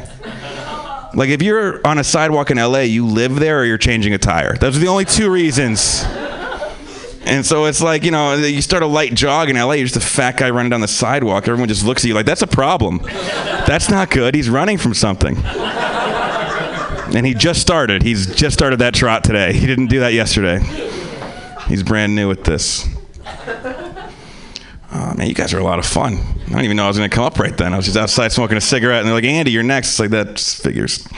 [1.14, 4.18] Like if you're on a sidewalk in LA, you live there or you're changing a
[4.18, 4.58] tire.
[4.58, 6.04] Those are the only two reasons.
[7.26, 9.96] And so it's like, you know, you start a light jog in LA, you're just
[9.96, 11.48] a fat guy running down the sidewalk.
[11.48, 13.00] Everyone just looks at you like, that's a problem.
[13.66, 14.36] That's not good.
[14.36, 15.38] He's running from something.
[17.16, 18.04] And he just started.
[18.04, 19.54] He's just started that trot today.
[19.54, 20.60] He didn't do that yesterday.
[21.68, 22.88] He's brand new at this.
[24.96, 26.18] Oh, man, you guys are a lot of fun.
[26.48, 27.74] I don't even know I was going to come up right then.
[27.74, 29.90] I was just outside smoking a cigarette, and they're like, Andy, you're next.
[29.90, 31.08] It's like, that figures.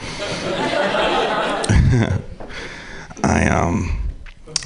[3.23, 4.04] I, um,.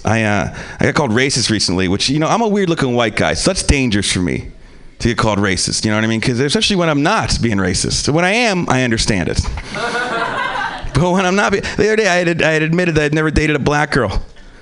[0.06, 3.16] I uh, I got called racist recently, which you know I'm a weird looking white
[3.16, 4.52] guy, so that's dangerous for me
[5.00, 5.86] to get called racist.
[5.86, 6.20] You know what I mean?
[6.20, 8.04] Because especially when I'm not being racist.
[8.04, 9.40] So when I am, I understand it.
[9.74, 13.14] but when I'm not, be- the other day I had I had admitted that I'd
[13.14, 14.12] never dated a black girl.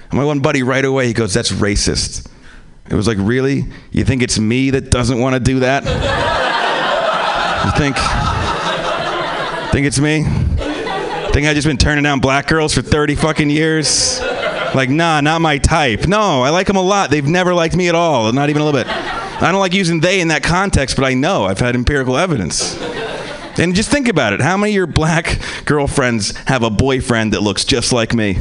[0.09, 2.27] And my one buddy right away he goes, "That's racist."
[2.89, 3.65] It was like, really?
[3.91, 5.83] You think it's me that doesn't want to do that?
[7.65, 7.97] you think?
[9.71, 10.23] Think it's me?
[11.33, 14.21] Think I've just been turning down black girls for 30 fucking years?
[14.77, 16.05] Like, nah, not my type.
[16.05, 17.09] No, I like them a lot.
[17.09, 18.87] They've never liked me at all, not even a little bit.
[18.87, 22.79] I don't like using they in that context, but I know I've had empirical evidence.
[23.57, 24.39] And just think about it.
[24.39, 28.33] How many of your black girlfriends have a boyfriend that looks just like me?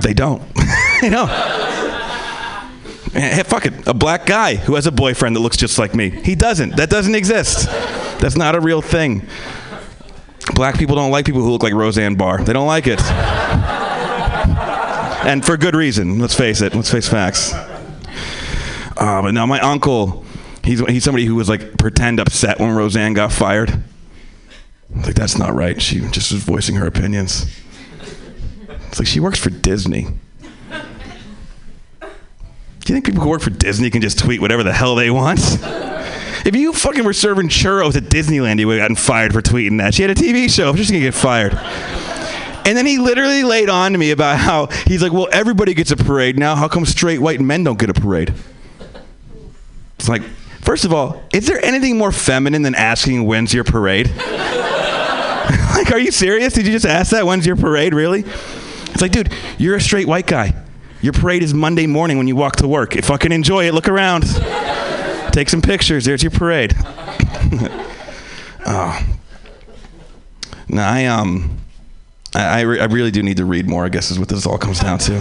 [0.00, 0.42] They don't.
[1.02, 1.26] you know.
[3.12, 3.86] Hey, fuck it.
[3.86, 6.08] A black guy who has a boyfriend that looks just like me.
[6.08, 6.76] He doesn't.
[6.76, 7.66] That doesn't exist.
[8.18, 9.26] That's not a real thing.
[10.54, 12.42] Black people don't like people who look like Roseanne Barr.
[12.42, 13.00] They don't like it.
[15.26, 16.18] and for good reason.
[16.18, 16.74] Let's face it.
[16.74, 17.52] Let's face facts.
[18.96, 20.24] Uh, but now my uncle,
[20.64, 23.82] he's he's somebody who was like pretend upset when Roseanne got fired.
[24.94, 25.80] Like that's not right.
[25.82, 27.46] She just was voicing her opinions.
[28.88, 30.06] It's like she works for Disney.
[32.80, 35.10] Do you think people who work for Disney can just tweet whatever the hell they
[35.10, 35.40] want?
[36.46, 39.78] If you fucking were serving churros at Disneyland, you would have gotten fired for tweeting
[39.78, 39.94] that.
[39.94, 40.70] She had a TV show.
[40.70, 41.54] I'm just gonna get fired.
[42.66, 45.90] And then he literally laid on to me about how he's like, well, everybody gets
[45.90, 46.54] a parade now.
[46.54, 48.32] How come straight white men don't get a parade?
[49.98, 50.22] It's like,
[50.60, 54.08] first of all, is there anything more feminine than asking when's your parade?
[54.16, 56.52] like, are you serious?
[56.52, 57.26] Did you just ask that?
[57.26, 57.92] When's your parade?
[57.92, 58.20] Really?
[58.20, 60.54] It's like, dude, you're a straight white guy.
[61.02, 62.94] Your parade is Monday morning when you walk to work.
[62.94, 63.74] If fucking enjoy it.
[63.74, 64.24] Look around.
[65.36, 66.06] Take some pictures.
[66.06, 66.74] There's your parade.
[68.64, 69.06] oh.
[70.66, 71.58] No, I um,
[72.34, 73.84] I I, re- I really do need to read more.
[73.84, 75.12] I guess is what this all comes down to.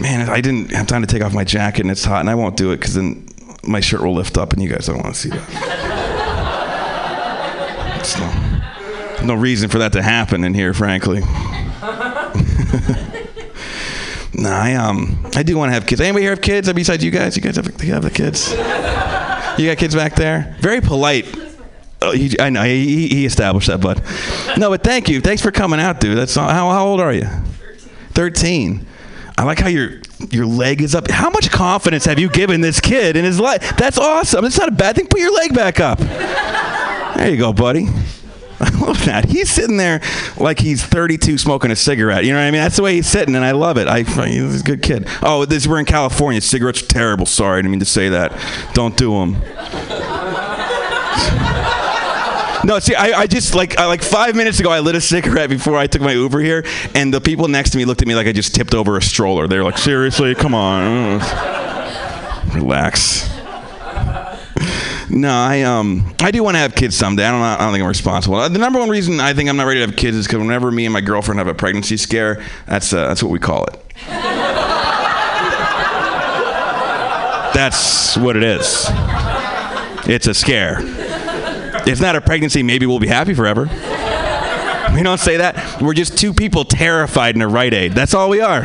[0.00, 2.34] Man, I didn't have time to take off my jacket and it's hot, and I
[2.34, 3.28] won't do it because then
[3.62, 5.84] my shirt will lift up, and you guys don't want to see that.
[9.24, 11.22] No reason for that to happen in here, frankly.
[14.34, 16.00] no, I um, I do want to have kids.
[16.00, 16.72] Anybody here have kids?
[16.72, 18.50] Besides you guys, you guys have, you have the kids.
[19.58, 20.56] You got kids back there?
[20.60, 21.26] Very polite.
[22.02, 24.02] Oh, he, I know he, he established that, bud.
[24.58, 25.20] No, but thank you.
[25.20, 26.18] Thanks for coming out, dude.
[26.18, 27.28] That's how, how old are you?
[28.10, 28.86] Thirteen.
[29.38, 30.00] I like how your
[30.30, 31.10] your leg is up.
[31.10, 33.76] How much confidence have you given this kid in his life?
[33.76, 34.44] That's awesome.
[34.44, 35.06] It's not a bad thing.
[35.06, 35.98] Put your leg back up.
[35.98, 37.88] There you go, buddy.
[38.64, 39.28] I love that.
[39.28, 40.00] He's sitting there
[40.38, 42.24] like he's 32 smoking a cigarette.
[42.24, 42.60] You know what I mean?
[42.60, 43.88] That's the way he's sitting, and I love it.
[43.88, 45.06] I, he's a good kid.
[45.22, 46.40] Oh, this we're in California.
[46.40, 47.26] Cigarettes are terrible.
[47.26, 48.32] Sorry, I didn't mean to say that.
[48.74, 49.36] Don't do them.
[52.64, 55.50] No, see, I, I just like I, like five minutes ago, I lit a cigarette
[55.50, 56.64] before I took my Uber here,
[56.94, 59.02] and the people next to me looked at me like I just tipped over a
[59.02, 59.46] stroller.
[59.46, 61.18] They were like, "Seriously, come on,
[62.54, 63.33] relax."
[65.10, 67.24] No, I um I do want to have kids someday.
[67.26, 68.36] I don't I don't think I'm responsible.
[68.36, 70.40] Uh, The number one reason I think I'm not ready to have kids is because
[70.40, 73.64] whenever me and my girlfriend have a pregnancy scare, that's uh, that's what we call
[73.66, 73.80] it.
[77.54, 78.86] That's what it is.
[80.08, 80.78] It's a scare.
[81.86, 82.62] It's not a pregnancy.
[82.64, 83.68] Maybe we'll be happy forever.
[84.94, 85.80] We don't say that.
[85.80, 87.92] We're just two people terrified in a Rite Aid.
[87.92, 88.62] That's all we are.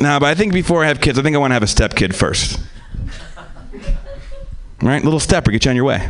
[0.00, 1.66] Nah, but I think before I have kids, I think I want to have a
[1.66, 2.58] step kid first.
[4.80, 5.04] Right?
[5.04, 6.08] Little stepper, get you on your way.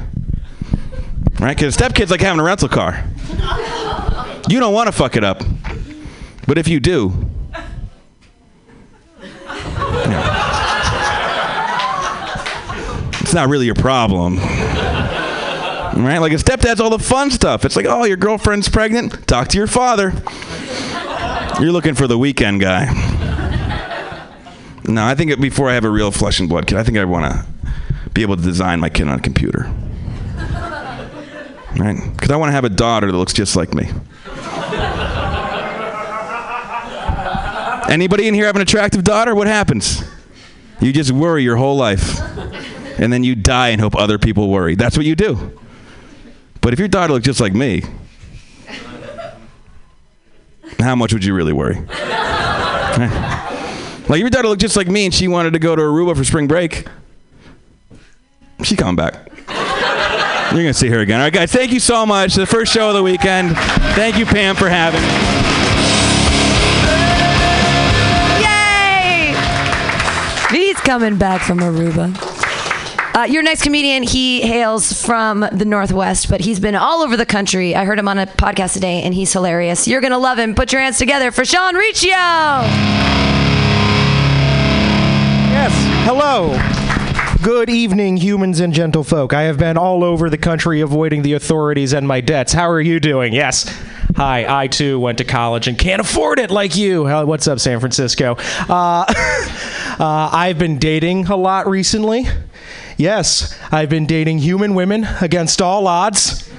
[1.41, 1.57] Right?
[1.57, 3.05] Because a step kid's like having a rental car.
[4.49, 5.43] You don't want to fuck it up.
[6.47, 7.13] But if you do,
[13.21, 14.37] it's not really your problem.
[14.37, 16.19] Right?
[16.19, 17.65] Like a stepdad's all the fun stuff.
[17.65, 19.27] It's like, oh, your girlfriend's pregnant?
[19.27, 20.13] Talk to your father.
[21.61, 23.10] You're looking for the weekend guy.
[24.91, 27.05] No, I think before I have a real flesh and blood kid, I think I
[27.05, 29.73] want to be able to design my kid on a computer.
[31.79, 31.97] Right?
[32.17, 33.89] Because I want to have a daughter that looks just like me.
[37.89, 39.37] Anybody in here have an attractive daughter?
[39.37, 40.03] What happens?
[40.81, 42.19] You just worry your whole life.
[42.99, 44.75] And then you die and hope other people worry.
[44.75, 45.57] That's what you do.
[46.61, 47.85] But if your daughter looked just like me,
[50.81, 51.87] how much would you really worry?
[54.11, 56.25] Like your daughter looked just like me and she wanted to go to Aruba for
[56.25, 56.85] spring break,
[58.65, 59.15] she coming back.
[60.53, 61.21] You're gonna see her again.
[61.21, 61.53] All right, guys.
[61.53, 62.35] Thank you so much.
[62.35, 63.57] The first show of the weekend.
[63.95, 65.07] Thank you, Pam, for having me.
[70.51, 70.59] Yay!
[70.59, 72.17] He's coming back from Aruba.
[73.15, 77.27] Uh, your next comedian, he hails from the Northwest, but he's been all over the
[77.27, 77.77] country.
[77.77, 79.87] I heard him on a podcast today, and he's hilarious.
[79.87, 80.57] You're going to love him.
[80.57, 83.40] Put your hands together for Sean Riccio.
[86.03, 86.59] Hello.
[87.43, 89.33] Good evening, humans and gentlefolk.
[89.33, 92.53] I have been all over the country avoiding the authorities and my debts.
[92.53, 93.33] How are you doing?
[93.33, 93.65] Yes.
[94.17, 97.05] Hi, I too went to college and can't afford it like you.
[97.05, 98.37] What's up, San Francisco?
[98.69, 99.05] Uh,
[99.99, 102.27] uh, I've been dating a lot recently.
[102.97, 106.50] Yes, I've been dating human women against all odds.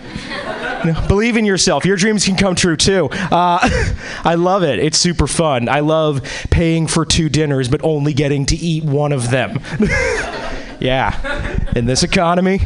[0.84, 1.86] No, believe in yourself.
[1.86, 3.10] Your dreams can come true too.
[3.12, 3.60] Uh,
[4.24, 4.80] I love it.
[4.80, 5.70] It's super fun.
[5.70, 9.60] I love paying for two dinners but only getting to eat one of them.
[10.80, 11.70] yeah.
[11.76, 12.62] In this economy,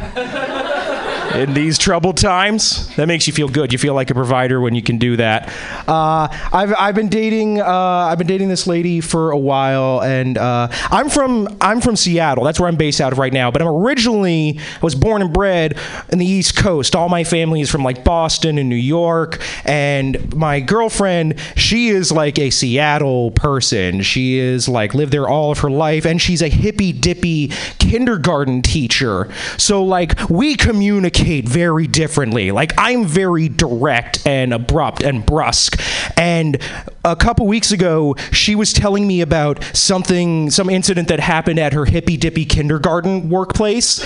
[1.34, 3.72] in these troubled times, that makes you feel good.
[3.72, 5.48] You feel like a provider when you can do that.
[5.88, 10.38] Uh, I've, I've been dating uh, I've been dating this lady for a while, and
[10.38, 12.44] uh, I'm from I'm from Seattle.
[12.44, 13.50] That's where I'm based out of right now.
[13.50, 15.78] But I'm originally I was born and bred
[16.10, 16.94] in the East Coast.
[16.94, 22.12] All my family is from like Boston and New York, and my girlfriend she is
[22.12, 24.02] like a Seattle person.
[24.02, 27.48] She is like lived there all of her life, and she's a hippy dippy
[27.78, 29.28] kindergarten teacher.
[29.58, 32.50] So like we communicate communicate very differently.
[32.50, 35.80] Like I'm very direct and abrupt and brusque.
[36.16, 36.60] And
[37.04, 41.72] a couple weeks ago, she was telling me about something, some incident that happened at
[41.72, 44.04] her hippy dippy kindergarten workplace.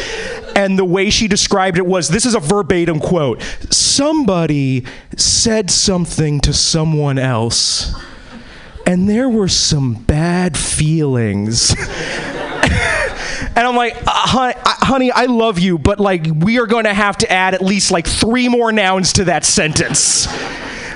[0.54, 4.84] And the way she described it was this is a verbatim quote somebody
[5.16, 7.94] said something to someone else,
[8.86, 11.74] and there were some bad feelings.
[13.60, 16.84] And I'm like, uh, honey, uh, honey, I love you, but like, we are going
[16.84, 20.26] to have to add at least like three more nouns to that sentence.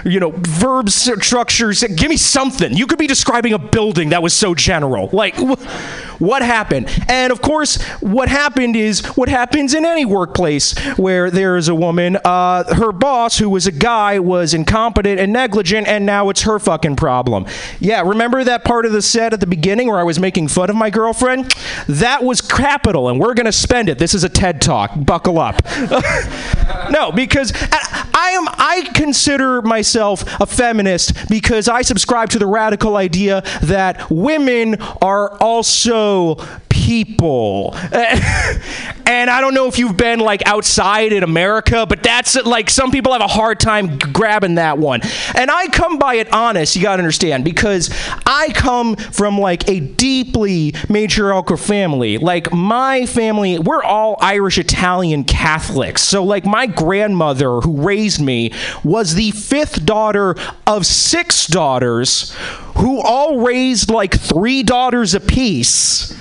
[0.05, 1.83] You know, verb structures.
[1.83, 2.75] Give me something.
[2.75, 5.09] You could be describing a building that was so general.
[5.13, 6.89] Like, wh- what happened?
[7.09, 11.75] And of course, what happened is what happens in any workplace where there is a
[11.75, 12.19] woman.
[12.25, 16.59] Uh, her boss, who was a guy, was incompetent and negligent, and now it's her
[16.59, 17.47] fucking problem.
[17.81, 20.69] Yeah, remember that part of the set at the beginning where I was making fun
[20.69, 21.55] of my girlfriend?
[21.89, 23.99] That was capital, and we're gonna spend it.
[23.99, 24.93] This is a TED talk.
[24.97, 25.63] Buckle up.
[26.91, 28.49] no, because I, I am.
[28.49, 35.37] I consider myself a feminist because I subscribe to the radical idea that women are
[35.39, 36.37] also
[36.85, 37.75] people.
[37.93, 42.91] and I don't know if you've been like outside in America, but that's like some
[42.91, 45.01] people have a hard time grabbing that one.
[45.35, 47.91] And I come by it honest, you got to understand, because
[48.27, 52.19] I come from like a deeply matriarchal family.
[52.19, 56.03] Like my family, we're all Irish Italian Catholics.
[56.03, 58.53] So like my grandmother who raised me
[58.83, 60.37] was the fifth daughter
[60.67, 62.37] of six daughters
[62.77, 66.15] who all raised like three daughters apiece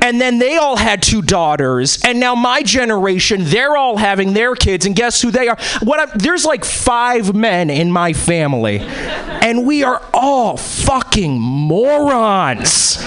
[0.00, 1.98] and then they all had two daughters.
[2.04, 4.86] And now my generation they're all having their kids.
[4.86, 5.58] And guess who they are?
[5.82, 8.78] What I, there's like five men in my family.
[8.80, 13.02] And we are all fucking morons.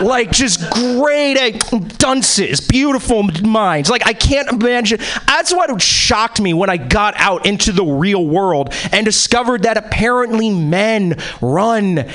[0.00, 1.58] Like just great eh,
[1.98, 3.90] dunces beautiful minds.
[3.90, 4.98] Like i can't imagine.
[5.26, 9.76] That's what shocked me when i got out into the real world and discovered that
[9.76, 12.08] apparently men run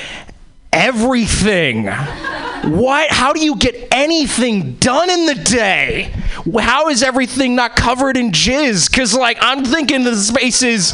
[0.75, 1.87] everything.
[1.87, 3.11] What?
[3.11, 6.11] How do you get anything done in the day?
[6.59, 8.89] How is everything not covered in jizz?
[8.89, 10.93] Because, like, I'm thinking the spaces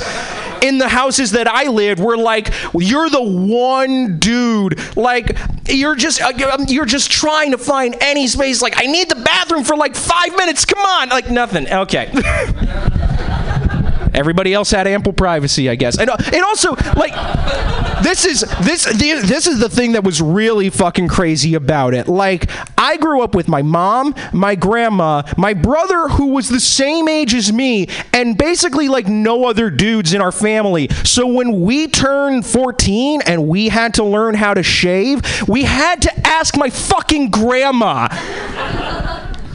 [0.62, 4.80] in the houses that I lived were like, you're the one dude.
[4.96, 5.38] Like,
[5.68, 6.34] you're just uh,
[6.68, 8.62] you're just trying to find any space.
[8.62, 10.66] Like, I need the bathroom for like five minutes.
[10.66, 11.10] Come on.
[11.10, 11.68] Like, nothing.
[11.72, 12.12] Okay.
[14.14, 15.98] Everybody else had ample privacy, I guess.
[15.98, 17.14] And uh, it also like
[18.04, 22.08] this is this the, this is the thing that was really fucking crazy about it.
[22.08, 27.08] Like I grew up with my mom, my grandma, my brother who was the same
[27.08, 30.90] age as me, and basically like no other dudes in our family.
[31.04, 36.02] So when we turned 14 and we had to learn how to shave, we had
[36.04, 38.08] to ask my fucking grandma.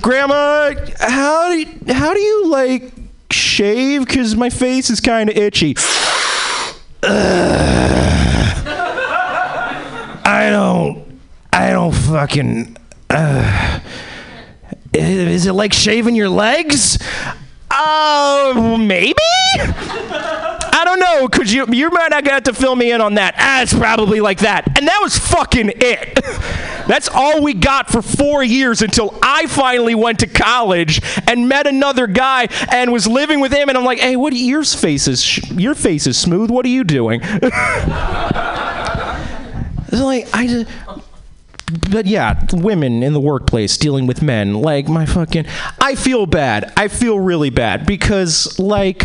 [0.00, 2.95] Grandma, how do you, how do you like
[3.56, 5.74] shave because my face is kind of itchy.
[10.28, 11.20] I don't.
[11.52, 12.76] I don't fucking.
[13.08, 13.80] Uh,
[14.92, 16.98] is it like shaving your legs?
[17.70, 19.14] Uh, maybe.
[20.86, 21.26] I don't know.
[21.28, 21.66] Could you?
[21.66, 23.34] You might not have to fill me in on that.
[23.38, 24.78] Ah, it's probably like that.
[24.78, 26.14] And that was fucking it.
[26.86, 31.66] That's all we got for four years until I finally went to college and met
[31.66, 33.68] another guy and was living with him.
[33.68, 34.32] And I'm like, hey, what?
[34.32, 36.52] Your face is your face is smooth.
[36.52, 37.20] What are you doing?
[39.90, 40.70] like I just.
[41.90, 45.46] But yeah, women in the workplace dealing with men, like my fucking.
[45.80, 46.72] I feel bad.
[46.76, 49.04] I feel really bad because, like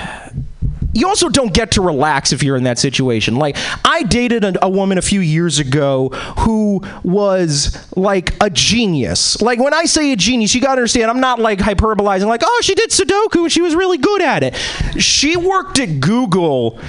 [0.93, 3.35] you also don't get to relax if you're in that situation.
[3.35, 6.09] Like, I dated a, a, woman a few years ago
[6.39, 9.41] who was like a genius.
[9.41, 12.61] Like, when I say a genius, you gotta understand, I'm not like hyperbolizing, like, oh,
[12.63, 14.55] she did Sudoku and she was really good at it.
[15.01, 16.79] She worked at Google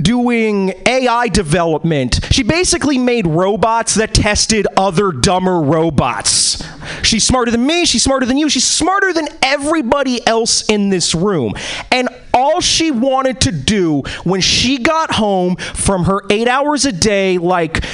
[0.00, 2.20] doing AI development.
[2.30, 6.62] She basically made robots that tested other dumber robots.
[7.02, 11.14] She's smarter than me, she's smarter than you, she's smarter than everybody else in this
[11.14, 11.54] room.
[11.90, 16.92] And all she wanted to do when she got home from her eight hours a
[16.92, 17.84] day, like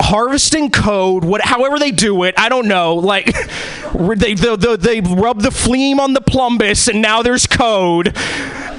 [0.00, 2.96] harvesting code, what, however they do it, I don't know.
[2.96, 3.26] Like
[3.94, 8.16] they, they, they rub the fleam on the plumbus, and now there's code.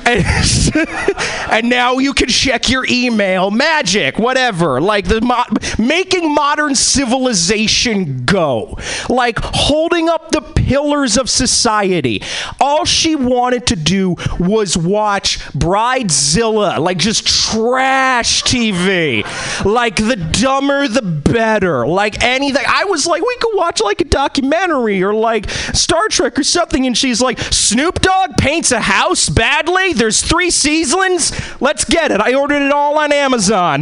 [0.07, 0.73] And,
[1.51, 4.79] and now you can check your email, magic, whatever.
[4.79, 5.43] Like the mo-
[5.77, 8.77] making modern civilization go,
[9.09, 12.21] like holding up the pillars of society.
[12.61, 19.23] All she wanted to do was watch Bridezilla, like just trash TV,
[19.65, 22.63] like the dumber the better, like anything.
[22.67, 26.85] I was like, we could watch like a documentary or like Star Trek or something,
[26.85, 29.93] and she's like, Snoop Dogg paints a house badly.
[29.97, 31.31] There's three seasons.
[31.61, 32.21] Let's get it.
[32.21, 33.81] I ordered it all on Amazon.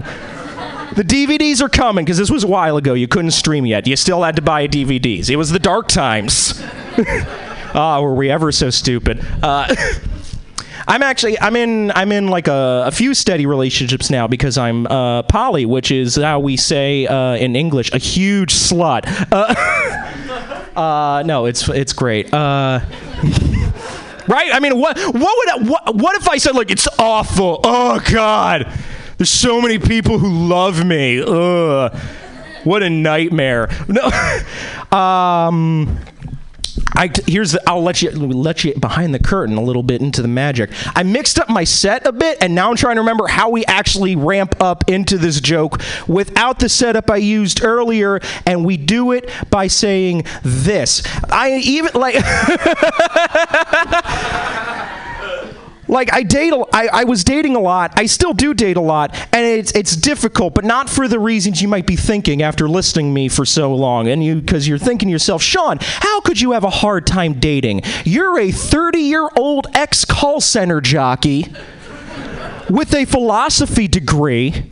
[0.95, 2.93] The DVDs are coming because this was a while ago.
[2.93, 3.85] You couldn't stream yet.
[3.85, 5.29] You still had to buy DVDs.
[5.29, 6.63] It was the dark times.
[7.77, 9.21] Ah, were we ever so stupid?
[9.43, 9.75] Uh,
[10.87, 14.87] I'm actually I'm in I'm in like a, a few steady relationships now because I'm
[14.87, 19.03] uh, poly, which is how we say uh, in English a huge slut.
[19.29, 22.33] Uh, uh, no, it's it's great.
[24.27, 24.49] Right?
[24.53, 27.59] I mean, what what would what what if I said like it's awful?
[27.63, 28.71] Oh God,
[29.17, 31.21] there's so many people who love me.
[31.21, 31.95] Ugh,
[32.63, 33.69] what a nightmare.
[33.87, 34.09] No,
[34.97, 35.99] um.
[36.95, 40.21] I here's the, I'll let you let you behind the curtain a little bit into
[40.21, 40.71] the magic.
[40.95, 43.65] I mixed up my set a bit, and now I'm trying to remember how we
[43.65, 49.11] actually ramp up into this joke without the setup I used earlier, and we do
[49.11, 51.03] it by saying this.
[51.29, 52.15] I even like.
[55.95, 57.93] like I date a, I, I was dating a lot.
[57.97, 61.61] I still do date a lot, and it's it's difficult, but not for the reasons
[61.61, 64.07] you might be thinking after listening to me for so long.
[64.09, 67.39] And you because you're thinking to yourself, Sean, how could you have a hard time
[67.39, 67.81] dating?
[68.03, 71.51] You're a 30 year old ex call center jockey
[72.69, 74.71] with a philosophy degree,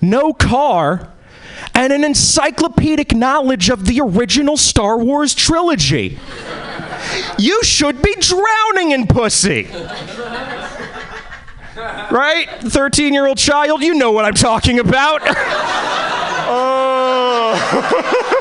[0.00, 1.12] no car.
[1.74, 6.18] And an encyclopedic knowledge of the original Star Wars trilogy.
[7.38, 9.68] You should be drowning in pussy.
[12.10, 12.48] Right?
[12.60, 15.20] 13 year old child, you know what I'm talking about.
[16.48, 18.32] oh.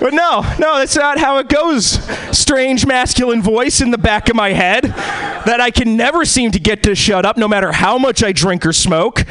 [0.00, 1.98] But no, no, that's not how it goes.
[2.36, 6.60] Strange masculine voice in the back of my head that I can never seem to
[6.60, 9.24] get to shut up no matter how much I drink or smoke.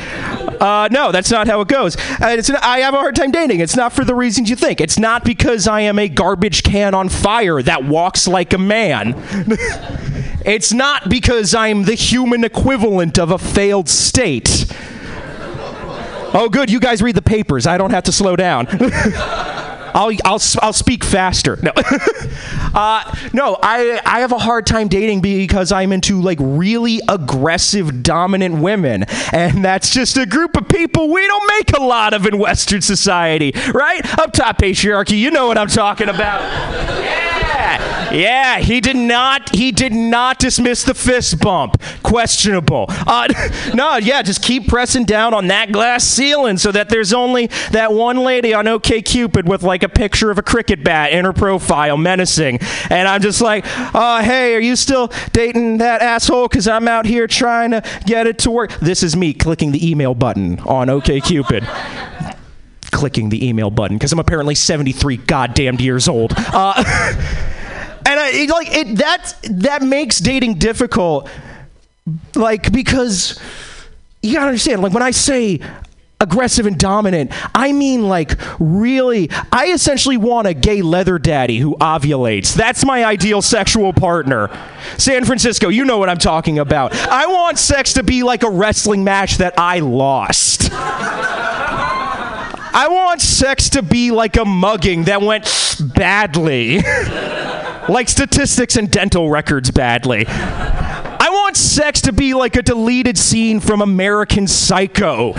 [0.62, 1.96] Uh, no, that's not how it goes.
[1.96, 3.60] Uh, it's, I have a hard time dating.
[3.60, 4.82] It's not for the reasons you think.
[4.82, 9.14] It's not because I am a garbage can on fire that walks like a man.
[10.46, 14.66] it's not because I'm the human equivalent of a failed state.
[16.34, 16.70] Oh, good.
[16.70, 17.66] You guys read the papers.
[17.66, 18.68] I don't have to slow down.
[19.98, 21.58] I'll, I'll, I'll speak faster.
[21.64, 27.02] No, uh, no, I, I have a hard time dating because I'm into like really
[27.10, 29.06] aggressive, dominant women.
[29.34, 32.82] And that's just a group of people we don't make a lot of in Western
[32.82, 34.20] society, right?
[34.20, 36.42] Up top patriarchy, you know what I'm talking about.
[36.42, 37.47] Yeah,
[38.12, 41.82] yeah, he did not, he did not dismiss the fist bump.
[42.04, 42.86] Questionable.
[42.90, 43.28] Uh,
[43.74, 47.94] no, yeah, just keep pressing down on that glass ceiling so that there's only that
[47.94, 51.34] one lady on OK Cupid with like a picture of a cricket bat in her
[51.34, 52.60] profile, menacing.
[52.90, 56.48] And I'm just like, oh, hey, are you still dating that asshole?
[56.48, 58.72] Because I'm out here trying to get it to work.
[58.80, 61.68] This is me clicking the email button on OK Cupid.
[62.92, 66.34] Clicking the email button because I'm apparently 73 goddamn years old.
[66.36, 66.74] Uh,
[68.08, 71.30] and I, it, like it that that makes dating difficult
[72.36, 73.40] like because
[74.22, 75.60] you gotta understand like when i say
[76.20, 81.76] aggressive and dominant i mean like really i essentially want a gay leather daddy who
[81.78, 82.56] ovulates.
[82.56, 84.50] That's my ideal sexual partner.
[84.98, 86.94] San francisco you know what i'm talking about.
[86.96, 90.72] I want sex to be like a wrestling match that i lost
[92.80, 95.48] I want sex to be like a mugging that went
[95.96, 96.78] badly.
[97.90, 100.26] like statistics and dental records badly.
[100.28, 105.34] I want sex to be like a deleted scene from American Psycho.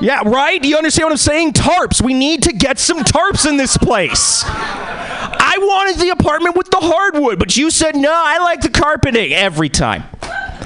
[0.00, 0.64] Yeah, right?
[0.64, 1.52] You understand what I'm saying?
[1.52, 2.02] Tarps.
[2.02, 4.42] We need to get some tarps in this place.
[4.44, 9.32] I wanted the apartment with the hardwood, but you said no, I like the carpeting
[9.32, 10.02] every time.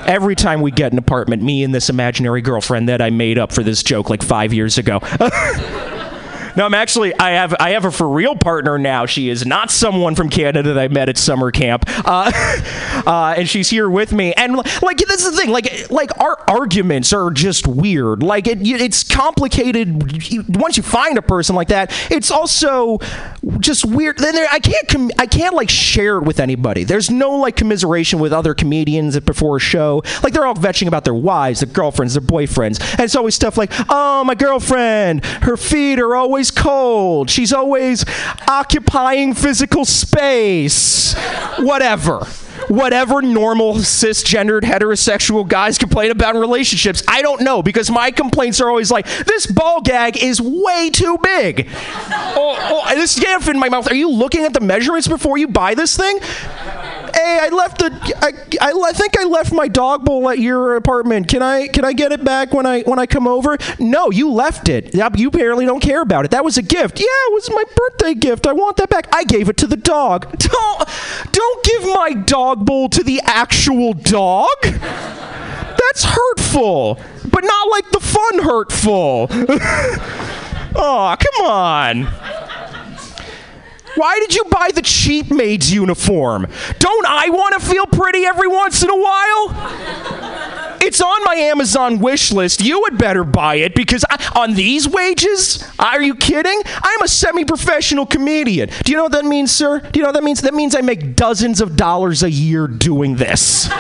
[0.07, 3.53] Every time we get an apartment, me and this imaginary girlfriend that I made up
[3.53, 5.01] for this joke like five years ago.
[6.57, 9.07] No, I'm actually I have I have a for real partner now.
[9.07, 12.31] She is not someone from Canada that I met at summer camp, uh,
[13.07, 14.33] uh, and she's here with me.
[14.35, 18.23] And like this is the thing, like like our arguments are just weird.
[18.23, 20.57] Like it, it's complicated.
[20.57, 22.99] Once you find a person like that, it's also
[23.59, 24.19] just weird.
[24.19, 26.85] Then I can't com- I can't like share it with anybody.
[26.85, 30.03] There's no like commiseration with other comedians before a show.
[30.23, 33.57] Like they're all vetching about their wives, their girlfriends, their boyfriends, and it's always stuff
[33.59, 37.31] like, oh my girlfriend, her feet are always cold.
[37.31, 38.05] She's always
[38.49, 41.15] occupying physical space.
[41.59, 42.27] Whatever.
[42.69, 47.03] whatever normal cisgendered heterosexual guys complain about in relationships.
[47.07, 51.19] I don't know because my complaints are always like, this ball gag is way too
[51.23, 51.69] big.
[51.75, 52.57] oh,
[52.87, 53.91] oh, this gaff in my mouth.
[53.91, 56.19] Are you looking at the measurements before you buy this thing?
[57.15, 57.93] Hey, I left the.
[58.23, 61.29] I, I, I think I left my dog bowl at your apartment.
[61.29, 63.57] Can I can I get it back when I when I come over?
[63.79, 64.95] No, you left it.
[64.95, 66.33] You apparently don't care about it.
[66.33, 66.99] That was a gift.
[66.99, 68.49] Yeah, it was my birthday gift.
[68.49, 69.07] I want that back.
[69.13, 70.27] I gave it to the dog.
[70.39, 70.89] Don't
[71.31, 74.49] don't give my dog bowl to the actual dog.
[74.63, 76.99] That's hurtful,
[77.31, 79.29] but not like the fun hurtful.
[80.75, 82.09] oh, come on.
[83.97, 86.47] Why did you buy the cheap maid's uniform?
[86.79, 90.79] Don't I want to feel pretty every once in a while?
[90.81, 92.61] It's on my Amazon wish list.
[92.63, 96.61] You had better buy it because I, on these wages, are you kidding?
[96.67, 98.69] I'm a semi-professional comedian.
[98.85, 99.81] Do you know what that means, sir?
[99.81, 100.43] Do you know what that means?
[100.43, 103.71] That means I make dozens of dollars a year doing this.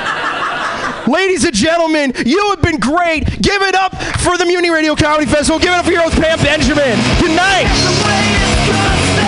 [1.06, 3.26] Ladies and gentlemen, you have been great.
[3.42, 5.58] Give it up for the Mutiny Radio Comedy Festival.
[5.58, 6.96] Give it up for your host, Pam Benjamin.
[7.20, 9.23] Good night.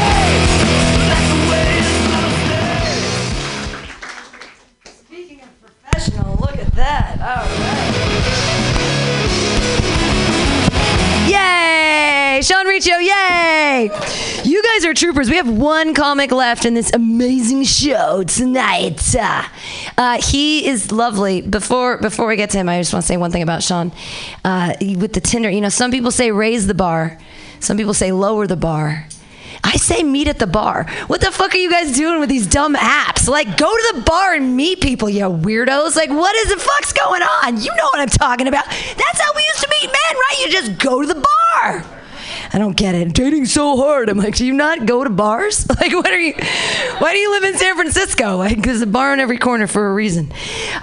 [6.87, 7.19] That.
[7.21, 8.77] All right.
[11.29, 12.43] Yay!
[12.43, 13.91] Sean Riccio, yay!
[14.45, 15.29] You guys are troopers.
[15.29, 19.17] We have one comic left in this amazing show tonight.
[19.17, 19.43] Uh,
[19.99, 21.41] uh, he is lovely.
[21.41, 23.91] Before before we get to him, I just want to say one thing about Sean.
[24.45, 27.19] Uh, with the Tinder, you know, some people say raise the bar,
[27.59, 29.09] some people say lower the bar.
[29.67, 30.87] I say meet at the bar.
[31.09, 33.27] What the fuck are you guys doing with these dumb apps?
[33.27, 35.97] Like, go to the bar and meet people, you weirdos.
[35.97, 37.61] Like, what is the fuck's going on?
[37.61, 38.65] You know what I'm talking about.
[38.65, 40.37] That's how we used to meet men, right?
[40.41, 41.85] You just go to the bar.
[42.53, 43.13] I don't get it.
[43.13, 44.09] Dating's so hard.
[44.09, 45.67] I'm like, do you not go to bars?
[45.77, 46.33] Like, what are you?
[46.99, 48.37] Why do you live in San Francisco?
[48.47, 50.33] Like, there's a bar on every corner for a reason.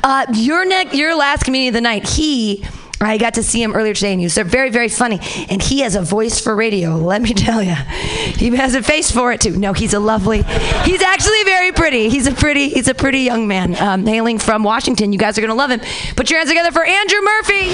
[0.03, 2.07] Uh, your neck, your last comedian of the night.
[2.09, 2.65] He.
[3.01, 5.19] I got to see him earlier today, and he was very, very funny.
[5.49, 6.95] And he has a voice for radio.
[6.97, 9.57] Let me tell you, he has a face for it too.
[9.57, 10.43] No, he's a lovely.
[10.83, 12.09] He's actually very pretty.
[12.09, 12.69] He's a pretty.
[12.69, 15.11] He's a pretty young man, um, hailing from Washington.
[15.11, 15.81] You guys are gonna love him.
[16.15, 17.69] Put your hands together for Andrew Murphy.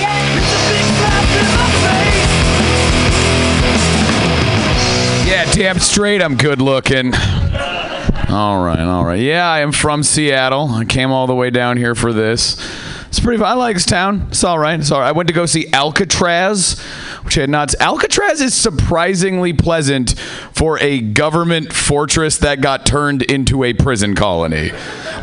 [5.27, 7.13] Yeah, damn straight I'm good looking.
[7.13, 9.19] All right, all right.
[9.19, 10.69] Yeah, I am from Seattle.
[10.69, 12.57] I came all the way down here for this.
[13.09, 13.43] It's pretty.
[13.43, 14.27] I like this town.
[14.29, 14.79] It's all right.
[14.79, 15.07] It's all right.
[15.07, 16.79] I went to go see Alcatraz,
[17.23, 17.73] which I had not.
[17.79, 20.17] Alcatraz is surprisingly pleasant
[20.53, 24.69] for a government fortress that got turned into a prison colony.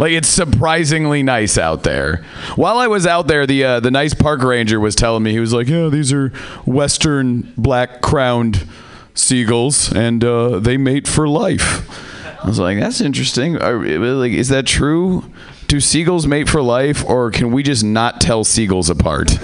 [0.00, 2.24] Like it's surprisingly nice out there.
[2.56, 5.40] While I was out there, the uh, the nice park ranger was telling me he
[5.40, 6.30] was like, "Yeah, these are
[6.66, 8.66] western black crowned
[9.14, 11.88] seagulls, and uh, they mate for life."
[12.42, 13.56] I was like, "That's interesting.
[13.62, 15.30] Are, like, is that true?
[15.66, 19.38] Do seagulls mate for life, or can we just not tell seagulls apart?"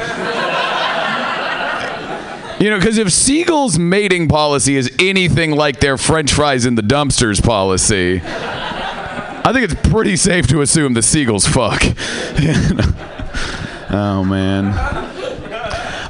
[2.63, 6.83] You know, because if seagulls' mating policy is anything like their French fries in the
[6.83, 11.83] dumpsters policy, I think it's pretty safe to assume the seagulls fuck.
[13.91, 15.22] oh man.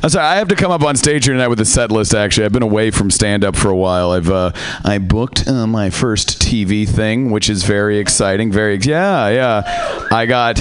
[0.03, 0.27] I'm sorry.
[0.27, 2.13] I have to come up on stage here tonight with a set list.
[2.13, 4.11] Actually, I've been away from stand up for a while.
[4.11, 4.51] I've uh,
[4.85, 8.51] I booked uh, my first TV thing, which is very exciting.
[8.51, 10.09] Very yeah yeah.
[10.11, 10.61] I got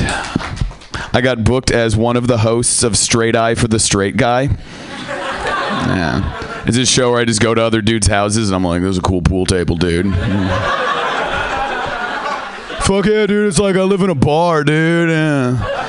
[1.14, 4.44] I got booked as one of the hosts of Straight Eye for the Straight Guy.
[4.44, 6.64] Yeah.
[6.68, 9.00] It's a show where I just go to other dudes' houses and I'm like, there's
[9.00, 10.06] a cool pool table, dude.
[12.86, 13.48] Fuck yeah, dude.
[13.48, 15.10] It's like I live in a bar, dude.
[15.10, 15.81] Yeah.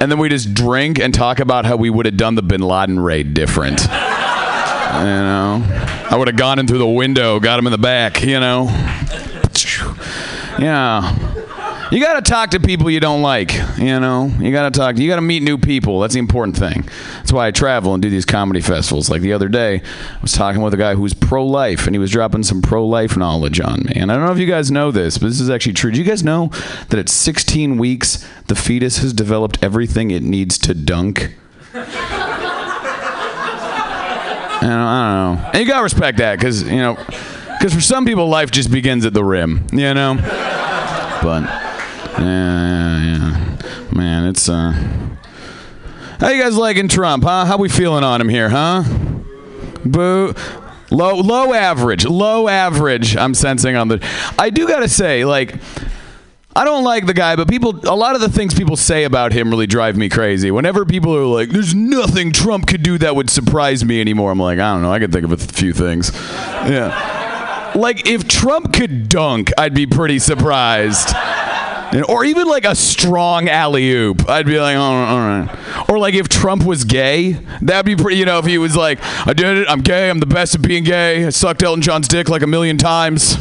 [0.00, 2.60] And then we just drink and talk about how we would have done the bin
[2.60, 3.80] Laden raid different.
[4.88, 5.62] You know?
[6.10, 8.64] I would have gone in through the window, got him in the back, you know?
[10.58, 11.27] Yeah.
[11.90, 14.26] You got to talk to people you don't like, you know?
[14.38, 16.00] You got to talk, you got to meet new people.
[16.00, 16.86] That's the important thing.
[17.16, 19.08] That's why I travel and do these comedy festivals.
[19.08, 21.98] Like the other day, I was talking with a guy who's pro life and he
[21.98, 23.94] was dropping some pro life knowledge on me.
[23.96, 25.90] And I don't know if you guys know this, but this is actually true.
[25.90, 26.48] Do you guys know
[26.90, 31.36] that at 16 weeks, the fetus has developed everything it needs to dunk?
[34.60, 35.50] Don't, I don't know.
[35.52, 39.06] And you gotta respect that, because you know, because for some people, life just begins
[39.06, 39.64] at the rim.
[39.72, 40.16] You know.
[41.22, 41.67] But
[42.18, 43.56] yeah, yeah,
[43.92, 44.72] man, it's uh.
[46.20, 47.44] How you guys liking Trump, huh?
[47.44, 48.82] How we feeling on him here, huh?
[49.84, 50.34] Boo.
[50.90, 53.16] Low, low average, low average.
[53.16, 54.04] I'm sensing on the.
[54.38, 55.54] I do gotta say, like,
[56.56, 59.32] I don't like the guy, but people, a lot of the things people say about
[59.32, 60.50] him really drive me crazy.
[60.50, 64.40] Whenever people are like, "There's nothing Trump could do that would surprise me anymore," I'm
[64.40, 64.92] like, I don't know.
[64.92, 66.10] I can think of a few things.
[66.66, 67.72] Yeah.
[67.74, 71.14] Like if Trump could dunk, I'd be pretty surprised.
[72.08, 74.28] Or even like a strong alley oop.
[74.28, 75.90] I'd be like, all right, all right.
[75.90, 77.32] Or like if Trump was gay,
[77.62, 78.18] that'd be pretty.
[78.18, 79.68] You know, if he was like, I did it.
[79.68, 80.10] I'm gay.
[80.10, 81.24] I'm the best at being gay.
[81.24, 83.36] I sucked Elton John's dick like a million times.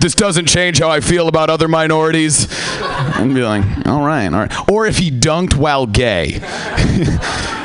[0.00, 2.46] this doesn't change how I feel about other minorities.
[2.80, 4.70] And be like, all right, all right.
[4.70, 6.40] Or if he dunked while gay,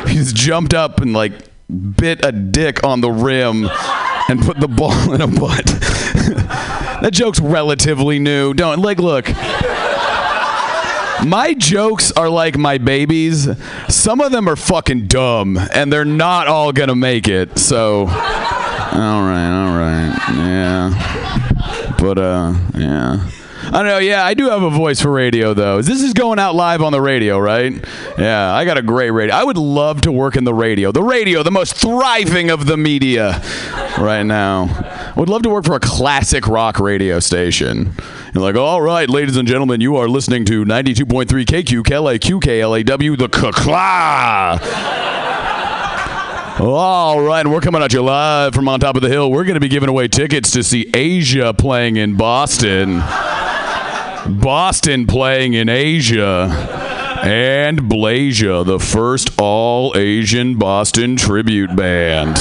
[0.08, 1.34] he's jumped up and like
[1.70, 3.70] bit a dick on the rim
[4.28, 5.70] and put the ball in a butt.
[7.02, 8.54] that joke's relatively new.
[8.54, 9.28] Don't like look.
[11.26, 13.48] My jokes are like my babies.
[13.90, 17.60] Some of them are fucking dumb, and they're not all gonna make it.
[17.60, 21.96] So, all right, all right, yeah.
[22.00, 23.30] But uh, yeah.
[23.74, 24.00] I don't know.
[24.00, 25.82] Yeah, I do have a voice for radio, though.
[25.82, 27.74] This is going out live on the radio, right?
[28.18, 29.34] Yeah, I got a great radio.
[29.34, 30.92] I would love to work in the radio.
[30.92, 33.42] The radio, the most thriving of the media
[33.98, 35.14] right now.
[35.16, 37.94] Would love to work for a classic rock radio station.
[38.34, 43.18] You're like, all right, ladies and gentlemen, you are listening to 92.3 KQ, KLAQ, KLAW,
[43.18, 44.60] the KKLA.
[46.60, 49.32] All right, we're coming at you live from on top of the hill.
[49.32, 53.02] We're going to be giving away tickets to see Asia playing in Boston.
[54.28, 56.50] Boston playing in Asia.
[57.24, 62.38] And Blasia, the first all Asian Boston tribute band.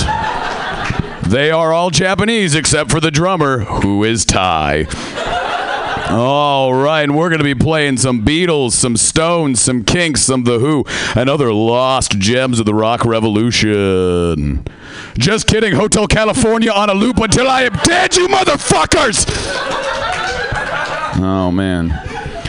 [1.30, 4.86] They are all Japanese except for the drummer, who is Thai.
[6.10, 10.42] All right, and we're going to be playing some Beatles, some Stones, some Kinks, some
[10.42, 10.84] The Who,
[11.14, 14.64] and other lost gems of the rock revolution.
[15.16, 20.09] Just kidding, Hotel California on a loop until I am dead, you motherfuckers!
[21.22, 21.88] Oh man.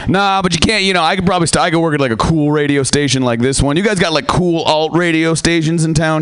[0.08, 0.82] Nah, but you can't.
[0.82, 3.22] You know, I could probably st- I could work at like a cool radio station
[3.22, 3.76] like this one.
[3.76, 6.10] You guys got like cool alt radio stations in town